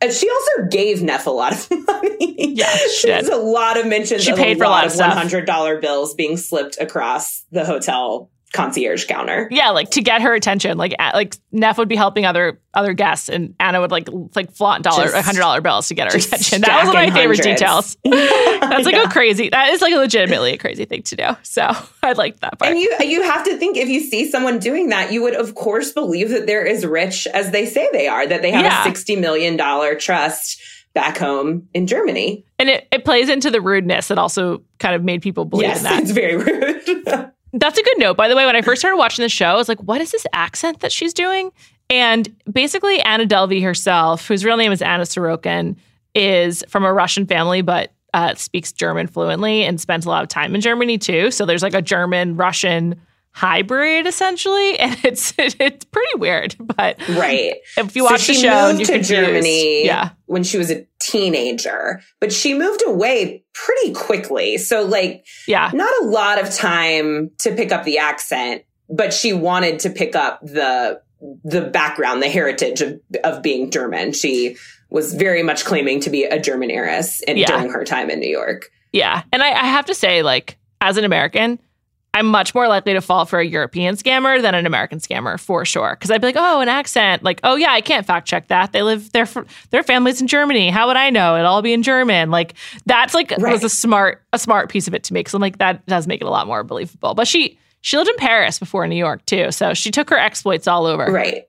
and 0.00 0.12
she 0.12 0.30
also 0.30 0.68
gave 0.70 1.02
Neff 1.02 1.26
a 1.26 1.30
lot 1.30 1.52
of 1.52 1.70
money. 1.86 2.54
Yeah, 2.54 2.66
she 2.94 3.08
There's 3.08 3.24
did. 3.24 3.32
a 3.32 3.36
lot 3.36 3.78
of 3.78 3.86
mentions 3.86 4.22
She 4.24 4.30
of 4.32 4.38
paid 4.38 4.56
a 4.56 4.58
for 4.58 4.64
a 4.64 4.68
lot 4.68 4.86
of 4.86 4.96
one 4.96 5.10
hundred 5.10 5.46
dollar 5.46 5.80
bills 5.80 6.14
being 6.14 6.36
slipped 6.36 6.78
across 6.80 7.44
the 7.50 7.64
hotel 7.64 8.30
concierge 8.52 9.06
counter. 9.06 9.48
Yeah, 9.50 9.70
like 9.70 9.90
to 9.90 10.00
get 10.02 10.22
her 10.22 10.34
attention. 10.34 10.78
Like 10.78 10.94
like 10.98 11.36
Neff 11.52 11.78
would 11.78 11.88
be 11.88 11.96
helping 11.96 12.24
other 12.26 12.60
other 12.74 12.92
guests, 12.94 13.28
and 13.28 13.54
Anna 13.60 13.80
would 13.80 13.90
like 13.90 14.08
like 14.34 14.52
flaunt 14.52 14.84
dollar 14.84 15.10
hundred 15.20 15.40
dollar 15.40 15.60
bills 15.60 15.88
to 15.88 15.94
get 15.94 16.10
her 16.12 16.18
attention. 16.18 16.62
That 16.62 16.84
was 16.84 16.94
one 16.94 17.04
of 17.04 17.08
my 17.10 17.14
favorite 17.14 17.38
hundreds. 17.44 17.60
details. 17.60 17.96
That's 18.04 18.84
like 18.86 18.94
Yeah. 18.94 19.04
a 19.04 19.10
crazy. 19.10 19.48
That 19.50 19.70
is 19.70 19.80
like 19.82 19.94
legitimately 19.94 20.52
a 20.54 20.58
crazy 20.58 20.84
thing 20.84 21.02
to 21.04 21.16
do. 21.16 21.28
So 21.42 21.62
I 22.02 22.12
liked 22.12 22.40
that 22.40 22.58
part. 22.58 22.70
And 22.70 22.78
you 22.80 22.94
you 23.04 23.22
have 23.22 23.44
to 23.44 23.56
think 23.58 23.76
if 23.76 23.88
you 23.88 24.00
see 24.00 24.30
someone 24.30 24.58
doing 24.58 24.88
that, 24.90 25.12
you 25.12 25.22
would 25.22 25.34
of 25.34 25.54
course 25.54 25.92
believe 25.92 26.30
that 26.30 26.46
they're 26.46 26.66
as 26.66 26.84
rich 26.86 27.26
as 27.28 27.50
they 27.50 27.66
say 27.66 27.88
they 27.92 28.08
are, 28.08 28.26
that 28.26 28.42
they 28.42 28.50
have 28.50 28.64
Yeah. 28.64 28.80
a 28.80 28.84
sixty 28.84 29.16
million 29.16 29.56
dollar 29.56 29.94
trust 29.94 30.60
back 30.94 31.18
home 31.18 31.68
in 31.74 31.86
Germany. 31.86 32.44
and 32.58 32.68
it, 32.70 32.88
it 32.90 33.04
plays 33.04 33.28
into 33.28 33.50
the 33.50 33.60
rudeness 33.60 34.08
that 34.08 34.18
also 34.18 34.62
kind 34.80 34.96
of 34.96 35.04
made 35.04 35.22
people 35.22 35.44
believe 35.44 35.68
yes, 35.68 35.78
in 35.78 35.84
that. 35.84 36.02
it's 36.02 36.10
very 36.10 36.36
rude. 36.36 37.30
That's 37.58 37.78
a 37.78 37.82
good 37.82 37.98
note, 37.98 38.16
by 38.16 38.28
the 38.28 38.36
way. 38.36 38.46
When 38.46 38.56
I 38.56 38.62
first 38.62 38.80
started 38.80 38.96
watching 38.96 39.22
the 39.22 39.28
show, 39.28 39.46
I 39.46 39.54
was 39.54 39.68
like, 39.68 39.82
what 39.82 40.00
is 40.00 40.12
this 40.12 40.26
accent 40.32 40.80
that 40.80 40.92
she's 40.92 41.12
doing? 41.12 41.50
And 41.90 42.28
basically, 42.50 43.00
Anna 43.00 43.26
Delvey 43.26 43.62
herself, 43.62 44.28
whose 44.28 44.44
real 44.44 44.56
name 44.56 44.72
is 44.72 44.82
Anna 44.82 45.04
Sorokin, 45.04 45.76
is 46.14 46.64
from 46.68 46.84
a 46.84 46.92
Russian 46.92 47.26
family, 47.26 47.62
but 47.62 47.92
uh, 48.14 48.34
speaks 48.34 48.72
German 48.72 49.06
fluently 49.06 49.64
and 49.64 49.80
spent 49.80 50.06
a 50.06 50.08
lot 50.08 50.22
of 50.22 50.28
time 50.28 50.54
in 50.54 50.60
Germany 50.60 50.98
too. 50.98 51.30
So 51.30 51.44
there's 51.44 51.62
like 51.62 51.74
a 51.74 51.82
German 51.82 52.36
Russian 52.36 53.00
hybrid 53.38 54.06
essentially, 54.06 54.78
and 54.80 54.96
it's 55.04 55.32
it's 55.38 55.84
pretty 55.86 56.18
weird. 56.18 56.56
But 56.58 56.98
right. 57.08 57.54
if 57.76 57.94
you 57.96 58.04
watch 58.04 58.22
so 58.22 58.32
the 58.32 58.34
she 58.34 58.42
show, 58.42 58.72
moved 58.72 58.86
to 58.86 59.02
Germany 59.02 59.86
yeah, 59.86 60.10
when 60.26 60.42
she 60.42 60.58
was 60.58 60.70
a 60.70 60.86
teenager, 61.00 62.00
but 62.20 62.32
she 62.32 62.54
moved 62.54 62.82
away 62.86 63.44
pretty 63.54 63.92
quickly. 63.92 64.58
So 64.58 64.84
like 64.84 65.24
yeah, 65.46 65.70
not 65.72 65.92
a 66.02 66.04
lot 66.06 66.42
of 66.42 66.52
time 66.54 67.30
to 67.38 67.54
pick 67.54 67.72
up 67.72 67.84
the 67.84 67.98
accent, 67.98 68.62
but 68.90 69.12
she 69.12 69.32
wanted 69.32 69.78
to 69.80 69.90
pick 69.90 70.16
up 70.16 70.40
the 70.42 71.00
the 71.44 71.62
background, 71.62 72.22
the 72.22 72.28
heritage 72.28 72.80
of 72.80 73.00
of 73.24 73.42
being 73.42 73.70
German. 73.70 74.12
She 74.12 74.56
was 74.90 75.14
very 75.14 75.42
much 75.42 75.64
claiming 75.64 76.00
to 76.00 76.10
be 76.10 76.24
a 76.24 76.40
German 76.40 76.70
heiress 76.70 77.22
and 77.28 77.38
Yeah. 77.38 77.46
during 77.48 77.70
her 77.70 77.84
time 77.84 78.08
in 78.10 78.20
New 78.20 78.28
York. 78.30 78.70
Yeah. 78.92 79.22
And 79.32 79.42
I, 79.42 79.48
I 79.50 79.66
have 79.66 79.84
to 79.86 79.94
say, 79.94 80.22
like, 80.22 80.56
as 80.80 80.96
an 80.96 81.04
American, 81.04 81.58
I'm 82.18 82.26
much 82.26 82.54
more 82.54 82.68
likely 82.68 82.92
to 82.94 83.00
fall 83.00 83.24
for 83.24 83.38
a 83.38 83.44
European 83.44 83.94
scammer 83.96 84.42
than 84.42 84.54
an 84.54 84.66
American 84.66 84.98
scammer 84.98 85.38
for 85.38 85.64
sure. 85.64 85.90
Because 85.94 86.10
I'd 86.10 86.20
be 86.20 86.26
like, 86.28 86.36
oh, 86.36 86.60
an 86.60 86.68
accent. 86.68 87.22
Like, 87.22 87.40
oh 87.44 87.54
yeah, 87.56 87.70
I 87.72 87.80
can't 87.80 88.04
fact 88.06 88.26
check 88.26 88.48
that. 88.48 88.72
They 88.72 88.82
live 88.82 89.12
their 89.12 89.28
their 89.70 89.82
families 89.82 90.20
in 90.20 90.26
Germany. 90.26 90.70
How 90.70 90.88
would 90.88 90.96
I 90.96 91.10
know? 91.10 91.36
It'll 91.36 91.50
all 91.50 91.62
be 91.62 91.72
in 91.72 91.82
German. 91.82 92.30
Like 92.30 92.54
that's 92.86 93.14
like 93.14 93.30
Right. 93.38 93.52
was 93.52 93.64
a 93.64 93.68
smart 93.68 94.22
a 94.32 94.38
smart 94.38 94.68
piece 94.68 94.88
of 94.88 94.94
it 94.94 95.04
to 95.04 95.14
me. 95.14 95.20
Because 95.20 95.34
I'm 95.34 95.40
like 95.40 95.58
that 95.58 95.86
does 95.86 96.06
make 96.06 96.20
it 96.20 96.26
a 96.26 96.30
lot 96.30 96.46
more 96.46 96.64
believable. 96.64 97.14
But 97.14 97.28
she 97.28 97.58
she 97.80 97.96
lived 97.96 98.10
in 98.10 98.16
Paris 98.16 98.58
before 98.58 98.86
New 98.88 98.96
York 98.96 99.24
too, 99.26 99.52
so 99.52 99.72
she 99.74 99.90
took 99.92 100.10
her 100.10 100.18
exploits 100.18 100.66
all 100.66 100.84
over. 100.86 101.06
Right. 101.06 101.44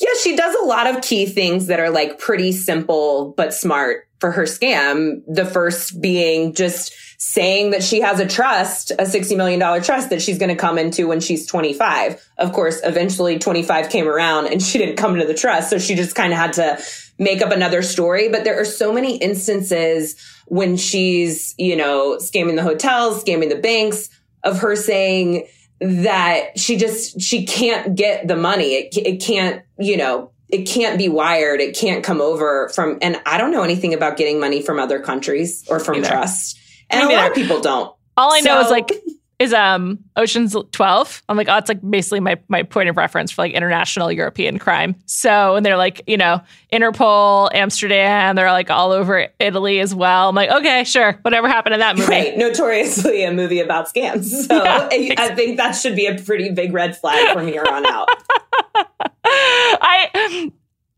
Yeah, 0.00 0.10
she 0.22 0.36
does 0.36 0.54
a 0.62 0.64
lot 0.64 0.86
of 0.86 1.02
key 1.02 1.26
things 1.26 1.66
that 1.66 1.78
are 1.80 1.90
like 1.90 2.18
pretty 2.18 2.52
simple 2.52 3.34
but 3.36 3.52
smart 3.54 4.08
for 4.20 4.30
her 4.32 4.42
scam. 4.44 5.20
The 5.28 5.44
first 5.44 6.00
being 6.00 6.54
just 6.54 6.92
saying 7.18 7.70
that 7.70 7.82
she 7.82 8.00
has 8.00 8.20
a 8.20 8.26
trust, 8.26 8.90
a 8.92 9.04
$60 9.04 9.36
million 9.36 9.60
trust 9.82 10.10
that 10.10 10.20
she's 10.20 10.38
going 10.38 10.50
to 10.50 10.56
come 10.56 10.78
into 10.78 11.08
when 11.08 11.20
she's 11.20 11.46
25. 11.46 12.24
Of 12.38 12.52
course, 12.52 12.80
eventually 12.84 13.38
25 13.38 13.88
came 13.88 14.06
around 14.06 14.46
and 14.46 14.62
she 14.62 14.78
didn't 14.78 14.96
come 14.96 15.14
into 15.14 15.26
the 15.26 15.34
trust. 15.34 15.70
So 15.70 15.78
she 15.78 15.94
just 15.94 16.14
kind 16.14 16.32
of 16.32 16.38
had 16.38 16.52
to 16.54 16.78
make 17.18 17.42
up 17.42 17.52
another 17.52 17.82
story. 17.82 18.28
But 18.28 18.44
there 18.44 18.60
are 18.60 18.64
so 18.66 18.92
many 18.92 19.16
instances 19.16 20.16
when 20.46 20.76
she's, 20.76 21.54
you 21.58 21.76
know, 21.76 22.18
scamming 22.18 22.56
the 22.56 22.62
hotels, 22.62 23.24
scamming 23.24 23.48
the 23.48 23.56
banks 23.56 24.10
of 24.44 24.58
her 24.58 24.76
saying, 24.76 25.46
that 25.80 26.58
she 26.58 26.76
just 26.76 27.20
she 27.20 27.44
can't 27.44 27.94
get 27.94 28.26
the 28.26 28.36
money 28.36 28.72
it, 28.72 28.96
it 28.96 29.20
can't 29.20 29.62
you 29.78 29.96
know 29.96 30.30
it 30.48 30.62
can't 30.62 30.96
be 30.96 31.06
wired 31.06 31.60
it 31.60 31.76
can't 31.76 32.02
come 32.02 32.20
over 32.22 32.70
from 32.70 32.96
and 33.02 33.20
i 33.26 33.36
don't 33.36 33.50
know 33.50 33.62
anything 33.62 33.92
about 33.92 34.16
getting 34.16 34.40
money 34.40 34.62
from 34.62 34.78
other 34.78 34.98
countries 34.98 35.64
or 35.68 35.78
from 35.78 36.02
trust 36.02 36.58
and 36.90 37.10
a 37.10 37.14
lot 37.14 37.28
of 37.28 37.34
people 37.34 37.60
don't 37.60 37.94
All 38.16 38.32
I 38.32 38.40
know 38.40 38.60
is 38.60 38.70
like 38.70 38.90
is 39.38 39.52
um 39.52 39.98
Ocean's 40.16 40.56
12. 40.72 41.22
I'm 41.28 41.36
like, 41.36 41.48
oh, 41.48 41.56
it's 41.58 41.68
like 41.68 41.80
basically 41.88 42.20
my 42.20 42.38
my 42.48 42.62
point 42.62 42.88
of 42.88 42.96
reference 42.96 43.30
for 43.30 43.42
like 43.42 43.52
international 43.52 44.10
European 44.10 44.58
crime. 44.58 44.96
So 45.04 45.56
and 45.56 45.66
they're 45.66 45.76
like, 45.76 46.02
you 46.06 46.16
know, 46.16 46.40
Interpol, 46.72 47.50
Amsterdam, 47.52 48.36
they're 48.36 48.50
like 48.52 48.70
all 48.70 48.92
over 48.92 49.28
Italy 49.38 49.80
as 49.80 49.94
well. 49.94 50.30
I'm 50.30 50.34
like, 50.34 50.50
okay, 50.50 50.84
sure, 50.84 51.18
whatever 51.22 51.48
happened 51.48 51.74
in 51.74 51.80
that 51.80 51.96
movie. 51.96 52.10
right 52.10 52.36
notoriously 52.36 53.24
a 53.24 53.32
movie 53.32 53.60
about 53.60 53.92
scams 53.92 54.24
so 54.24 54.56
Yeah, 54.64 54.88
I, 54.90 55.14
I 55.18 55.34
think 55.34 55.58
that 55.58 55.72
should 55.72 55.96
be 55.96 56.06
a 56.06 56.18
pretty 56.18 56.50
big 56.50 56.72
red 56.72 56.96
flag 56.96 57.34
from 57.34 57.46
here 57.46 57.64
on 57.68 57.84
out 57.86 58.08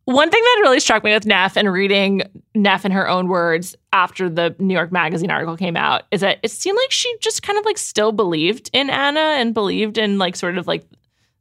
One 0.09 0.31
thing 0.31 0.43
that 0.43 0.61
really 0.63 0.81
struck 0.81 1.05
me 1.05 1.13
with 1.13 1.27
Neff 1.27 1.55
and 1.55 1.71
reading 1.71 2.23
Neff 2.55 2.87
in 2.87 2.93
her 2.93 3.07
own 3.07 3.29
words 3.29 3.77
after 3.93 4.31
the 4.31 4.57
New 4.59 4.73
York 4.73 4.91
Magazine 4.91 5.31
article 5.31 5.55
came 5.55 5.77
out 5.77 6.05
is 6.11 6.23
that 6.23 6.39
it 6.43 6.51
seemed 6.51 6.79
like 6.83 6.91
she 6.91 7.15
just 7.21 7.43
kind 7.43 7.59
of 7.59 7.67
like 7.67 7.77
still 7.77 8.11
believed 8.11 8.71
in 8.73 8.89
Anna 8.89 9.21
and 9.21 9.53
believed 9.53 9.99
in 9.99 10.17
like 10.17 10.35
sort 10.35 10.57
of 10.57 10.67
like 10.67 10.83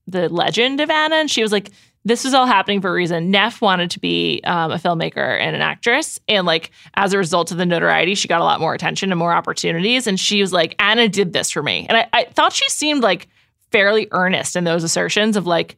the 0.06 0.27
legend 0.27 0.82
of 0.82 0.89
Anna. 0.89 1.15
And 1.15 1.32
she 1.32 1.41
was 1.41 1.53
like, 1.53 1.71
this 2.03 2.25
was 2.25 2.34
all 2.34 2.45
happening 2.45 2.82
for 2.82 2.89
a 2.89 2.93
reason. 2.93 3.32
Neff 3.32 3.62
wanted 3.62 3.89
to 3.91 4.01
be 4.01 4.41
um, 4.43 4.71
a 4.71 4.75
filmmaker 4.75 5.39
and 5.39 5.56
an 5.56 5.62
actress. 5.62 6.19
And 6.27 6.45
like 6.45 6.71
as 6.95 7.13
a 7.13 7.17
result 7.17 7.53
of 7.53 7.58
the 7.58 7.65
notoriety, 7.65 8.15
she 8.15 8.27
got 8.27 8.41
a 8.41 8.43
lot 8.43 8.60
more 8.60 8.73
attention 8.73 9.13
and 9.13 9.19
more 9.19 9.32
opportunities. 9.32 10.08
And 10.08 10.19
she 10.19 10.41
was 10.41 10.51
like, 10.51 10.75
Anna 10.77 11.08
did 11.08 11.32
this 11.32 11.51
for 11.51 11.63
me. 11.63 11.86
And 11.88 11.99
I, 11.99 12.10
I 12.12 12.25
thought 12.34 12.51
she 12.51 12.67
seemed 12.67 13.01
like 13.01 13.30
fairly 13.71 14.10
earnest 14.12 14.58
in 14.58 14.65
those 14.65 14.84
assertions 14.84 15.38
of 15.38 15.47
like, 15.47 15.77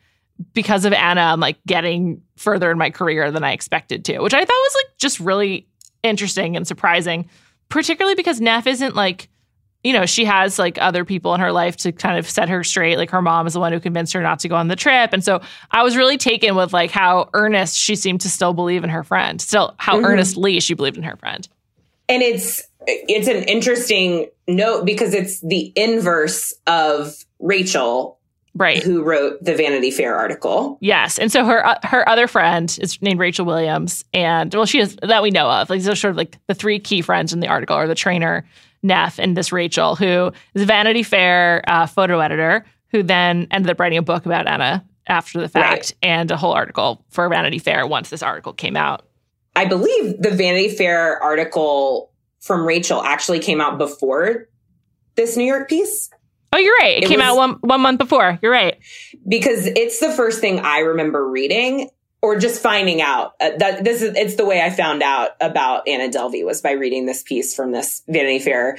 because 0.54 0.86
of 0.86 0.94
Anna, 0.94 1.22
I'm 1.22 1.40
like 1.40 1.58
getting 1.68 2.22
further 2.38 2.72
in 2.72 2.78
my 2.78 2.90
career 2.90 3.32
than 3.32 3.44
I 3.44 3.52
expected 3.52 4.06
to, 4.06 4.20
which 4.20 4.34
I 4.34 4.40
thought 4.40 4.48
was 4.50 4.76
like 4.76 4.98
just 4.98 5.20
really 5.20 5.68
interesting 6.04 6.56
and 6.56 6.68
surprising, 6.68 7.30
particularly 7.68 8.16
because 8.16 8.40
Neff 8.40 8.68
isn't 8.68 8.96
like 8.96 9.30
you 9.84 9.94
know, 9.94 10.06
she 10.06 10.26
has 10.26 10.60
like 10.60 10.78
other 10.82 11.06
people 11.06 11.34
in 11.34 11.40
her 11.40 11.52
life 11.52 11.78
to 11.78 11.92
kind 11.92 12.18
of 12.18 12.30
set 12.30 12.50
her 12.50 12.64
straight. 12.64 12.98
Like 12.98 13.12
her 13.12 13.22
mom 13.22 13.48
is 13.48 13.54
the 13.54 13.60
one 13.60 13.72
who 13.72 13.80
convinced 13.80 14.12
her 14.14 14.22
not 14.22 14.40
to 14.40 14.50
go 14.50 14.56
on 14.56 14.68
the 14.68 14.76
trip. 14.76 15.14
And 15.14 15.24
so 15.24 15.42
I 15.72 15.84
was 15.84 15.96
really 15.96 16.18
taken 16.18 16.56
with 16.56 16.74
like 16.74 16.92
how 16.92 17.30
earnest 17.34 17.78
she 17.78 17.96
seemed 17.96 18.22
to 18.22 18.30
still 18.30 18.54
believe 18.54 18.84
in 18.84 18.90
her 18.90 19.04
friend, 19.04 19.42
still 19.42 19.76
how 19.78 19.96
mm-hmm. 19.96 20.06
earnestly 20.06 20.60
she 20.60 20.74
believed 20.74 20.98
in 20.98 21.04
her 21.04 21.16
friend. 21.16 21.48
And 22.10 22.22
it's 22.22 22.62
it's 22.88 23.28
an 23.28 23.44
interesting 23.44 24.30
note 24.48 24.86
because 24.86 25.14
it's 25.14 25.40
the 25.42 25.72
inverse 25.76 26.54
of 26.68 27.14
Rachel 27.40 28.19
right 28.60 28.84
who 28.84 29.02
wrote 29.02 29.44
the 29.44 29.56
vanity 29.56 29.90
fair 29.90 30.16
article 30.16 30.78
yes 30.80 31.18
and 31.18 31.32
so 31.32 31.44
her 31.44 31.66
uh, 31.66 31.80
her 31.84 32.08
other 32.08 32.28
friend 32.28 32.78
is 32.82 33.02
named 33.02 33.20
rachel 33.20 33.46
williams 33.46 34.06
and 34.14 34.54
well 34.54 34.66
she 34.66 34.80
is 34.80 34.96
that 35.02 35.24
we 35.24 35.32
know 35.32 35.50
of 35.50 35.70
like 35.70 35.80
these 35.80 35.90
are 35.90 35.96
sort 35.96 36.12
of 36.12 36.18
like 36.18 36.38
the 36.46 36.54
three 36.54 36.80
key 36.80 37.02
friends 37.02 37.34
in 37.34 37.40
the 37.40 37.48
article 37.48 37.76
are 37.76 37.88
the 37.88 37.96
trainer 37.96 38.46
Neff 38.82 39.20
and 39.20 39.36
this 39.36 39.52
Rachel, 39.52 39.96
who 39.96 40.32
is 40.54 40.62
a 40.62 40.66
Vanity 40.66 41.04
Fair 41.04 41.64
uh, 41.68 41.86
photo 41.86 42.20
editor, 42.20 42.66
who 42.92 43.04
then 43.04 43.48
ended 43.52 43.70
up 43.72 43.80
writing 43.80 43.98
a 43.98 44.02
book 44.04 44.26
about 44.26 44.48
Anna 44.48 44.86
after 45.08 45.40
the 45.40 45.50
fact 45.50 45.72
right. 45.72 45.94
and 46.02 46.32
a 46.32 46.38
whole 46.38 46.54
article 46.54 47.04
for 47.10 47.28
Vanity 47.30 47.60
Fair 47.60 47.86
once 47.86 48.10
this 48.10 48.24
article 48.24 48.54
came 48.54 48.78
out. 48.78 49.06
I 49.56 49.66
believe 49.66 50.22
the 50.22 50.32
Vanity 50.32 50.70
Fair 50.70 51.22
article 51.22 52.12
from 52.40 52.66
Rachel 52.66 53.02
actually 53.04 53.40
came 53.40 53.60
out 53.60 53.78
before 53.78 54.48
this 55.16 55.36
New 55.36 55.44
York 55.44 55.68
piece. 55.68 56.10
Oh, 56.52 56.58
you're 56.58 56.78
right. 56.82 56.98
It, 56.98 57.04
it 57.04 57.08
came 57.08 57.20
was, 57.20 57.28
out 57.28 57.38
one 57.38 57.52
one 57.62 57.82
month 57.82 58.00
before. 58.00 58.40
You're 58.42 58.52
right. 58.52 58.78
Because 59.28 59.66
it's 59.66 60.00
the 60.00 60.12
first 60.12 60.40
thing 60.40 60.60
I 60.60 60.80
remember 60.80 61.28
reading 61.28 61.90
or 62.22 62.38
just 62.38 62.62
finding 62.62 63.02
out 63.02 63.34
uh, 63.40 63.52
that 63.58 63.84
this 63.84 64.02
is 64.02 64.16
it's 64.16 64.36
the 64.36 64.46
way 64.46 64.62
I 64.62 64.70
found 64.70 65.04
out 65.04 65.32
about 65.40 65.88
Anna 65.88 66.10
Delvey 66.12 66.46
was 66.46 66.62
by 66.62 66.72
reading 66.72 67.06
this 67.06 67.24
piece 67.24 67.56
from 67.56 67.72
this 67.72 68.04
Vanity 68.08 68.40
Fair 68.40 68.78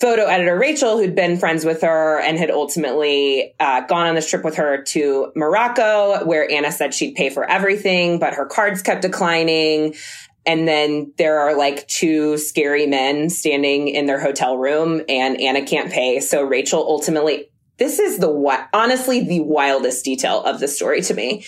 photo 0.00 0.24
editor 0.24 0.58
Rachel, 0.58 0.98
who'd 0.98 1.14
been 1.14 1.38
friends 1.38 1.64
with 1.64 1.82
her 1.82 2.20
and 2.20 2.36
had 2.36 2.50
ultimately 2.50 3.54
uh, 3.60 3.82
gone 3.82 4.08
on 4.08 4.16
this 4.16 4.28
trip 4.28 4.42
with 4.42 4.56
her 4.56 4.82
to 4.82 5.30
Morocco, 5.36 6.24
where 6.24 6.50
Anna 6.50 6.72
said 6.72 6.92
she'd 6.92 7.14
pay 7.14 7.30
for 7.30 7.48
everything, 7.48 8.18
but 8.18 8.34
her 8.34 8.44
cards 8.44 8.82
kept 8.82 9.02
declining. 9.02 9.94
And 10.44 10.66
then 10.66 11.12
there 11.18 11.38
are 11.38 11.56
like 11.56 11.86
two 11.88 12.36
scary 12.38 12.86
men 12.86 13.30
standing 13.30 13.88
in 13.88 14.06
their 14.06 14.20
hotel 14.20 14.56
room, 14.56 15.02
and 15.08 15.40
Anna 15.40 15.64
can't 15.64 15.92
pay. 15.92 16.20
So 16.20 16.42
Rachel 16.42 16.84
ultimately 16.86 17.48
this 17.78 17.98
is 17.98 18.18
the 18.18 18.68
honestly 18.72 19.24
the 19.24 19.40
wildest 19.40 20.04
detail 20.04 20.42
of 20.44 20.60
the 20.60 20.68
story 20.68 21.00
to 21.02 21.14
me 21.14 21.44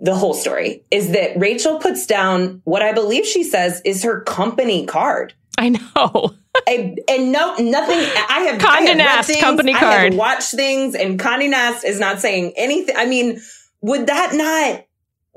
the 0.00 0.14
whole 0.14 0.34
story 0.34 0.84
is 0.90 1.12
that 1.12 1.38
Rachel 1.38 1.78
puts 1.78 2.06
down 2.06 2.60
what 2.64 2.82
I 2.82 2.92
believe 2.92 3.24
she 3.24 3.42
says 3.42 3.80
is 3.84 4.02
her 4.04 4.20
company 4.20 4.86
card. 4.86 5.34
I 5.58 5.70
know. 5.70 6.34
I, 6.68 6.96
and 7.08 7.32
no, 7.32 7.54
nothing. 7.56 7.98
I 8.28 8.48
have 8.50 8.60
Condé 8.60 8.96
Nast 8.96 9.28
things, 9.28 9.40
company 9.40 9.72
card. 9.72 9.84
I 9.84 10.04
have 10.04 10.14
watched 10.14 10.52
things, 10.52 10.94
and 10.94 11.18
Condé 11.18 11.48
Nast 11.50 11.84
is 11.84 12.00
not 12.00 12.20
saying 12.20 12.52
anything. 12.56 12.94
I 12.96 13.06
mean, 13.06 13.40
would 13.80 14.06
that 14.06 14.32
not 14.34 14.85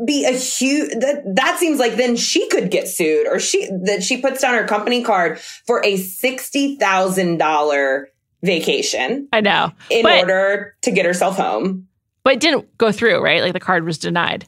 be 0.05 0.25
a 0.25 0.31
huge? 0.31 0.91
That 0.99 1.23
that 1.35 1.57
seems 1.59 1.79
like 1.79 1.95
then 1.95 2.15
she 2.15 2.47
could 2.49 2.71
get 2.71 2.87
sued, 2.87 3.27
or 3.27 3.39
she 3.39 3.69
that 3.83 4.03
she 4.03 4.21
puts 4.21 4.41
down 4.41 4.55
her 4.55 4.65
company 4.65 5.03
card 5.03 5.39
for 5.39 5.83
a 5.85 5.97
sixty 5.97 6.75
thousand 6.75 7.37
dollar 7.37 8.09
vacation. 8.43 9.27
I 9.33 9.41
know 9.41 9.71
in 9.89 10.03
but, 10.03 10.19
order 10.19 10.75
to 10.81 10.91
get 10.91 11.05
herself 11.05 11.37
home. 11.37 11.87
But 12.23 12.33
it 12.33 12.39
didn't 12.39 12.77
go 12.77 12.91
through, 12.91 13.21
right? 13.21 13.41
Like 13.41 13.53
the 13.53 13.59
card 13.59 13.85
was 13.85 13.97
denied. 13.97 14.45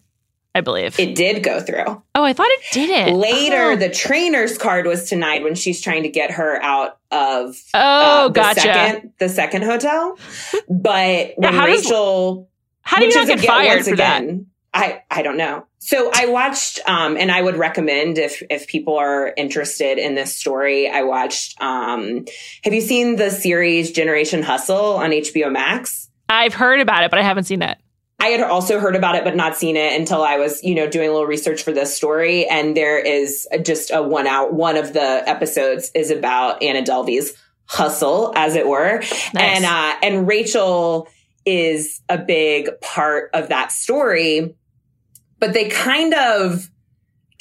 I 0.54 0.60
believe. 0.60 1.00
It 1.00 1.16
did 1.16 1.44
go 1.44 1.62
through. 1.62 2.04
Oh, 2.14 2.24
I 2.24 2.34
thought 2.34 2.50
it 2.50 2.62
didn't. 2.74 3.18
Later, 3.18 3.72
oh. 3.72 3.76
the 3.78 3.90
trainer's 3.90 4.58
card 4.58 4.86
was 4.86 5.10
denied 5.10 5.44
when 5.44 5.56
she's 5.56 5.80
trying 5.80 6.04
to 6.04 6.10
get 6.10 6.32
her 6.32 6.62
out 6.62 6.98
of 7.10 7.56
oh, 7.74 7.80
uh, 7.80 8.28
the 8.28 8.34
gotcha. 8.34 8.62
second 8.62 9.14
the 9.20 9.30
second 9.30 9.64
hotel. 9.64 10.18
But 10.68 11.34
when 11.38 11.54
how 11.54 11.66
Rachel, 11.66 12.36
does, 12.36 12.48
how 12.82 13.00
do 13.00 13.06
you 13.06 13.16
not 13.16 13.28
get 13.28 13.40
fired 13.40 13.86
for 13.86 13.94
again, 13.94 14.28
that? 14.28 14.46
I 14.74 15.04
I 15.12 15.22
don't 15.22 15.38
know. 15.38 15.66
So 15.80 16.12
I 16.14 16.28
watched, 16.28 16.80
um, 16.88 17.18
and 17.18 17.32
I 17.32 17.42
would 17.42 17.58
recommend 17.58 18.18
if 18.18 18.44
if 18.50 18.68
people 18.68 18.98
are 18.98 19.34
interested 19.36 19.98
in 19.98 20.16
this 20.16 20.36
story. 20.36 20.90
I 20.90 21.04
watched. 21.04 21.62
Um, 21.62 22.26
have 22.64 22.74
you 22.74 22.82
seen 22.82 23.16
the 23.16 23.30
series 23.30 23.92
Generation 23.92 24.44
Hustle 24.44 24.96
on 24.96 25.10
HBO 25.12 25.52
Max? 25.52 26.10
I've 26.30 26.54
heard 26.54 26.80
about 26.80 27.04
it, 27.04 27.12
but 27.12 27.20
I 27.20 27.24
haven't 27.24 27.44
seen 27.44 27.62
it. 27.62 27.78
I 28.22 28.28
had 28.28 28.42
also 28.42 28.80
heard 28.80 28.96
about 28.96 29.16
it, 29.16 29.24
but 29.24 29.36
not 29.36 29.58
seen 29.58 29.76
it 29.76 30.00
until 30.00 30.22
I 30.22 30.38
was, 30.38 30.64
you 30.64 30.76
know, 30.76 30.88
doing 30.88 31.10
a 31.10 31.12
little 31.12 31.26
research 31.26 31.64
for 31.64 31.72
this 31.72 31.98
story. 31.98 32.48
And 32.48 32.78
there 32.78 33.00
is 33.00 33.48
just 33.64 33.90
a 33.92 34.04
one 34.04 34.28
out, 34.28 34.54
one 34.54 34.78
of 34.78 34.94
the 34.94 35.28
episodes 35.28 35.90
is 35.96 36.12
about 36.12 36.62
Anna 36.62 36.84
Delvey's 36.84 37.34
hustle, 37.66 38.32
as 38.36 38.56
it 38.56 38.68
were. 38.68 39.00
Nice. 39.00 39.36
And, 39.36 39.66
uh, 39.66 39.96
and 40.04 40.28
Rachel 40.28 41.08
is 41.46 42.02
a 42.10 42.20
big 42.20 42.70
part 42.82 43.32
of 43.34 43.50
that 43.50 43.72
story, 43.72 44.56
but 45.42 45.54
they 45.54 45.68
kind 45.68 46.14
of, 46.14 46.72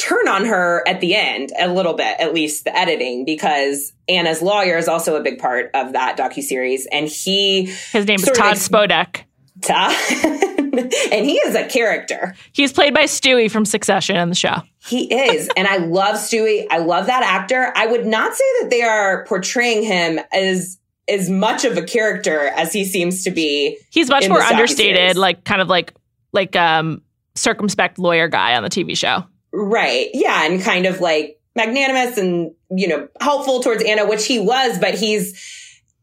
turn 0.00 0.28
on 0.28 0.46
her 0.46 0.82
at 0.88 1.00
the 1.00 1.14
end 1.14 1.52
a 1.58 1.68
little 1.68 1.92
bit, 1.92 2.18
at 2.18 2.32
least 2.32 2.64
the 2.64 2.76
editing, 2.76 3.24
because 3.24 3.92
Anna's 4.08 4.40
lawyer 4.40 4.76
is 4.78 4.88
also 4.88 5.14
a 5.16 5.22
big 5.22 5.38
part 5.38 5.70
of 5.74 5.92
that 5.92 6.16
docu 6.16 6.42
series, 6.42 6.86
and 6.90 7.06
he 7.06 7.66
his 7.92 8.06
name 8.06 8.16
is 8.16 8.24
Todd 8.24 8.52
ex- 8.52 8.68
Spodek. 8.68 9.24
Todd, 9.60 9.94
and 11.12 11.26
he 11.26 11.36
is 11.36 11.54
a 11.54 11.66
character. 11.66 12.34
He's 12.52 12.72
played 12.72 12.94
by 12.94 13.04
Stewy 13.04 13.50
from 13.50 13.66
Succession 13.66 14.16
in 14.16 14.30
the 14.30 14.34
show. 14.34 14.62
He 14.86 15.12
is, 15.12 15.50
and 15.54 15.68
I 15.68 15.76
love 15.76 16.16
Stewy. 16.16 16.66
I 16.70 16.78
love 16.78 17.06
that 17.06 17.22
actor. 17.22 17.72
I 17.76 17.86
would 17.86 18.06
not 18.06 18.34
say 18.34 18.44
that 18.62 18.70
they 18.70 18.82
are 18.82 19.26
portraying 19.26 19.82
him 19.82 20.18
as 20.32 20.78
as 21.08 21.28
much 21.28 21.64
of 21.64 21.76
a 21.76 21.82
character 21.82 22.46
as 22.56 22.72
he 22.72 22.84
seems 22.84 23.24
to 23.24 23.30
be. 23.30 23.76
He's 23.90 24.08
much 24.08 24.28
more 24.28 24.40
understated, 24.40 25.18
like 25.18 25.44
kind 25.44 25.60
of 25.60 25.68
like 25.68 25.92
like 26.32 26.56
um 26.56 27.02
circumspect 27.34 27.98
lawyer 27.98 28.28
guy 28.28 28.56
on 28.56 28.62
the 28.62 28.70
TV 28.70 28.96
show. 28.96 29.24
Right. 29.52 30.08
Yeah. 30.14 30.44
And 30.44 30.62
kind 30.62 30.86
of 30.86 31.00
like 31.00 31.40
magnanimous 31.56 32.18
and, 32.18 32.52
you 32.70 32.88
know, 32.88 33.08
helpful 33.20 33.62
towards 33.62 33.82
Anna, 33.82 34.06
which 34.06 34.26
he 34.26 34.38
was, 34.38 34.78
but 34.78 34.94
he's, 34.94 35.59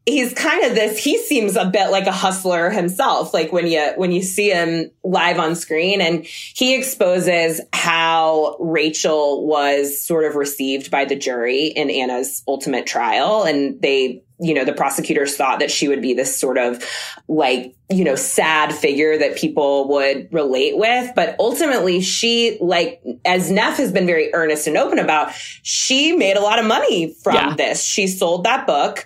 he's 0.08 0.32
kind 0.34 0.64
of 0.64 0.74
this 0.74 1.02
he 1.02 1.18
seems 1.18 1.56
a 1.56 1.66
bit 1.66 1.90
like 1.90 2.06
a 2.06 2.12
hustler 2.12 2.70
himself 2.70 3.34
like 3.34 3.52
when 3.52 3.66
you 3.66 3.92
when 3.96 4.12
you 4.12 4.22
see 4.22 4.50
him 4.50 4.90
live 5.08 5.38
on 5.38 5.54
screen. 5.54 6.00
And 6.00 6.24
he 6.24 6.74
exposes 6.74 7.60
how 7.72 8.56
Rachel 8.60 9.46
was 9.46 10.00
sort 10.00 10.24
of 10.24 10.36
received 10.36 10.90
by 10.90 11.04
the 11.04 11.16
jury 11.16 11.66
in 11.66 11.90
Anna's 11.90 12.42
ultimate 12.46 12.86
trial. 12.86 13.44
And 13.44 13.80
they 13.80 14.22
you 14.40 14.54
know 14.54 14.64
the 14.64 14.72
prosecutors 14.72 15.36
thought 15.36 15.58
that 15.58 15.70
she 15.70 15.88
would 15.88 16.00
be 16.00 16.14
this 16.14 16.38
sort 16.38 16.58
of 16.58 16.84
like 17.26 17.74
you 17.90 18.04
know 18.04 18.14
sad 18.14 18.72
figure 18.72 19.18
that 19.18 19.36
people 19.36 19.88
would 19.88 20.28
relate 20.32 20.76
with. 20.76 21.12
But 21.16 21.34
ultimately 21.40 22.00
she 22.00 22.56
like 22.60 23.02
as 23.24 23.50
neff 23.50 23.78
has 23.78 23.90
been 23.90 24.06
very 24.06 24.32
earnest 24.34 24.66
and 24.66 24.76
open 24.76 24.98
about 24.98 25.32
she 25.62 26.16
made 26.16 26.36
a 26.36 26.40
lot 26.40 26.58
of 26.58 26.66
money 26.66 27.14
from 27.14 27.34
yeah. 27.34 27.54
this. 27.56 27.84
She 27.84 28.06
sold 28.06 28.44
that 28.44 28.66
book 28.66 29.04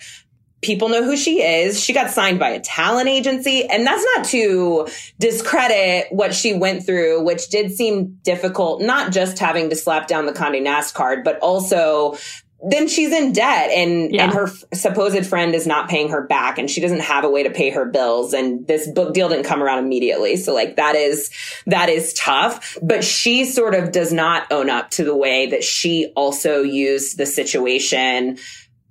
people 0.63 0.89
know 0.89 1.05
who 1.05 1.17
she 1.17 1.43
is. 1.43 1.79
She 1.79 1.93
got 1.93 2.11
signed 2.11 2.39
by 2.39 2.51
a 2.51 2.61
talent 2.61 3.09
agency. 3.09 3.67
And 3.69 3.87
that's 3.87 4.05
not 4.17 4.25
to 4.27 4.89
discredit 5.19 6.07
what 6.11 6.35
she 6.35 6.55
went 6.55 6.87
through, 6.87 7.25
which 7.25 7.49
did 7.49 7.73
seem 7.73 8.19
difficult, 8.23 8.81
not 8.81 9.13
just 9.13 9.39
having 9.39 9.71
to 9.71 9.77
slap 9.77 10.07
down 10.07 10.27
the 10.27 10.33
Conde 10.33 10.63
Nast 10.63 10.95
card, 10.95 11.25
but 11.25 11.39
also 11.41 12.17
then 12.65 12.87
she's 12.87 13.13
in 13.13 13.33
debt 13.33 13.71
and, 13.71 14.15
yeah. 14.15 14.23
and 14.23 14.33
her 14.35 14.47
f- 14.47 14.63
supposed 14.73 15.27
friend 15.27 15.53
is 15.53 15.67
not 15.67 15.89
paying 15.89 16.11
her 16.11 16.25
back 16.25 16.59
and 16.59 16.71
she 16.71 16.81
doesn't 16.81 17.01
have 17.01 17.25
a 17.25 17.29
way 17.29 17.43
to 17.43 17.51
pay 17.51 17.71
her 17.71 17.85
bills. 17.85 18.33
And 18.33 18.65
this 18.69 18.89
book 18.89 19.15
deal 19.15 19.29
didn't 19.29 19.47
come 19.47 19.65
around 19.65 19.81
immediately. 19.81 20.37
So 20.37 20.55
like 20.55 20.77
that 20.77 20.95
is, 20.95 21.31
that 21.67 21.89
is 21.89 22.15
tough, 22.15 22.79
but 22.81 23.03
she 23.03 23.47
sort 23.47 23.75
of 23.75 23.91
does 23.91 24.13
not 24.13 24.47
own 24.53 24.71
up 24.71 24.91
to 24.91 25.03
the 25.03 25.17
way 25.17 25.49
that 25.49 25.65
she 25.65 26.13
also 26.15 26.63
used 26.63 27.19
the 27.19 27.27
situation 27.27 28.39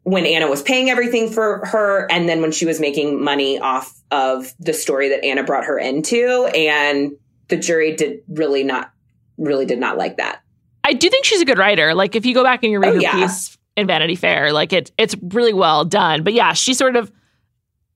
when 0.03 0.25
Anna 0.25 0.47
was 0.47 0.61
paying 0.63 0.89
everything 0.89 1.29
for 1.29 1.65
her 1.65 2.07
and 2.11 2.27
then 2.27 2.41
when 2.41 2.51
she 2.51 2.65
was 2.65 2.79
making 2.79 3.23
money 3.23 3.59
off 3.59 3.93
of 4.09 4.53
the 4.59 4.73
story 4.73 5.09
that 5.09 5.23
Anna 5.23 5.43
brought 5.43 5.63
her 5.65 5.77
into 5.77 6.49
and 6.55 7.11
the 7.49 7.57
jury 7.57 7.95
did 7.95 8.19
really 8.27 8.63
not 8.63 8.91
really 9.37 9.65
did 9.65 9.79
not 9.79 9.97
like 9.97 10.17
that. 10.17 10.41
I 10.83 10.93
do 10.93 11.09
think 11.09 11.25
she's 11.25 11.41
a 11.41 11.45
good 11.45 11.57
writer. 11.59 11.93
Like 11.93 12.15
if 12.15 12.25
you 12.25 12.33
go 12.33 12.43
back 12.43 12.63
and 12.63 12.71
you 12.71 12.79
read 12.79 12.93
Oh, 12.93 12.95
her 12.95 13.01
yeah. 13.01 13.13
piece 13.13 13.57
in 13.77 13.85
Vanity 13.87 14.15
Fair, 14.15 14.51
like 14.51 14.73
it's 14.73 14.91
it's 14.97 15.15
really 15.21 15.53
well 15.53 15.85
done. 15.85 16.23
But 16.23 16.33
yeah, 16.33 16.53
she 16.53 16.73
sort 16.73 16.95
of 16.95 17.11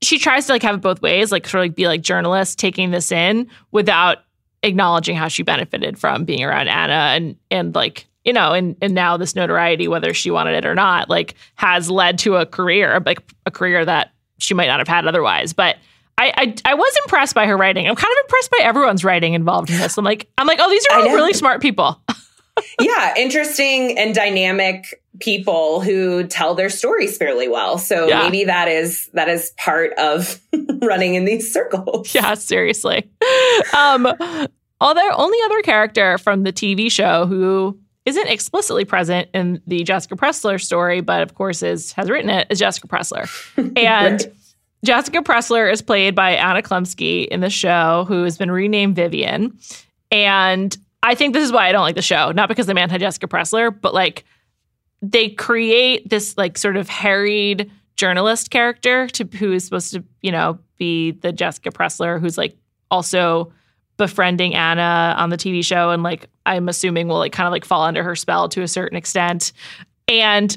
she 0.02 0.18
tries 0.18 0.46
to 0.46 0.52
like 0.52 0.62
have 0.62 0.76
it 0.76 0.80
both 0.82 1.02
ways, 1.02 1.32
like 1.32 1.46
sort 1.48 1.62
of 1.64 1.70
like 1.70 1.76
be 1.76 1.88
like 1.88 2.02
journalist 2.02 2.58
taking 2.58 2.90
this 2.92 3.10
in 3.10 3.48
without 3.72 4.18
acknowledging 4.62 5.16
how 5.16 5.28
she 5.28 5.42
benefited 5.42 5.98
from 5.98 6.24
being 6.24 6.44
around 6.44 6.68
Anna 6.68 6.92
and 7.16 7.36
and 7.50 7.74
like 7.74 8.06
you 8.26 8.32
know 8.34 8.52
and 8.52 8.76
and 8.82 8.94
now 8.94 9.16
this 9.16 9.34
notoriety, 9.34 9.88
whether 9.88 10.12
she 10.12 10.30
wanted 10.30 10.54
it 10.54 10.66
or 10.66 10.74
not, 10.74 11.08
like 11.08 11.34
has 11.54 11.88
led 11.90 12.18
to 12.18 12.36
a 12.36 12.44
career 12.44 13.00
like 13.06 13.22
a 13.46 13.50
career 13.50 13.84
that 13.84 14.12
she 14.38 14.52
might 14.52 14.66
not 14.66 14.80
have 14.80 14.88
had 14.88 15.06
otherwise. 15.06 15.54
But 15.54 15.76
I, 16.18 16.32
I 16.36 16.54
I 16.72 16.74
was 16.74 16.94
impressed 17.04 17.34
by 17.34 17.46
her 17.46 17.56
writing. 17.56 17.86
I'm 17.88 17.94
kind 17.94 18.12
of 18.12 18.24
impressed 18.24 18.50
by 18.50 18.58
everyone's 18.62 19.04
writing 19.04 19.32
involved 19.34 19.70
in 19.70 19.78
this. 19.78 19.96
I'm 19.96 20.04
like 20.04 20.28
I'm 20.36 20.46
like 20.46 20.58
oh 20.60 20.68
these 20.68 20.86
are 20.90 20.98
all 20.98 21.14
really 21.14 21.32
smart 21.32 21.62
people. 21.62 22.02
yeah, 22.80 23.14
interesting 23.16 23.98
and 23.98 24.14
dynamic 24.14 25.00
people 25.20 25.80
who 25.80 26.26
tell 26.26 26.54
their 26.54 26.68
stories 26.70 27.16
fairly 27.16 27.48
well. 27.48 27.78
So 27.78 28.06
Yeah. 28.08 28.22
maybe 28.22 28.44
that 28.44 28.68
is 28.68 29.08
that 29.14 29.28
is 29.28 29.52
part 29.56 29.92
of 29.98 30.40
running 30.82 31.14
in 31.14 31.24
these 31.24 31.52
circles. 31.52 32.14
Yeah, 32.14 32.34
seriously. 32.34 33.08
Um, 33.74 34.06
although 34.80 35.10
only 35.16 35.38
other 35.46 35.62
character 35.62 36.18
from 36.18 36.42
the 36.44 36.52
TV 36.52 36.90
show 36.90 37.26
who 37.26 37.78
isn't 38.06 38.28
explicitly 38.28 38.84
present 38.84 39.28
in 39.34 39.60
the 39.66 39.82
Jessica 39.82 40.16
Pressler 40.16 40.62
story, 40.62 41.00
but 41.00 41.22
of 41.22 41.34
course 41.34 41.62
is 41.62 41.92
has 41.92 42.08
written 42.08 42.30
it 42.30 42.46
is 42.48 42.58
Jessica 42.58 42.86
Pressler. 42.88 43.28
And 43.76 44.22
Right. 44.22 44.32
Jessica 44.84 45.18
Pressler 45.22 45.70
is 45.70 45.82
played 45.82 46.14
by 46.14 46.32
Anna 46.32 46.62
Chlumsky 46.62 47.26
in 47.26 47.40
the 47.40 47.50
show, 47.50 48.04
who 48.06 48.22
has 48.22 48.38
been 48.38 48.50
renamed 48.50 48.94
Vivian. 48.94 49.58
And 50.12 50.76
I 51.02 51.14
think 51.16 51.34
this 51.34 51.44
is 51.44 51.50
why 51.50 51.68
I 51.68 51.72
don't 51.72 51.82
like 51.82 51.96
the 51.96 52.02
show, 52.02 52.30
not 52.30 52.48
because 52.48 52.66
the 52.66 52.74
man 52.74 52.88
had 52.88 53.00
Jessica 53.00 53.26
Pressler, 53.26 53.74
but 53.78 53.92
like 53.92 54.24
they 55.02 55.28
create 55.30 56.08
this 56.08 56.36
like 56.38 56.56
sort 56.56 56.76
of 56.76 56.88
harried 56.88 57.70
journalist 57.96 58.50
character 58.50 59.08
to 59.08 59.24
who 59.24 59.52
is 59.52 59.64
supposed 59.64 59.92
to, 59.92 60.04
you 60.22 60.30
know, 60.30 60.58
be 60.78 61.12
the 61.12 61.32
Jessica 61.32 61.70
Pressler 61.70 62.20
who's 62.20 62.38
like 62.38 62.56
also 62.90 63.52
befriending 63.96 64.54
Anna 64.54 65.14
on 65.16 65.30
the 65.30 65.36
TV 65.36 65.64
show 65.64 65.90
and 65.90 66.02
like 66.02 66.28
I'm 66.44 66.68
assuming 66.68 67.08
will 67.08 67.18
like 67.18 67.32
kind 67.32 67.46
of 67.46 67.52
like 67.52 67.64
fall 67.64 67.82
under 67.82 68.02
her 68.02 68.14
spell 68.16 68.48
to 68.50 68.62
a 68.62 68.68
certain 68.68 68.96
extent. 68.96 69.52
And 70.08 70.56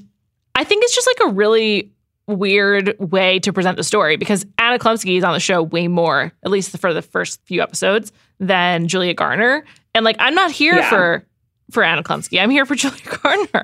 I 0.56 0.64
think 0.64 0.84
it's 0.84 0.94
just 0.96 1.08
like 1.08 1.30
a 1.32 1.34
really 1.34 1.92
weird 2.28 2.96
way 3.00 3.40
to 3.40 3.52
present 3.52 3.78
the 3.78 3.84
story 3.84 4.18
because 4.18 4.46
Anna 4.60 4.78
Chlumsky 4.78 5.18
is 5.18 5.24
on 5.24 5.34
the 5.34 5.40
show 5.40 5.64
way 5.64 5.88
more, 5.88 6.32
at 6.44 6.52
least 6.52 6.78
for 6.78 6.94
the 6.94 7.02
first 7.02 7.40
few 7.46 7.62
episodes, 7.62 8.12
than 8.40 8.88
Julia 8.88 9.14
Garner. 9.14 9.66
And 9.96 10.06
like 10.06 10.18
I'm 10.20 10.36
not 10.36 10.52
here 10.52 10.76
Yeah. 10.76 10.90
for 10.90 11.26
for 11.72 11.84
Anna 11.84 12.02
Chlumsky. 12.04 12.42
I'm 12.42 12.50
here 12.50 12.66
for 12.66 12.76
Julia 12.76 13.00
Garner. 13.24 13.64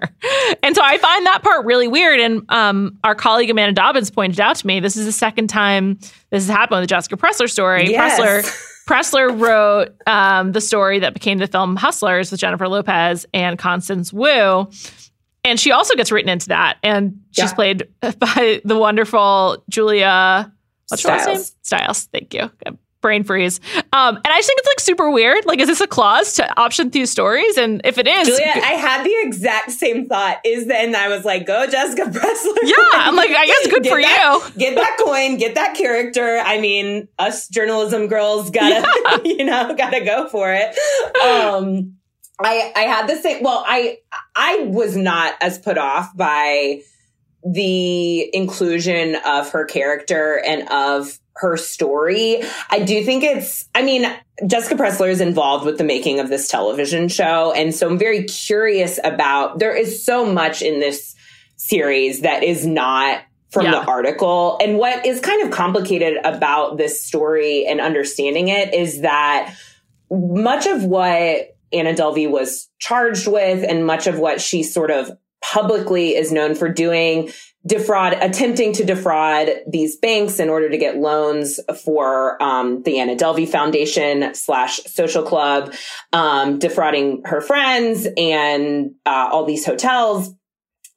And 0.63 0.75
so 0.75 0.81
I 0.83 0.97
find 0.99 1.25
that 1.25 1.41
part 1.43 1.65
really 1.65 1.87
weird. 1.87 2.19
And 2.19 2.43
um, 2.49 2.97
our 3.03 3.15
colleague 3.15 3.49
Amanda 3.49 3.73
Dobbins 3.73 4.09
pointed 4.11 4.39
out 4.39 4.55
to 4.57 4.67
me 4.67 4.79
this 4.79 4.95
is 4.95 5.05
the 5.05 5.11
second 5.11 5.47
time 5.47 5.95
this 6.29 6.45
has 6.45 6.49
happened 6.49 6.79
with 6.81 6.83
the 6.83 6.93
Jessica 6.93 7.17
Pressler 7.17 7.49
story. 7.49 7.89
Yes. 7.89 8.19
Pressler 8.19 8.71
Pressler 8.87 9.39
wrote 9.39 9.89
um, 10.07 10.51
the 10.51 10.61
story 10.61 10.99
that 10.99 11.13
became 11.13 11.37
the 11.39 11.47
film 11.47 11.75
Hustlers 11.75 12.31
with 12.31 12.39
Jennifer 12.39 12.67
Lopez 12.67 13.25
and 13.33 13.57
Constance 13.57 14.13
Wu. 14.13 14.69
And 15.43 15.59
she 15.59 15.71
also 15.71 15.95
gets 15.95 16.11
written 16.11 16.29
into 16.29 16.47
that. 16.49 16.77
And 16.83 17.19
she's 17.31 17.49
Yeah. 17.49 17.53
played 17.53 17.87
by 18.01 18.61
the 18.63 18.77
wonderful 18.77 19.63
Julia 19.69 20.51
what's 20.89 21.03
her 21.03 21.09
last 21.09 21.27
name? 21.27 21.43
Stiles. 21.63 22.03
Thank 22.11 22.33
you. 22.33 22.51
Brain 23.05 23.23
freeze. 23.23 23.59
Um, 23.93 24.15
and 24.15 24.27
I 24.27 24.37
just 24.37 24.47
think 24.47 24.57
it's 24.57 24.67
like 24.67 24.79
super 24.79 25.11
weird. 25.11 25.45
Like, 25.45 25.59
is 25.59 25.67
this 25.67 25.79
a 25.79 25.85
clause 25.85 26.33
to 26.33 26.59
option 26.59 26.89
these 26.89 27.11
stories? 27.11 27.55
And 27.55 27.79
if 27.83 27.99
it 27.99 28.07
is, 28.07 28.27
Julia, 28.27 28.45
I 28.55 28.73
had 28.73 29.05
the 29.05 29.15
exact 29.21 29.69
same 29.73 30.07
thought. 30.09 30.37
Is 30.43 30.65
that, 30.65 30.77
and 30.83 30.95
I 30.95 31.07
was 31.09 31.23
like, 31.23 31.45
"Go, 31.45 31.67
Jessica 31.67 32.09
Pressler." 32.09 32.55
yeah, 32.63 32.75
I'm 32.93 33.15
like, 33.15 33.29
I 33.29 33.45
guess 33.45 33.67
good 33.67 33.83
Get 33.83 33.91
for 33.91 34.01
that- 34.01 34.51
you. 34.55 34.59
Get 34.59 34.73
that 34.75 34.97
coin, 35.05 35.37
get 35.37 35.53
that 35.53 35.75
character. 35.77 36.41
I 36.43 36.59
mean, 36.59 37.07
us 37.19 37.47
journalism 37.47 38.07
girls 38.07 38.49
gotta, 38.49 39.21
you 39.23 39.45
know, 39.45 39.75
gotta 39.75 40.03
go 40.03 40.27
for 40.27 40.51
it. 40.51 40.69
Um, 41.23 41.97
I 42.39 42.73
I 42.75 42.81
had 42.81 43.07
the 43.07 43.17
same. 43.17 43.43
Well, 43.43 43.63
I 43.67 43.99
I 44.35 44.61
was 44.67 44.97
not 44.97 45.35
as 45.41 45.59
put 45.59 45.77
off 45.77 46.09
by 46.17 46.81
the 47.47 48.35
inclusion 48.35 49.15
of 49.23 49.51
her 49.51 49.65
character 49.65 50.41
and 50.43 50.67
of 50.69 51.19
her 51.37 51.57
story. 51.57 52.41
I 52.69 52.79
do 52.79 53.03
think 53.03 53.23
it's, 53.23 53.67
I 53.75 53.81
mean, 53.81 54.05
Jessica 54.47 54.75
Pressler 54.75 55.09
is 55.09 55.21
involved 55.21 55.65
with 55.65 55.77
the 55.77 55.83
making 55.83 56.19
of 56.19 56.29
this 56.29 56.47
television 56.47 57.07
show. 57.09 57.51
And 57.51 57.75
so 57.75 57.87
I'm 57.87 57.97
very 57.97 58.23
curious 58.23 58.99
about, 59.03 59.59
there 59.59 59.75
is 59.75 60.03
so 60.03 60.25
much 60.25 60.61
in 60.61 60.79
this 60.79 61.13
series 61.57 62.21
that 62.21 62.43
is 62.43 62.65
not 62.65 63.21
from 63.49 63.65
Yeah. 63.65 63.71
the 63.71 63.85
article. 63.85 64.57
And 64.61 64.77
what 64.77 65.05
is 65.05 65.19
kind 65.19 65.43
of 65.43 65.51
complicated 65.51 66.17
about 66.23 66.77
this 66.77 67.03
story 67.03 67.65
and 67.65 67.79
understanding 67.79 68.47
it 68.49 68.73
is 68.73 69.01
that 69.01 69.53
much 70.11 70.67
of 70.67 70.83
what 70.83 71.55
Anna 71.71 71.93
Delvey 71.93 72.29
was 72.29 72.69
charged 72.79 73.27
with 73.27 73.63
and 73.67 73.85
much 73.85 74.07
of 74.07 74.19
what 74.19 74.39
she 74.39 74.63
sort 74.63 74.91
of 74.91 75.11
publicly 75.41 76.15
is 76.15 76.31
known 76.31 76.55
for 76.55 76.69
doing 76.69 77.31
defraud 77.67 78.13
attempting 78.21 78.73
to 78.73 78.83
defraud 78.85 79.49
these 79.67 79.95
banks 79.97 80.39
in 80.39 80.49
order 80.49 80.69
to 80.69 80.77
get 80.77 80.97
loans 80.97 81.59
for 81.83 82.41
um, 82.41 82.83
the 82.83 82.99
anna 82.99 83.15
delvey 83.15 83.47
foundation 83.47 84.33
slash 84.35 84.77
social 84.85 85.23
club 85.23 85.73
um, 86.13 86.59
defrauding 86.59 87.21
her 87.25 87.41
friends 87.41 88.07
and 88.17 88.91
uh, 89.05 89.29
all 89.31 89.45
these 89.45 89.65
hotels 89.65 90.33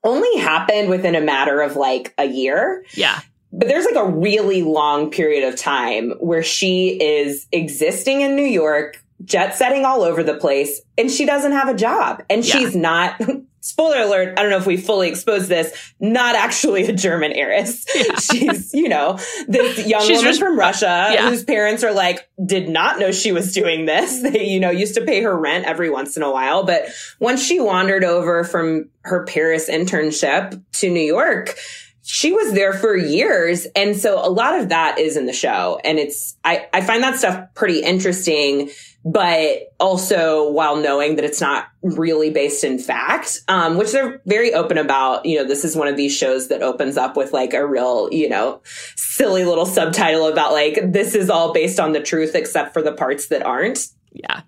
only 0.05 0.39
happened 0.41 0.91
within 0.91 1.15
a 1.15 1.21
matter 1.21 1.61
of 1.61 1.75
like 1.77 2.13
a 2.19 2.25
year 2.27 2.85
Yeah. 2.95 3.21
but 3.53 3.67
there's 3.69 3.85
like 3.87 3.97
a 3.97 4.07
really 4.09 4.63
long 4.63 5.11
period 5.11 5.45
of 5.49 5.57
time 5.59 6.13
where 6.21 6.43
she 6.43 7.01
is 7.03 7.47
existing 7.51 8.21
in 8.21 8.37
New 8.37 8.45
York, 8.47 9.03
jet 9.25 9.57
setting 9.57 9.85
all 9.85 10.03
over 10.03 10.23
the 10.23 10.37
place, 10.37 10.81
and 10.97 11.11
she 11.11 11.25
doesn't 11.27 11.53
have 11.53 11.69
a 11.69 11.75
job. 11.75 12.23
And 12.31 12.45
Yeah. 12.47 12.55
she's 12.59 12.77
not, 12.77 13.21
spoiler 13.69 14.01
alert, 14.01 14.39
I 14.39 14.43
don't 14.43 14.51
know 14.51 14.57
if 14.57 14.67
we 14.67 14.79
fully 14.79 15.09
exposed 15.09 15.49
this, 15.49 15.93
not 16.01 16.35
actually 16.35 16.85
a 16.87 16.93
German 16.93 17.33
heiress. 17.33 17.85
Yeah. 17.95 18.19
She's, 18.19 18.73
you 18.73 18.89
know, 18.89 19.19
this 19.49 19.87
young 19.87 20.01
She's 20.03 20.19
woman 20.19 20.25
just- 20.25 20.41
from 20.41 20.59
Russia 20.59 21.11
yeah. 21.13 21.29
whose 21.29 21.45
parents 21.45 21.83
are 21.85 21.93
like, 21.93 22.29
did 22.45 22.69
not 22.69 22.99
know 22.99 23.13
she 23.13 23.33
was 23.33 23.53
doing 23.53 23.87
this. 23.87 24.23
They, 24.29 24.47
you 24.47 24.61
know, 24.61 24.71
used 24.71 24.95
to 24.95 25.05
pay 25.05 25.23
her 25.23 25.37
rent 25.37 25.65
every 25.67 25.91
once 25.91 26.17
in 26.17 26.23
a 26.23 26.31
while. 26.31 26.65
But 26.65 26.89
once 27.21 27.43
she 27.45 27.61
wandered 27.61 28.05
over 28.05 28.45
from 28.45 28.89
her 29.03 29.25
Paris 29.25 29.69
internship 29.69 30.63
to 30.75 30.91
New 30.91 31.01
York, 31.01 31.57
she 32.03 32.33
was 32.33 32.53
there 32.55 32.73
for 32.73 32.97
years. 32.97 33.67
And 33.77 33.97
so 33.97 34.25
a 34.25 34.31
lot 34.31 34.59
of 34.59 34.71
that 34.71 34.99
is 34.99 35.17
in 35.17 35.27
the 35.27 35.33
show. 35.33 35.79
And 35.85 35.99
it's, 35.99 36.37
I, 36.43 36.67
I 36.73 36.81
find 36.81 37.03
that 37.03 37.17
stuff 37.17 37.53
pretty 37.55 37.81
interesting, 37.81 38.71
but 39.05 39.73
also 39.79 40.51
while 40.51 40.77
knowing 40.77 41.17
that 41.17 41.25
it's 41.25 41.41
not 41.41 41.69
really 41.83 42.31
based 42.31 42.65
in 42.65 42.79
fact, 42.79 43.41
um, 43.49 43.79
which 43.79 43.93
they're 43.93 44.21
very 44.27 44.53
open 44.53 44.77
about. 44.77 45.25
You 45.25 45.39
know, 45.39 45.45
this 45.45 45.65
is 45.65 45.77
one 45.77 45.89
of 45.89 45.97
these 45.97 46.15
shows 46.15 46.49
that 46.49 46.63
opens 46.63 46.97
up 46.97 47.17
with 47.17 47.33
like 47.33 47.55
a 47.55 47.67
real, 47.67 48.09
you 48.13 48.29
know, 48.29 48.61
silly 48.97 49.45
little 49.45 49.67
subtitle 49.67 50.27
about 50.27 50.53
like, 50.53 50.93
this 50.93 51.15
is 51.15 51.31
all 51.31 51.53
based 51.53 51.79
on 51.81 51.93
the 51.93 52.01
truth 52.01 52.35
except 52.35 52.73
for 52.73 52.83
the 52.83 52.93
parts 52.93 53.29
that 53.29 53.45
aren't. 53.45 53.89
Yeah. 54.13 54.43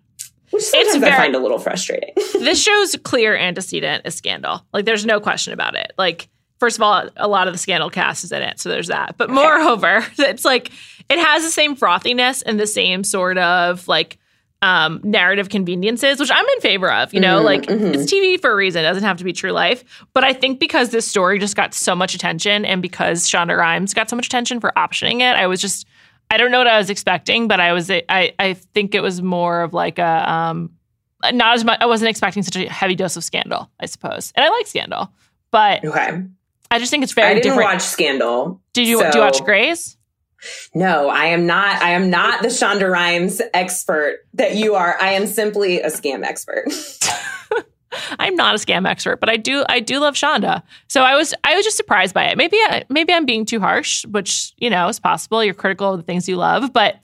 Which 0.50 0.64
sometimes 0.64 0.96
very- 0.96 1.12
I 1.12 1.16
find 1.16 1.34
a 1.36 1.38
little 1.38 1.60
frustrating. 1.60 2.12
this 2.34 2.60
show's 2.60 2.96
clear 2.96 3.36
antecedent 3.36 4.04
is 4.04 4.16
scandal. 4.16 4.66
Like, 4.72 4.84
there's 4.84 5.06
no 5.06 5.20
question 5.20 5.52
about 5.52 5.76
it. 5.76 5.92
Like, 5.96 6.28
first 6.58 6.76
of 6.76 6.82
all, 6.82 7.08
a 7.16 7.28
lot 7.28 7.46
of 7.46 7.54
the 7.54 7.58
scandal 7.58 7.88
cast 7.88 8.24
is 8.24 8.32
in 8.32 8.42
it, 8.42 8.58
so 8.58 8.68
there's 8.68 8.88
that. 8.88 9.16
But 9.16 9.30
moreover, 9.30 10.04
it's 10.18 10.44
like 10.44 10.72
it 11.08 11.18
has 11.18 11.44
the 11.44 11.50
same 11.50 11.76
frothiness 11.76 12.42
and 12.44 12.58
the 12.58 12.66
same 12.66 13.04
sort 13.04 13.38
of 13.38 13.86
like 13.86 14.18
um, 14.62 15.00
narrative 15.02 15.48
conveniences, 15.48 16.20
which 16.20 16.30
I'm 16.32 16.46
in 16.46 16.60
favor 16.60 16.92
of. 16.92 17.14
You 17.14 17.20
know, 17.20 17.40
Mhm, 17.40 17.44
like 17.44 17.62
mhm. 17.62 17.94
it's 17.94 18.12
TV 18.12 18.38
for 18.40 18.50
a 18.52 18.56
reason; 18.56 18.84
it 18.84 18.88
doesn't 18.88 19.04
have 19.04 19.16
to 19.18 19.24
be 19.24 19.32
true 19.32 19.52
life. 19.52 19.84
But 20.12 20.24
I 20.24 20.32
think 20.32 20.60
because 20.60 20.90
this 20.90 21.06
story 21.06 21.38
just 21.38 21.56
got 21.56 21.72
so 21.74 21.94
much 21.94 22.14
attention, 22.14 22.64
and 22.64 22.82
because 22.82 23.28
Shonda 23.28 23.56
Rhimes 23.56 23.94
got 23.94 24.10
so 24.10 24.16
much 24.16 24.26
attention 24.26 24.60
for 24.60 24.72
optioning 24.76 25.20
it, 25.20 25.36
I 25.36 25.46
was 25.46 25.60
just 25.60 25.86
I 26.30 26.36
don't 26.36 26.50
know 26.50 26.58
what 26.58 26.66
I 26.68 26.78
was 26.78 26.90
expecting, 26.90 27.48
but 27.48 27.58
I 27.60 27.72
was 27.72 27.90
I 27.90 28.02
I 28.38 28.54
think 28.74 28.94
it 28.94 29.00
was 29.00 29.22
more 29.22 29.62
of 29.62 29.72
like 29.72 29.98
a 29.98 30.30
um 30.30 30.70
not 31.32 31.54
as 31.54 31.64
much 31.64 31.78
I 31.80 31.86
wasn't 31.86 32.08
expecting 32.10 32.42
such 32.42 32.56
a 32.56 32.68
heavy 32.68 32.94
dose 32.94 33.16
of 33.16 33.24
scandal, 33.24 33.70
I 33.80 33.86
suppose. 33.86 34.32
And 34.36 34.44
I 34.44 34.48
like 34.50 34.66
scandal, 34.66 35.10
but 35.50 35.84
okay. 35.84 36.22
I 36.70 36.78
just 36.78 36.90
think 36.90 37.02
it's 37.02 37.12
very. 37.12 37.28
I 37.28 37.34
didn't 37.34 37.44
different. 37.44 37.64
watch 37.72 37.82
Scandal. 37.82 38.60
did 38.74 38.86
you 38.86 39.00
so- 39.00 39.10
do 39.10 39.18
you 39.18 39.24
watch 39.24 39.42
Grey's? 39.44 39.96
No, 40.74 41.08
I 41.08 41.26
am 41.26 41.46
not. 41.46 41.82
I 41.82 41.90
am 41.90 42.10
not 42.10 42.42
the 42.42 42.48
Shonda 42.48 42.90
Rhimes 42.90 43.40
expert 43.52 44.20
that 44.34 44.56
you 44.56 44.74
are. 44.74 44.96
I 45.00 45.12
am 45.12 45.26
simply 45.26 45.80
a 45.80 45.88
scam 45.88 46.24
expert. 46.24 46.66
I'm 48.18 48.36
not 48.36 48.54
a 48.54 48.58
scam 48.58 48.88
expert, 48.88 49.18
but 49.18 49.28
I 49.28 49.36
do 49.36 49.64
I 49.68 49.80
do 49.80 49.98
love 49.98 50.14
Shonda. 50.14 50.62
So 50.88 51.02
I 51.02 51.16
was 51.16 51.34
I 51.44 51.56
was 51.56 51.64
just 51.64 51.76
surprised 51.76 52.14
by 52.14 52.24
it. 52.26 52.36
Maybe 52.36 52.56
I, 52.56 52.84
maybe 52.88 53.12
I'm 53.12 53.26
being 53.26 53.44
too 53.44 53.60
harsh, 53.60 54.04
which 54.06 54.52
you 54.58 54.70
know 54.70 54.88
is 54.88 55.00
possible. 55.00 55.42
You're 55.42 55.54
critical 55.54 55.92
of 55.92 55.98
the 55.98 56.04
things 56.04 56.28
you 56.28 56.36
love, 56.36 56.72
but 56.72 56.96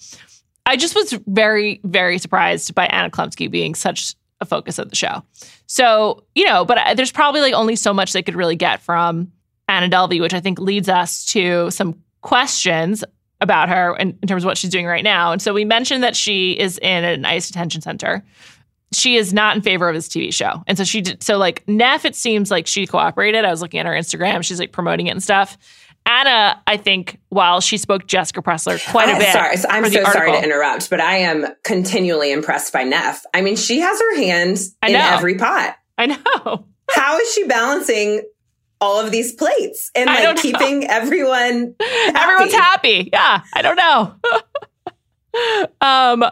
I 0.64 0.76
just 0.76 0.94
was 0.94 1.18
very 1.26 1.80
very 1.84 2.18
surprised 2.18 2.74
by 2.74 2.86
Anna 2.86 3.10
Chlumsky 3.10 3.50
being 3.50 3.74
such 3.74 4.14
a 4.40 4.44
focus 4.44 4.78
of 4.78 4.90
the 4.90 4.96
show. 4.96 5.22
So, 5.66 6.24
you 6.34 6.44
know, 6.44 6.64
but 6.64 6.78
uh, 6.78 6.94
there's 6.94 7.12
probably 7.12 7.40
like 7.40 7.54
only 7.54 7.74
so 7.74 7.92
much 7.92 8.12
they 8.12 8.22
could 8.22 8.36
really 8.36 8.56
get 8.56 8.80
from 8.82 9.32
Anna 9.68 9.88
Delvey, 9.88 10.20
which 10.20 10.34
I 10.34 10.40
think 10.40 10.60
leads 10.60 10.88
us 10.88 11.24
to 11.26 11.70
some 11.70 12.00
questions 12.20 13.02
about 13.40 13.68
her 13.68 13.96
in, 13.96 14.18
in 14.22 14.28
terms 14.28 14.44
of 14.44 14.46
what 14.46 14.58
she's 14.58 14.70
doing 14.70 14.86
right 14.86 15.04
now. 15.04 15.32
And 15.32 15.42
so 15.42 15.52
we 15.52 15.64
mentioned 15.64 16.02
that 16.02 16.16
she 16.16 16.52
is 16.52 16.78
in 16.78 17.04
an 17.04 17.24
ICE 17.24 17.46
detention 17.46 17.82
center. 17.82 18.24
She 18.92 19.16
is 19.16 19.34
not 19.34 19.56
in 19.56 19.62
favor 19.62 19.88
of 19.88 19.94
this 19.94 20.08
TV 20.08 20.32
show. 20.32 20.62
And 20.66 20.78
so 20.78 20.84
she 20.84 21.00
did, 21.00 21.22
so 21.22 21.36
like 21.36 21.66
Neff, 21.68 22.04
it 22.04 22.14
seems 22.14 22.50
like 22.50 22.66
she 22.66 22.86
cooperated. 22.86 23.44
I 23.44 23.50
was 23.50 23.60
looking 23.60 23.80
at 23.80 23.86
her 23.86 23.92
Instagram. 23.92 24.44
She's 24.44 24.60
like 24.60 24.72
promoting 24.72 25.08
it 25.08 25.10
and 25.10 25.22
stuff. 25.22 25.58
Anna, 26.06 26.62
I 26.68 26.76
think, 26.76 27.18
while 27.30 27.60
she 27.60 27.78
spoke 27.78 28.06
Jessica 28.06 28.40
Pressler 28.40 28.78
quite 28.92 29.08
a 29.08 29.18
bit. 29.18 29.32
Sorry, 29.32 29.56
I'm 29.68 29.90
so 29.90 30.04
sorry 30.04 30.30
to 30.30 30.42
interrupt, 30.42 30.88
but 30.88 31.00
I 31.00 31.16
am 31.18 31.46
continually 31.64 32.30
impressed 32.30 32.72
by 32.72 32.84
Neff. 32.84 33.24
I 33.34 33.42
mean, 33.42 33.56
she 33.56 33.80
has 33.80 34.00
her 34.00 34.16
hands 34.16 34.76
in 34.86 34.94
every 34.94 35.34
pot. 35.34 35.76
I 35.98 36.06
know. 36.06 36.66
How 36.90 37.18
is 37.18 37.34
she 37.34 37.44
balancing 37.48 38.22
all 38.80 39.00
of 39.04 39.10
these 39.10 39.32
plates 39.32 39.90
and 39.94 40.06
like 40.06 40.22
don't 40.22 40.36
know. 40.36 40.42
keeping 40.42 40.86
everyone 40.86 41.74
Everyone's 42.14 42.52
happy. 42.52 43.08
Yeah, 43.12 43.42
I 43.52 43.62
don't 43.62 43.76
know. 43.76 44.14
um, 45.80 46.24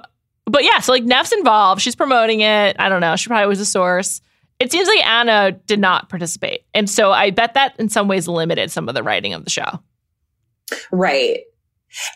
but 0.47 0.65
yeah, 0.65 0.81
so 0.81 0.93
like 0.93 1.05
Neff's 1.05 1.33
involved. 1.33 1.81
She's 1.81 1.97
promoting 1.97 2.41
it. 2.41 2.77
I 2.79 2.89
don't 2.89 3.01
know. 3.01 3.17
She 3.17 3.29
probably 3.29 3.49
was 3.49 3.61
a 3.61 3.67
source. 3.67 4.21
It 4.61 4.71
seems 4.71 4.87
like 4.87 5.05
Anna 5.05 5.53
did 5.53 5.81
not 5.81 6.09
participate, 6.09 6.65
and 6.75 6.89
so 6.89 7.13
I 7.13 7.31
bet 7.31 7.55
that 7.55 7.75
in 7.79 7.89
some 7.89 8.09
ways 8.09 8.29
limited 8.29 8.71
some 8.71 8.89
of 8.89 8.95
the 8.95 9.03
writing 9.03 9.33
of 9.33 9.45
the 9.45 9.51
show. 9.51 9.81
Right. 10.93 11.41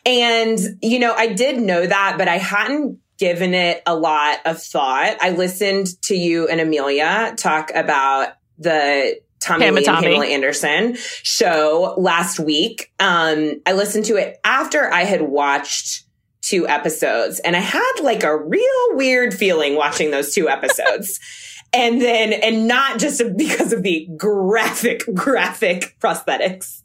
And, 0.05 0.59
you 0.83 0.99
know, 0.99 1.15
I 1.15 1.29
did 1.29 1.61
know 1.61 1.87
that, 1.87 2.17
but 2.19 2.29
I 2.29 2.39
hadn't 2.39 2.99
given 3.19 3.55
it 3.55 3.83
a 3.87 3.95
lot 3.95 4.39
of 4.45 4.63
thought. 4.63 5.17
I 5.21 5.31
listened 5.31 5.89
to 6.05 6.15
you 6.15 6.49
and 6.49 6.61
Amelia 6.61 7.35
talk 7.37 7.71
about 7.75 8.35
the 8.59 9.21
Tommy 9.41 9.65
Pam 9.65 9.77
and 9.77 9.89
and 9.89 9.99
Pamela 9.99 10.27
Anderson 10.27 10.97
show 11.23 11.95
last 11.97 12.41
week. 12.41 12.93
Um, 12.99 13.61
I 13.67 13.73
listened 13.73 14.05
to 14.07 14.17
it 14.17 14.39
after 14.45 14.91
I 14.91 15.05
had 15.05 15.23
watched 15.23 16.05
two 16.41 16.67
episodes 16.67 17.41
and 17.41 17.55
I 17.55 17.61
had 17.61 17.93
like 18.03 18.23
a 18.23 18.37
real 18.37 18.89
weird 18.93 19.35
feeling 19.35 19.77
watching 19.77 20.11
those 20.11 20.35
two 20.35 20.49
episodes. 20.49 21.21
and 21.73 22.01
then, 22.01 22.33
and 22.33 22.67
not 22.67 22.99
just 22.99 23.23
because 23.37 23.73
of 23.73 23.83
the 23.83 24.09
graphic, 24.17 25.03
graphic 25.15 25.97
prosthetics, 26.01 26.83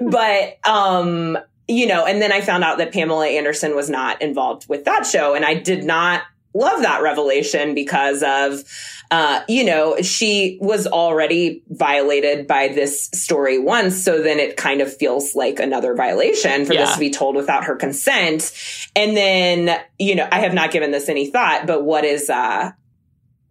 but, 0.00 0.58
um, 0.66 1.38
you 1.68 1.86
know, 1.86 2.04
and 2.04 2.20
then 2.20 2.32
I 2.32 2.40
found 2.40 2.64
out 2.64 2.78
that 2.78 2.92
Pamela 2.92 3.28
Anderson 3.28 3.76
was 3.76 3.88
not 3.88 4.20
involved 4.20 4.68
with 4.68 4.84
that 4.84 5.06
show. 5.06 5.34
And 5.34 5.44
I 5.44 5.54
did 5.54 5.84
not 5.84 6.22
love 6.54 6.82
that 6.82 7.02
revelation 7.02 7.74
because 7.74 8.22
of, 8.22 8.64
uh, 9.12 9.42
you 9.46 9.62
know, 9.62 10.00
she 10.00 10.56
was 10.62 10.86
already 10.86 11.62
violated 11.68 12.46
by 12.46 12.68
this 12.68 13.10
story 13.12 13.58
once. 13.58 14.02
So 14.02 14.22
then 14.22 14.38
it 14.38 14.56
kind 14.56 14.80
of 14.80 14.96
feels 14.96 15.34
like 15.34 15.60
another 15.60 15.94
violation 15.94 16.64
for 16.64 16.72
Yeah. 16.72 16.86
this 16.86 16.94
to 16.94 16.98
be 16.98 17.10
told 17.10 17.36
without 17.36 17.64
her 17.64 17.76
consent. 17.76 18.50
And 18.96 19.14
then, 19.14 19.78
you 19.98 20.14
know, 20.14 20.26
I 20.32 20.40
have 20.40 20.54
not 20.54 20.70
given 20.70 20.92
this 20.92 21.10
any 21.10 21.30
thought, 21.30 21.66
but 21.66 21.84
what 21.84 22.06
is, 22.06 22.30
uh, 22.30 22.70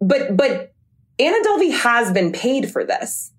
but, 0.00 0.36
but 0.36 0.74
Anna 1.20 1.36
Delvey 1.46 1.72
has 1.78 2.10
been 2.10 2.32
paid 2.32 2.68
for 2.72 2.82
this. 2.84 3.30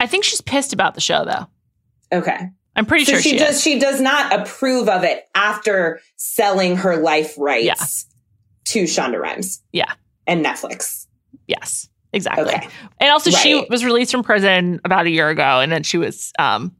I 0.00 0.06
think 0.06 0.24
she's 0.24 0.40
pissed 0.40 0.72
about 0.72 0.94
the 0.94 1.02
show, 1.02 1.26
though. 1.26 2.16
Okay. 2.18 2.48
I'm 2.74 2.86
pretty 2.86 3.04
so 3.04 3.12
sure 3.12 3.20
she, 3.20 3.30
she, 3.32 3.36
does 3.38 3.56
is. 3.56 3.62
she 3.62 3.78
does 3.78 4.00
not 4.00 4.32
approve 4.40 4.88
of 4.88 5.04
it 5.04 5.24
after 5.34 6.00
selling 6.16 6.76
her 6.76 6.96
life 6.96 7.34
rights 7.36 7.66
Yeah. 7.66 7.74
to 8.72 8.84
Shonda 8.84 9.20
Rhimes. 9.20 9.62
Yeah. 9.70 9.92
And 10.26 10.42
Netflix. 10.42 11.01
Exactly. 12.12 12.44
Okay. 12.54 12.68
And 13.00 13.10
also, 13.10 13.30
she 13.30 13.64
was 13.70 13.84
released 13.84 14.12
from 14.12 14.22
prison 14.22 14.80
about 14.84 15.06
a 15.06 15.10
year 15.10 15.28
ago, 15.30 15.60
and 15.60 15.72
then 15.72 15.82
she 15.82 15.96
was 15.98 16.32
um, 16.38 16.74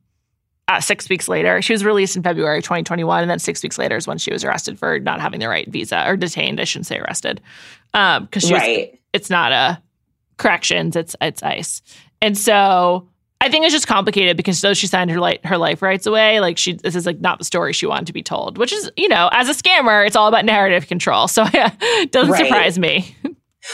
uh, 0.68 0.80
six 0.80 1.08
weeks 1.08 1.28
later. 1.28 1.62
She 1.62 1.72
was 1.72 1.84
released 1.84 2.16
in 2.16 2.22
February 2.22 2.60
2021, 2.62 3.22
and 3.22 3.30
then 3.30 3.38
six 3.38 3.62
weeks 3.62 3.78
later 3.78 3.96
is 3.96 4.06
when 4.06 4.18
she 4.18 4.32
was 4.32 4.44
arrested 4.44 4.78
for 4.78 4.98
not 4.98 5.20
having 5.20 5.40
the 5.40 5.48
right 5.48 5.68
visa 5.68 6.06
or 6.06 6.16
detained. 6.16 6.60
I 6.60 6.64
shouldn't 6.64 6.86
say 6.86 6.98
arrested, 6.98 7.40
because 7.92 8.42
she 8.42 8.52
was 8.52 8.60
Right. 8.62 9.00
it's 9.12 9.30
not 9.30 9.52
a 9.52 9.82
corrections 10.38 10.96
it's 10.96 11.14
it's 11.20 11.40
ice 11.42 11.82
and 12.20 12.36
so 12.36 13.06
i 13.40 13.48
think 13.48 13.64
it's 13.64 13.72
just 13.72 13.86
complicated 13.86 14.36
because 14.36 14.60
though 14.60 14.74
she 14.74 14.88
signed 14.88 15.08
her 15.10 15.20
life 15.20 15.38
her 15.44 15.56
life 15.56 15.82
rights 15.82 16.04
away 16.06 16.40
like 16.40 16.58
she 16.58 16.72
this 16.72 16.96
is 16.96 17.06
like 17.06 17.20
not 17.20 17.38
the 17.38 17.44
story 17.44 17.72
she 17.72 17.86
wanted 17.86 18.06
to 18.08 18.12
be 18.12 18.22
told 18.24 18.58
which 18.58 18.72
is 18.72 18.90
you 18.96 19.08
know 19.08 19.28
as 19.32 19.48
a 19.48 19.52
scammer 19.52 20.04
it's 20.04 20.16
all 20.16 20.26
about 20.26 20.44
narrative 20.44 20.88
control 20.88 21.28
so 21.28 21.44
yeah 21.54 21.70
it 21.80 22.10
doesn't 22.10 22.32
Right. 22.32 22.46
surprise 22.46 22.76
me 22.78 23.14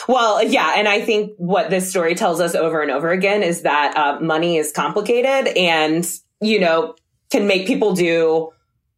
Well, 0.07 0.43
yeah. 0.43 0.74
And 0.76 0.89
I 0.89 1.01
think 1.01 1.32
what 1.36 1.70
this 1.70 1.91
story 1.91 2.14
tells 2.14 2.41
us 2.41 2.55
over 2.55 2.82
and 2.82 2.91
over 2.91 3.11
again 3.11 3.43
is 3.43 3.62
that 3.62 3.97
uh, 3.97 4.20
money 4.20 4.57
is 4.57 4.72
complicated 4.72 5.57
and, 5.57 6.07
you 6.41 6.61
know, 6.61 6.95
can 7.30 7.47
make 7.47 7.66
people 7.66 7.95
do 7.95 8.51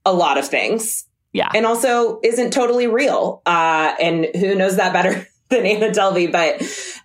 a 0.04 0.12
lot 0.12 0.38
of 0.38 0.46
things. 0.48 1.06
Yeah. 1.32 1.50
And 1.54 1.64
also 1.64 2.20
isn't 2.24 2.52
totally 2.52 2.86
real. 2.86 3.42
Uh, 3.46 3.94
and 4.00 4.26
who 4.34 4.54
knows 4.54 4.76
that 4.76 4.92
better 4.92 5.26
than 5.48 5.64
Anna 5.64 5.90
Delvey? 5.90 6.30
But, 6.30 6.62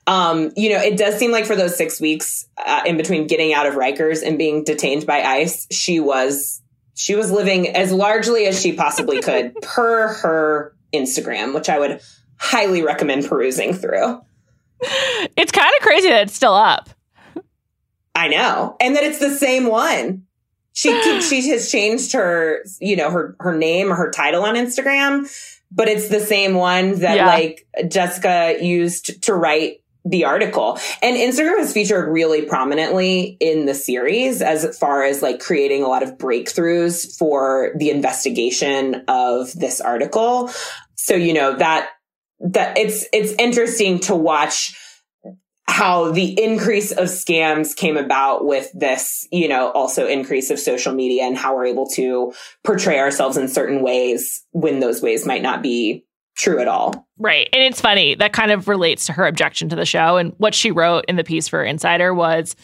um, 0.08 0.52
you 0.56 0.70
know, 0.70 0.80
it 0.80 0.98
does 0.98 1.18
seem 1.18 1.32
like 1.32 1.46
for 1.46 1.56
those 1.56 1.78
six 1.78 2.02
weeks 2.02 2.48
uh, 2.66 2.82
in 2.86 2.98
between 2.98 3.28
getting 3.28 3.54
out 3.54 3.68
of 3.68 3.76
Rikers 3.76 4.26
and 4.26 4.38
being 4.38 4.64
detained 4.64 5.06
by 5.06 5.22
ICE, 5.22 5.68
she 5.72 6.00
was, 6.00 6.62
she 6.96 7.16
was 7.16 7.32
living 7.32 7.76
as 7.76 7.92
largely 7.92 8.46
as 8.46 8.60
she 8.60 8.74
possibly 8.74 9.22
could 9.22 9.54
per 9.62 10.08
her 10.08 10.76
Instagram, 10.92 11.54
which 11.54 11.70
I 11.70 11.78
would 11.78 12.02
highly 12.38 12.82
recommend 12.82 13.26
perusing 13.26 13.74
through. 13.74 14.22
it's 14.82 15.52
kind 15.52 15.72
of 15.78 15.82
crazy 15.84 16.10
that 16.10 16.24
it's 16.24 16.34
still 16.36 16.54
up 16.54 16.90
I 18.18 18.30
know. 18.30 18.78
And 18.80 18.96
that 18.96 19.04
it's 19.04 19.20
the 19.20 19.36
same 19.36 19.68
one. 19.68 20.24
She 20.74 20.90
keeps, 21.04 21.30
she 21.30 21.50
has 21.50 21.70
changed 21.70 22.14
her, 22.14 22.64
you 22.80 22.96
know, 22.96 23.10
her 23.12 23.36
her 23.40 23.56
name 23.56 23.92
or 23.92 23.96
her 23.96 24.10
title 24.10 24.44
on 24.44 24.56
Instagram, 24.56 25.30
but 25.72 25.88
it's 25.90 26.08
the 26.08 26.22
same 26.22 26.56
one 26.56 27.00
that 27.00 27.18
Yeah. 27.18 27.28
like 27.28 27.68
Jessica 27.90 28.58
used 28.62 29.22
to 29.24 29.34
write 29.34 29.82
the 30.06 30.24
article. 30.24 30.80
And 31.02 31.18
Instagram 31.18 31.60
is 31.60 31.74
featured 31.74 32.08
really 32.08 32.44
prominently 32.44 33.38
in 33.40 33.66
the 33.66 33.74
series 33.74 34.42
as 34.42 34.78
far 34.78 35.04
as 35.04 35.22
like 35.22 35.40
creating 35.40 35.84
a 35.84 35.88
lot 35.88 36.04
of 36.04 36.18
breakthroughs 36.18 37.18
for 37.18 37.72
the 37.76 37.90
investigation 37.90 39.04
of 39.08 39.52
this 39.54 39.82
article. 39.82 40.52
So, 40.96 41.16
you 41.16 41.34
know, 41.34 41.56
that 41.58 41.90
that 42.40 42.78
it's 42.78 43.06
it's 43.14 43.34
interesting 43.40 44.00
to 44.02 44.16
watch 44.16 44.76
how 45.68 46.12
the 46.12 46.42
increase 46.42 46.92
of 46.92 47.06
scams 47.06 47.76
came 47.76 47.98
about 47.98 48.46
with 48.46 48.72
this, 48.74 49.28
you 49.32 49.48
know, 49.48 49.72
also 49.72 50.08
increase 50.08 50.50
of 50.50 50.60
social 50.60 50.94
media 50.94 51.24
and 51.24 51.38
how 51.38 51.56
we're 51.56 51.66
able 51.66 51.88
to 51.88 52.34
portray 52.64 53.00
ourselves 53.00 53.36
in 53.36 53.48
certain 53.48 53.82
ways 53.82 54.46
when 54.52 54.80
those 54.80 55.02
ways 55.02 55.26
might 55.26 55.42
not 55.42 55.62
be 55.62 56.06
true 56.38 56.60
at 56.60 56.68
all. 56.68 57.08
Right. 57.18 57.50
And 57.52 57.64
it's 57.64 57.82
funny. 57.82 58.16
That 58.16 58.32
kind 58.32 58.52
of 58.52 58.68
relates 58.68 59.06
to 59.08 59.14
her 59.14 59.26
objection 59.26 59.70
to 59.70 59.76
the 59.76 59.86
show. 59.86 60.18
And 60.18 60.34
what 60.38 60.54
she 60.54 60.72
wrote 60.72 61.06
in 61.08 61.16
the 61.16 61.24
piece 61.24 61.48
for 61.48 61.64
Insider 61.64 62.14
was 62.14 62.56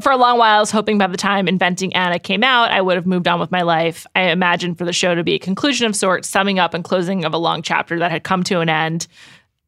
for 0.00 0.12
a 0.12 0.16
long 0.16 0.38
while, 0.38 0.58
I 0.58 0.60
was 0.60 0.70
hoping 0.70 0.96
by 0.98 1.08
the 1.08 1.16
time 1.16 1.48
Inventing 1.48 1.94
Anna 1.94 2.18
came 2.18 2.44
out, 2.44 2.70
I 2.70 2.80
would 2.80 2.96
have 2.96 3.06
moved 3.06 3.26
on 3.26 3.40
with 3.40 3.50
my 3.50 3.62
life. 3.62 4.06
I 4.14 4.30
imagined 4.30 4.78
for 4.78 4.84
the 4.84 4.92
show 4.92 5.14
to 5.14 5.24
be 5.24 5.34
a 5.34 5.38
conclusion 5.38 5.86
of 5.86 5.96
sorts, 5.96 6.28
summing 6.28 6.58
up 6.58 6.72
and 6.72 6.84
closing 6.84 7.24
of 7.24 7.34
a 7.34 7.38
long 7.38 7.62
chapter 7.62 7.98
that 7.98 8.10
had 8.10 8.22
come 8.22 8.44
to 8.44 8.60
an 8.60 8.68
end. 8.68 9.08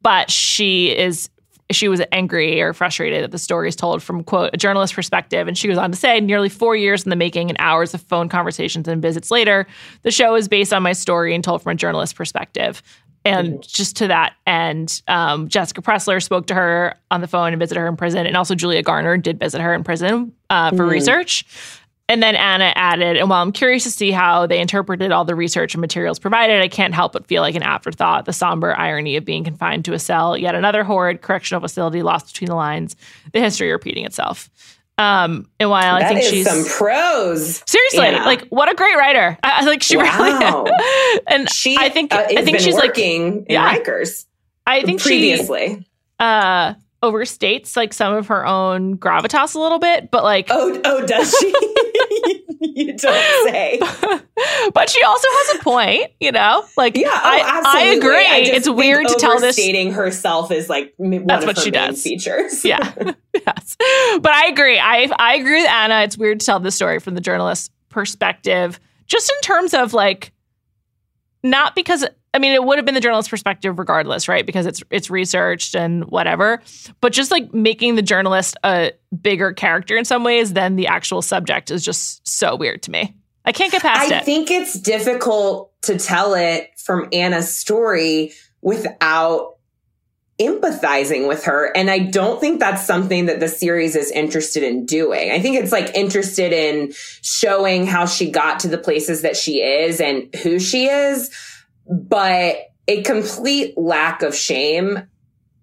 But 0.03 0.31
she 0.31 0.97
is. 0.97 1.29
She 1.73 1.87
was 1.87 2.03
angry 2.11 2.61
or 2.61 2.73
frustrated 2.73 3.23
that 3.23 3.31
the 3.31 3.39
story 3.39 3.69
is 3.69 3.77
told 3.77 4.03
from, 4.03 4.25
quote, 4.25 4.51
a 4.53 4.57
journalist 4.57 4.93
perspective. 4.93 5.47
And 5.47 5.57
she 5.57 5.69
goes 5.69 5.79
on 5.79 5.93
to 5.93 5.97
say, 5.97 6.19
nearly 6.19 6.49
four 6.49 6.75
years 6.75 7.05
in 7.05 7.11
the 7.11 7.17
making 7.17 7.49
and 7.49 7.57
hours 7.61 7.95
of 7.95 8.01
phone 8.01 8.29
conversations 8.29 8.89
and 8.89 9.01
visits 9.01 9.31
later, 9.31 9.69
the 10.03 10.11
show 10.11 10.35
is 10.35 10.49
based 10.49 10.73
on 10.73 10.83
my 10.83 10.93
story 10.93 11.33
and 11.33 11.45
told 11.45 11.63
from 11.63 11.71
a 11.71 11.77
journalist 11.77 12.17
perspective. 12.17 12.83
And 13.25 13.63
just 13.63 13.97
to 13.99 14.09
that 14.09 14.35
end, 14.47 15.03
um, 15.07 15.49
Jessica 15.49 15.83
Pressler 15.83 16.23
spoke 16.23 16.47
to 16.47 16.55
her 16.55 16.95
on 17.11 17.21
the 17.21 17.29
phone 17.29 17.53
and 17.53 17.61
visited 17.61 17.81
her 17.81 17.87
in 17.87 17.97
prison. 17.97 18.27
And 18.27 18.37
also 18.37 18.55
Julia 18.55 18.83
Garner 18.83 19.17
did 19.17 19.39
visit 19.39 19.61
her 19.61 19.75
in 19.75 19.85
prison 19.85 20.33
uh, 20.49 20.71
for 20.75 20.87
research. 20.87 21.45
And 22.09 22.21
then 22.21 22.35
Anna 22.35 22.73
added, 22.75 23.17
and 23.19 23.31
while 23.31 23.41
I'm 23.41 23.53
curious 23.53 23.85
to 23.85 23.91
see 23.91 24.11
how 24.11 24.45
they 24.45 24.59
interpreted 24.59 25.13
all 25.13 25.25
the 25.25 25.37
research 25.37 25.75
and 25.75 25.81
materials 25.81 26.19
provided, 26.19 26.61
I 26.61 26.67
can't 26.67 26.93
help 26.93 27.13
but 27.13 27.27
feel 27.27 27.41
like 27.41 27.55
an 27.55 27.63
afterthought, 27.63 28.25
the 28.25 28.33
somber 28.33 28.77
irony 28.77 29.15
of 29.15 29.25
being 29.25 29.45
confined 29.45 29.85
to 29.85 29.93
a 29.93 29.99
cell, 30.01 30.37
yet 30.37 30.57
another 30.57 30.83
horrid 30.83 31.23
correctional 31.23 31.61
facility 31.61 32.03
lost 32.03 32.33
between 32.33 32.49
the 32.49 32.57
lines, 32.57 32.97
the 33.33 33.39
history 33.39 33.71
repeating 33.71 34.05
itself. 34.05 34.51
Um, 35.01 35.49
and 35.59 35.71
while 35.71 35.95
I 35.97 36.07
think 36.09 36.23
she's 36.23 36.47
some 36.47 36.65
prose. 36.65 37.63
seriously 37.67 38.01
Anna. 38.07 38.25
like 38.27 38.47
what 38.49 38.71
a 38.71 38.75
great 38.75 38.97
writer, 38.97 39.39
I, 39.43 39.61
I- 39.61 39.65
like 39.65 39.83
she 39.83 39.97
Wow. 39.97 40.65
really, 40.65 41.21
and 41.27 41.51
She 41.51 41.77
I 41.79 41.89
think 41.89 42.13
uh, 42.13 42.25
I 42.29 42.45
think 42.45 42.61
she's 42.61 42.75
like 42.75 42.89
working 42.91 43.39
in 43.39 43.47
Yeah. 43.49 43.75
Rikers 43.75 44.27
I 44.67 44.83
think 44.83 45.01
she 45.01 45.09
previously. 45.09 45.87
uh 46.19 46.75
overstates 47.03 47.77
like 47.79 47.95
some 47.95 48.13
of 48.15 48.27
her 48.27 48.45
own 48.47 48.99
gravitas 48.99 49.55
a 49.55 49.59
little 49.59 49.79
bit, 49.79 50.11
but 50.11 50.23
like 50.23 50.49
oh, 50.51 50.79
oh, 50.85 51.07
does 51.07 51.35
she? 51.41 51.51
you 52.61 52.93
don't 52.97 53.49
say. 53.53 53.79
but 54.75 54.91
she 54.91 55.03
also 55.03 55.27
has 55.31 55.59
a 55.61 55.63
point, 55.65 56.07
you 56.21 56.33
know. 56.33 56.65
Like, 56.77 56.97
Yeah, 56.97 57.09
oh, 57.13 57.21
I, 57.23 57.63
I 57.67 57.83
agree. 57.97 58.27
I 58.27 58.39
it's 58.45 58.69
weird 58.69 59.07
to 59.09 59.15
tell 59.15 59.33
this. 59.35 59.43
overstating 59.59 59.93
herself 59.93 60.51
is 60.51 60.69
like 60.69 60.95
one 60.97 61.27
That's 61.27 61.45
of 61.45 61.49
what 61.49 61.57
her 61.57 61.63
she 61.63 61.71
main 61.71 61.89
does. 61.91 62.03
features. 62.03 62.65
yeah, 62.65 62.93
yes. 63.35 63.77
But 64.21 64.31
I 64.33 64.47
agree. 64.49 64.79
I 64.79 65.11
I 65.19 65.37
agree 65.37 65.63
with 65.63 65.71
Anna. 65.71 66.03
It's 66.03 66.19
weird 66.19 66.41
to 66.41 66.47
tell 66.47 66.61
this 66.61 66.75
story 66.75 66.99
from 67.01 67.15
the 67.15 67.21
journalist's 67.21 67.71
perspective, 67.89 68.79
just 69.07 69.31
in 69.31 69.41
terms 69.43 69.75
of 69.75 69.93
like, 69.95 70.33
not 71.43 71.75
because 71.75 72.05
I 72.33 72.39
mean 72.39 72.53
it 72.53 72.63
would 72.63 72.79
have 72.79 72.85
been 72.85 72.95
the 72.95 73.01
journalist's 73.01 73.29
perspective 73.29 73.79
regardless, 73.79 74.29
right? 74.29 74.47
Because 74.47 74.67
it's 74.67 74.83
it's 74.91 75.11
researched 75.11 75.75
and 75.75 76.05
whatever. 76.05 76.63
But 77.01 77.13
just 77.13 77.31
like 77.31 77.53
making 77.53 77.97
the 77.97 78.03
journalist 78.03 78.57
a 78.65 78.93
bigger 79.21 79.53
character 79.53 79.97
in 79.97 80.05
some 80.05 80.23
ways 80.23 80.53
than 80.53 80.77
the 80.77 80.87
actual 80.87 81.23
subject 81.23 81.71
is 81.71 81.85
just 81.85 82.27
so 82.27 82.57
weird 82.57 82.83
to 82.85 82.91
me. 82.91 83.15
I 83.45 83.53
can't 83.53 83.73
get 83.73 83.83
past 83.83 84.13
I 84.13 84.17
it. 84.17 84.21
I 84.21 84.25
think 84.25 84.51
it's 84.51 84.79
difficult 84.79 85.73
to 85.83 85.99
tell 85.99 86.35
it 86.35 86.71
from 86.79 87.09
Anna's 87.13 87.57
story 87.57 88.33
without 88.61 89.57
empathizing 90.41 91.29
with 91.29 91.45
her. 91.45 91.77
And 91.77 91.91
I 91.91 91.99
don't 91.99 92.41
think 92.41 92.61
that's 92.61 92.87
something 92.87 93.27
that 93.27 93.41
the 93.41 93.49
series 93.49 93.95
is 93.95 94.11
interested 94.11 94.63
in 94.63 94.87
doing. 94.87 95.31
I 95.31 95.41
think 95.41 95.57
it's 95.57 95.73
like 95.73 95.95
interested 95.95 96.53
in 96.53 96.93
showing 97.23 97.87
how 97.87 98.07
she 98.07 98.31
got 98.31 98.61
to 98.61 98.69
the 98.69 98.79
places 98.79 99.23
that 99.23 99.37
she 99.37 99.61
is 99.63 100.01
and 100.01 100.35
who 100.37 100.59
she 100.59 100.87
is. 100.87 101.31
But 101.91 102.57
a 102.89 103.03
complete 103.03 103.77
lack 103.77 104.23
of 104.23 104.35
shame 104.35 105.09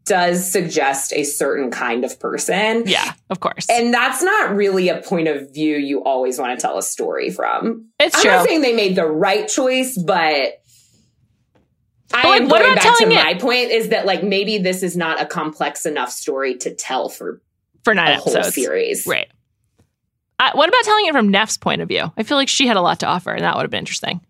does 0.06 0.50
suggest 0.50 1.12
a 1.14 1.24
certain 1.24 1.72
kind 1.72 2.06
of 2.06 2.20
person. 2.20 2.84
yeah, 2.86 3.14
of 3.30 3.40
course. 3.40 3.66
And 3.70 3.94
that's 3.94 4.22
not 4.24 4.56
really 4.56 4.90
a 4.90 5.02
point 5.02 5.28
of 5.28 5.54
view 5.54 5.76
you 5.78 6.04
always 6.04 6.40
want 6.40 6.58
to 6.58 6.62
tell 6.62 6.78
a 6.78 6.84
story 6.84 7.30
from. 7.30 7.88
it's 8.00 8.16
I'm 8.18 8.22
true. 8.22 8.32
not 8.32 8.46
saying 8.48 8.62
they 8.62 8.74
made 8.76 8.96
the 8.96 9.06
right 9.06 9.48
choice, 9.48 9.98
but 9.98 10.62
I 12.14 12.24
like, 12.30 12.42
am 12.44 12.48
what 12.48 12.62
going 12.62 12.72
about 12.74 12.84
back 12.84 12.98
to 13.00 13.04
it- 13.04 13.10
my 13.16 13.34
point 13.34 13.70
is 13.72 13.90
that 13.90 14.06
like 14.06 14.24
maybe 14.24 14.58
this 14.60 14.82
is 14.84 14.96
not 14.96 15.22
a 15.22 15.26
complex 15.26 15.86
enough 15.86 16.10
story 16.12 16.56
to 16.60 16.74
tell 16.74 17.10
for 17.10 17.42
for 17.84 17.92
a 17.92 17.96
nine 17.96 18.18
whole 18.20 18.34
episodes. 18.36 18.56
series. 18.56 19.06
Right. 19.08 19.28
Uh, 20.40 20.52
what 20.54 20.70
about 20.70 20.84
telling 20.84 21.06
it 21.08 21.14
from 21.14 21.30
Neff's 21.30 21.58
point 21.58 21.82
of 21.82 21.88
view? 21.90 22.12
I 22.18 22.24
feel 22.24 22.38
like 22.38 22.48
she 22.48 22.68
had 22.68 22.78
a 22.78 22.82
lot 22.82 23.00
to 23.02 23.06
offer, 23.08 23.32
and 23.32 23.44
that 23.44 23.56
would 23.56 23.64
have 23.64 23.72
been 23.72 23.80
interesting. 23.80 24.22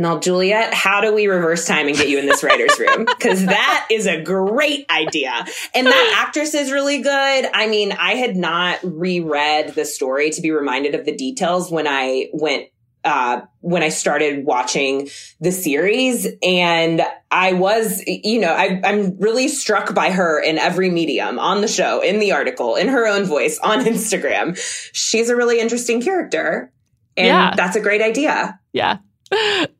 Now, 0.00 0.18
Juliet, 0.18 0.72
how 0.74 1.00
do 1.00 1.14
we 1.14 1.26
reverse 1.26 1.66
time 1.66 1.86
and 1.88 1.96
get 1.96 2.08
you 2.08 2.18
in 2.18 2.26
this 2.26 2.42
writer's 2.42 2.78
room? 2.78 3.06
Because 3.20 3.44
that 3.44 3.86
is 3.90 4.06
a 4.06 4.22
great 4.22 4.86
idea. 4.90 5.44
And 5.74 5.86
that 5.86 6.22
actress 6.26 6.54
is 6.54 6.72
really 6.72 7.02
good. 7.02 7.10
I 7.52 7.66
mean, 7.68 7.92
I 7.92 8.14
had 8.14 8.34
not 8.36 8.78
reread 8.82 9.74
the 9.74 9.84
story 9.84 10.30
to 10.30 10.40
be 10.40 10.50
reminded 10.50 10.94
of 10.94 11.04
the 11.04 11.14
details 11.14 11.70
when 11.70 11.86
I 11.86 12.30
went 12.32 12.68
uh, 13.04 13.40
when 13.60 13.82
I 13.82 13.88
started 13.88 14.44
watching 14.44 15.08
the 15.40 15.52
series. 15.52 16.26
And 16.42 17.02
I 17.30 17.54
was, 17.54 18.02
you 18.06 18.40
know, 18.40 18.52
I, 18.52 18.80
I'm 18.84 19.18
really 19.18 19.48
struck 19.48 19.94
by 19.94 20.10
her 20.10 20.38
in 20.42 20.58
every 20.58 20.90
medium 20.90 21.38
on 21.38 21.60
the 21.62 21.68
show, 21.68 22.00
in 22.02 22.18
the 22.18 22.32
article, 22.32 22.76
in 22.76 22.88
her 22.88 23.06
own 23.06 23.24
voice, 23.24 23.58
on 23.58 23.84
Instagram. 23.84 24.58
She's 24.92 25.30
a 25.30 25.36
really 25.36 25.60
interesting 25.60 26.02
character. 26.02 26.72
And 27.16 27.26
Yeah. 27.26 27.52
that's 27.56 27.76
a 27.76 27.80
great 27.80 28.02
idea. 28.02 28.58
Yeah. 28.72 28.98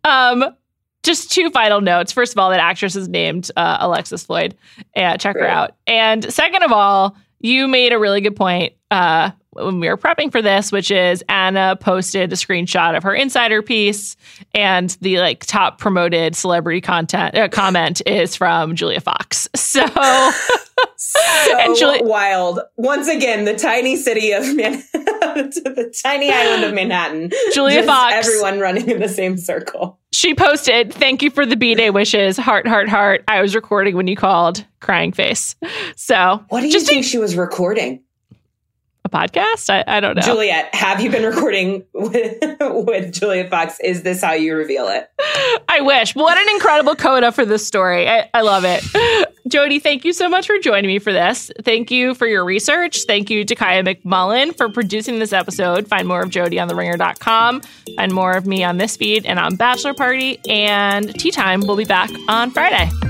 Um, 0.05 0.44
just 1.03 1.30
two 1.32 1.51
final 1.51 1.80
notes. 1.80 2.12
First 2.12 2.32
of 2.32 2.38
all, 2.38 2.51
that 2.51 2.61
actress 2.61 2.94
is 2.94 3.09
named 3.09 3.51
uh, 3.57 3.78
Alexis 3.80 4.24
Floyd. 4.24 4.57
And 4.94 5.20
check 5.20 5.36
her 5.36 5.46
out. 5.46 5.74
And 5.86 6.30
second 6.32 6.62
of 6.62 6.72
all, 6.72 7.16
you 7.40 7.68
made 7.68 7.92
a 7.92 7.98
really 7.98 8.20
good 8.20 8.36
point 8.36 8.74
uh, 8.90 9.30
when 9.53 9.80
we 9.80 9.88
were 9.88 9.96
prepping 9.96 10.30
for 10.30 10.42
this, 10.42 10.70
which 10.70 10.90
is 10.90 11.24
Anna 11.28 11.76
posted 11.80 12.32
a 12.32 12.36
screenshot 12.36 12.96
of 12.96 13.03
her 13.03 13.14
insider 13.14 13.62
piece, 13.62 14.16
and 14.55 14.96
the 15.01 15.18
like 15.18 15.44
top 15.46 15.78
promoted 15.78 16.36
celebrity 16.36 16.80
content 16.80 17.34
uh, 17.36 17.48
comment 17.48 18.03
is 18.07 18.36
from 18.36 18.76
Julia 18.76 19.01
Fox. 19.01 19.48
So 19.55 19.86
so 20.96 22.03
wild. 22.03 22.61
Once 22.76 23.09
again, 23.09 23.44
the 23.44 23.57
tiny 23.57 23.96
city 23.96 24.32
of 24.32 24.44
Man- 25.64 25.74
the 25.74 25.95
tiny 26.03 26.30
island 26.30 26.64
of 26.64 26.74
Manhattan. 26.74 27.30
Julia 27.53 27.82
Fox. 27.82 28.14
Everyone 28.14 28.59
running 28.61 28.88
in 28.91 29.01
the 29.01 29.09
same 29.09 29.36
circle. 29.36 29.99
she 30.12 30.34
posted, 30.34 30.93
"Thank 30.93 31.22
you 31.22 31.30
for 31.30 31.47
the 31.47 31.57
b 31.57 31.74
day 31.74 31.91
wishes. 31.91 32.36
Heart, 32.36 32.66
heart, 32.66 32.88
heart. 32.88 33.24
I 33.28 33.41
was 33.43 33.55
recording 33.55 33.97
when 33.97 34.07
you 34.07 34.16
called. 34.16 34.64
Crying 34.80 35.12
face. 35.12 35.57
So 35.97 36.43
What 36.49 36.61
do 36.62 36.68
you 36.68 36.80
think 36.80 37.05
she 37.05 37.18
was 37.18 37.36
recording? 37.36 38.03
Podcast. 39.11 39.70
I, 39.70 39.84
I 39.86 40.00
don't 40.00 40.16
know. 40.16 40.22
Juliet, 40.22 40.74
have 40.74 41.00
you 41.00 41.11
been 41.11 41.24
recording 41.24 41.84
with, 41.94 42.38
with 42.61 43.12
Julia 43.12 43.48
Fox? 43.48 43.78
Is 43.80 44.02
this 44.02 44.22
how 44.22 44.32
you 44.32 44.54
reveal 44.54 44.88
it? 44.88 45.11
I 45.68 45.80
wish. 45.80 46.14
What 46.14 46.36
an 46.36 46.48
incredible 46.54 46.96
coda 46.96 47.32
for 47.32 47.44
this 47.44 47.66
story. 47.66 48.08
I, 48.08 48.28
I 48.34 48.42
love 48.42 48.64
it. 48.66 48.84
Jodi, 49.48 49.78
thank 49.78 50.04
you 50.04 50.12
so 50.12 50.28
much 50.28 50.46
for 50.46 50.58
joining 50.58 50.88
me 50.88 50.98
for 50.98 51.12
this. 51.12 51.50
Thank 51.62 51.90
you 51.90 52.14
for 52.14 52.26
your 52.26 52.44
research. 52.44 52.98
Thank 53.06 53.30
you 53.30 53.44
to 53.44 53.54
Kaya 53.54 53.82
McMullen 53.82 54.56
for 54.56 54.68
producing 54.68 55.18
this 55.18 55.32
episode. 55.32 55.88
Find 55.88 56.06
more 56.06 56.22
of 56.22 56.30
Jodi 56.30 56.61
on 56.61 56.68
theringer.com. 56.68 57.62
Find 57.96 58.12
more 58.12 58.32
of 58.32 58.46
me 58.46 58.62
on 58.62 58.76
this 58.76 58.96
feed 58.96 59.26
and 59.26 59.38
on 59.38 59.56
Bachelor 59.56 59.94
Party. 59.94 60.38
And 60.48 61.14
Tea 61.18 61.30
Time 61.30 61.61
We'll 61.70 61.76
be 61.76 61.84
back 61.84 62.11
on 62.28 62.50
Friday. 62.50 63.09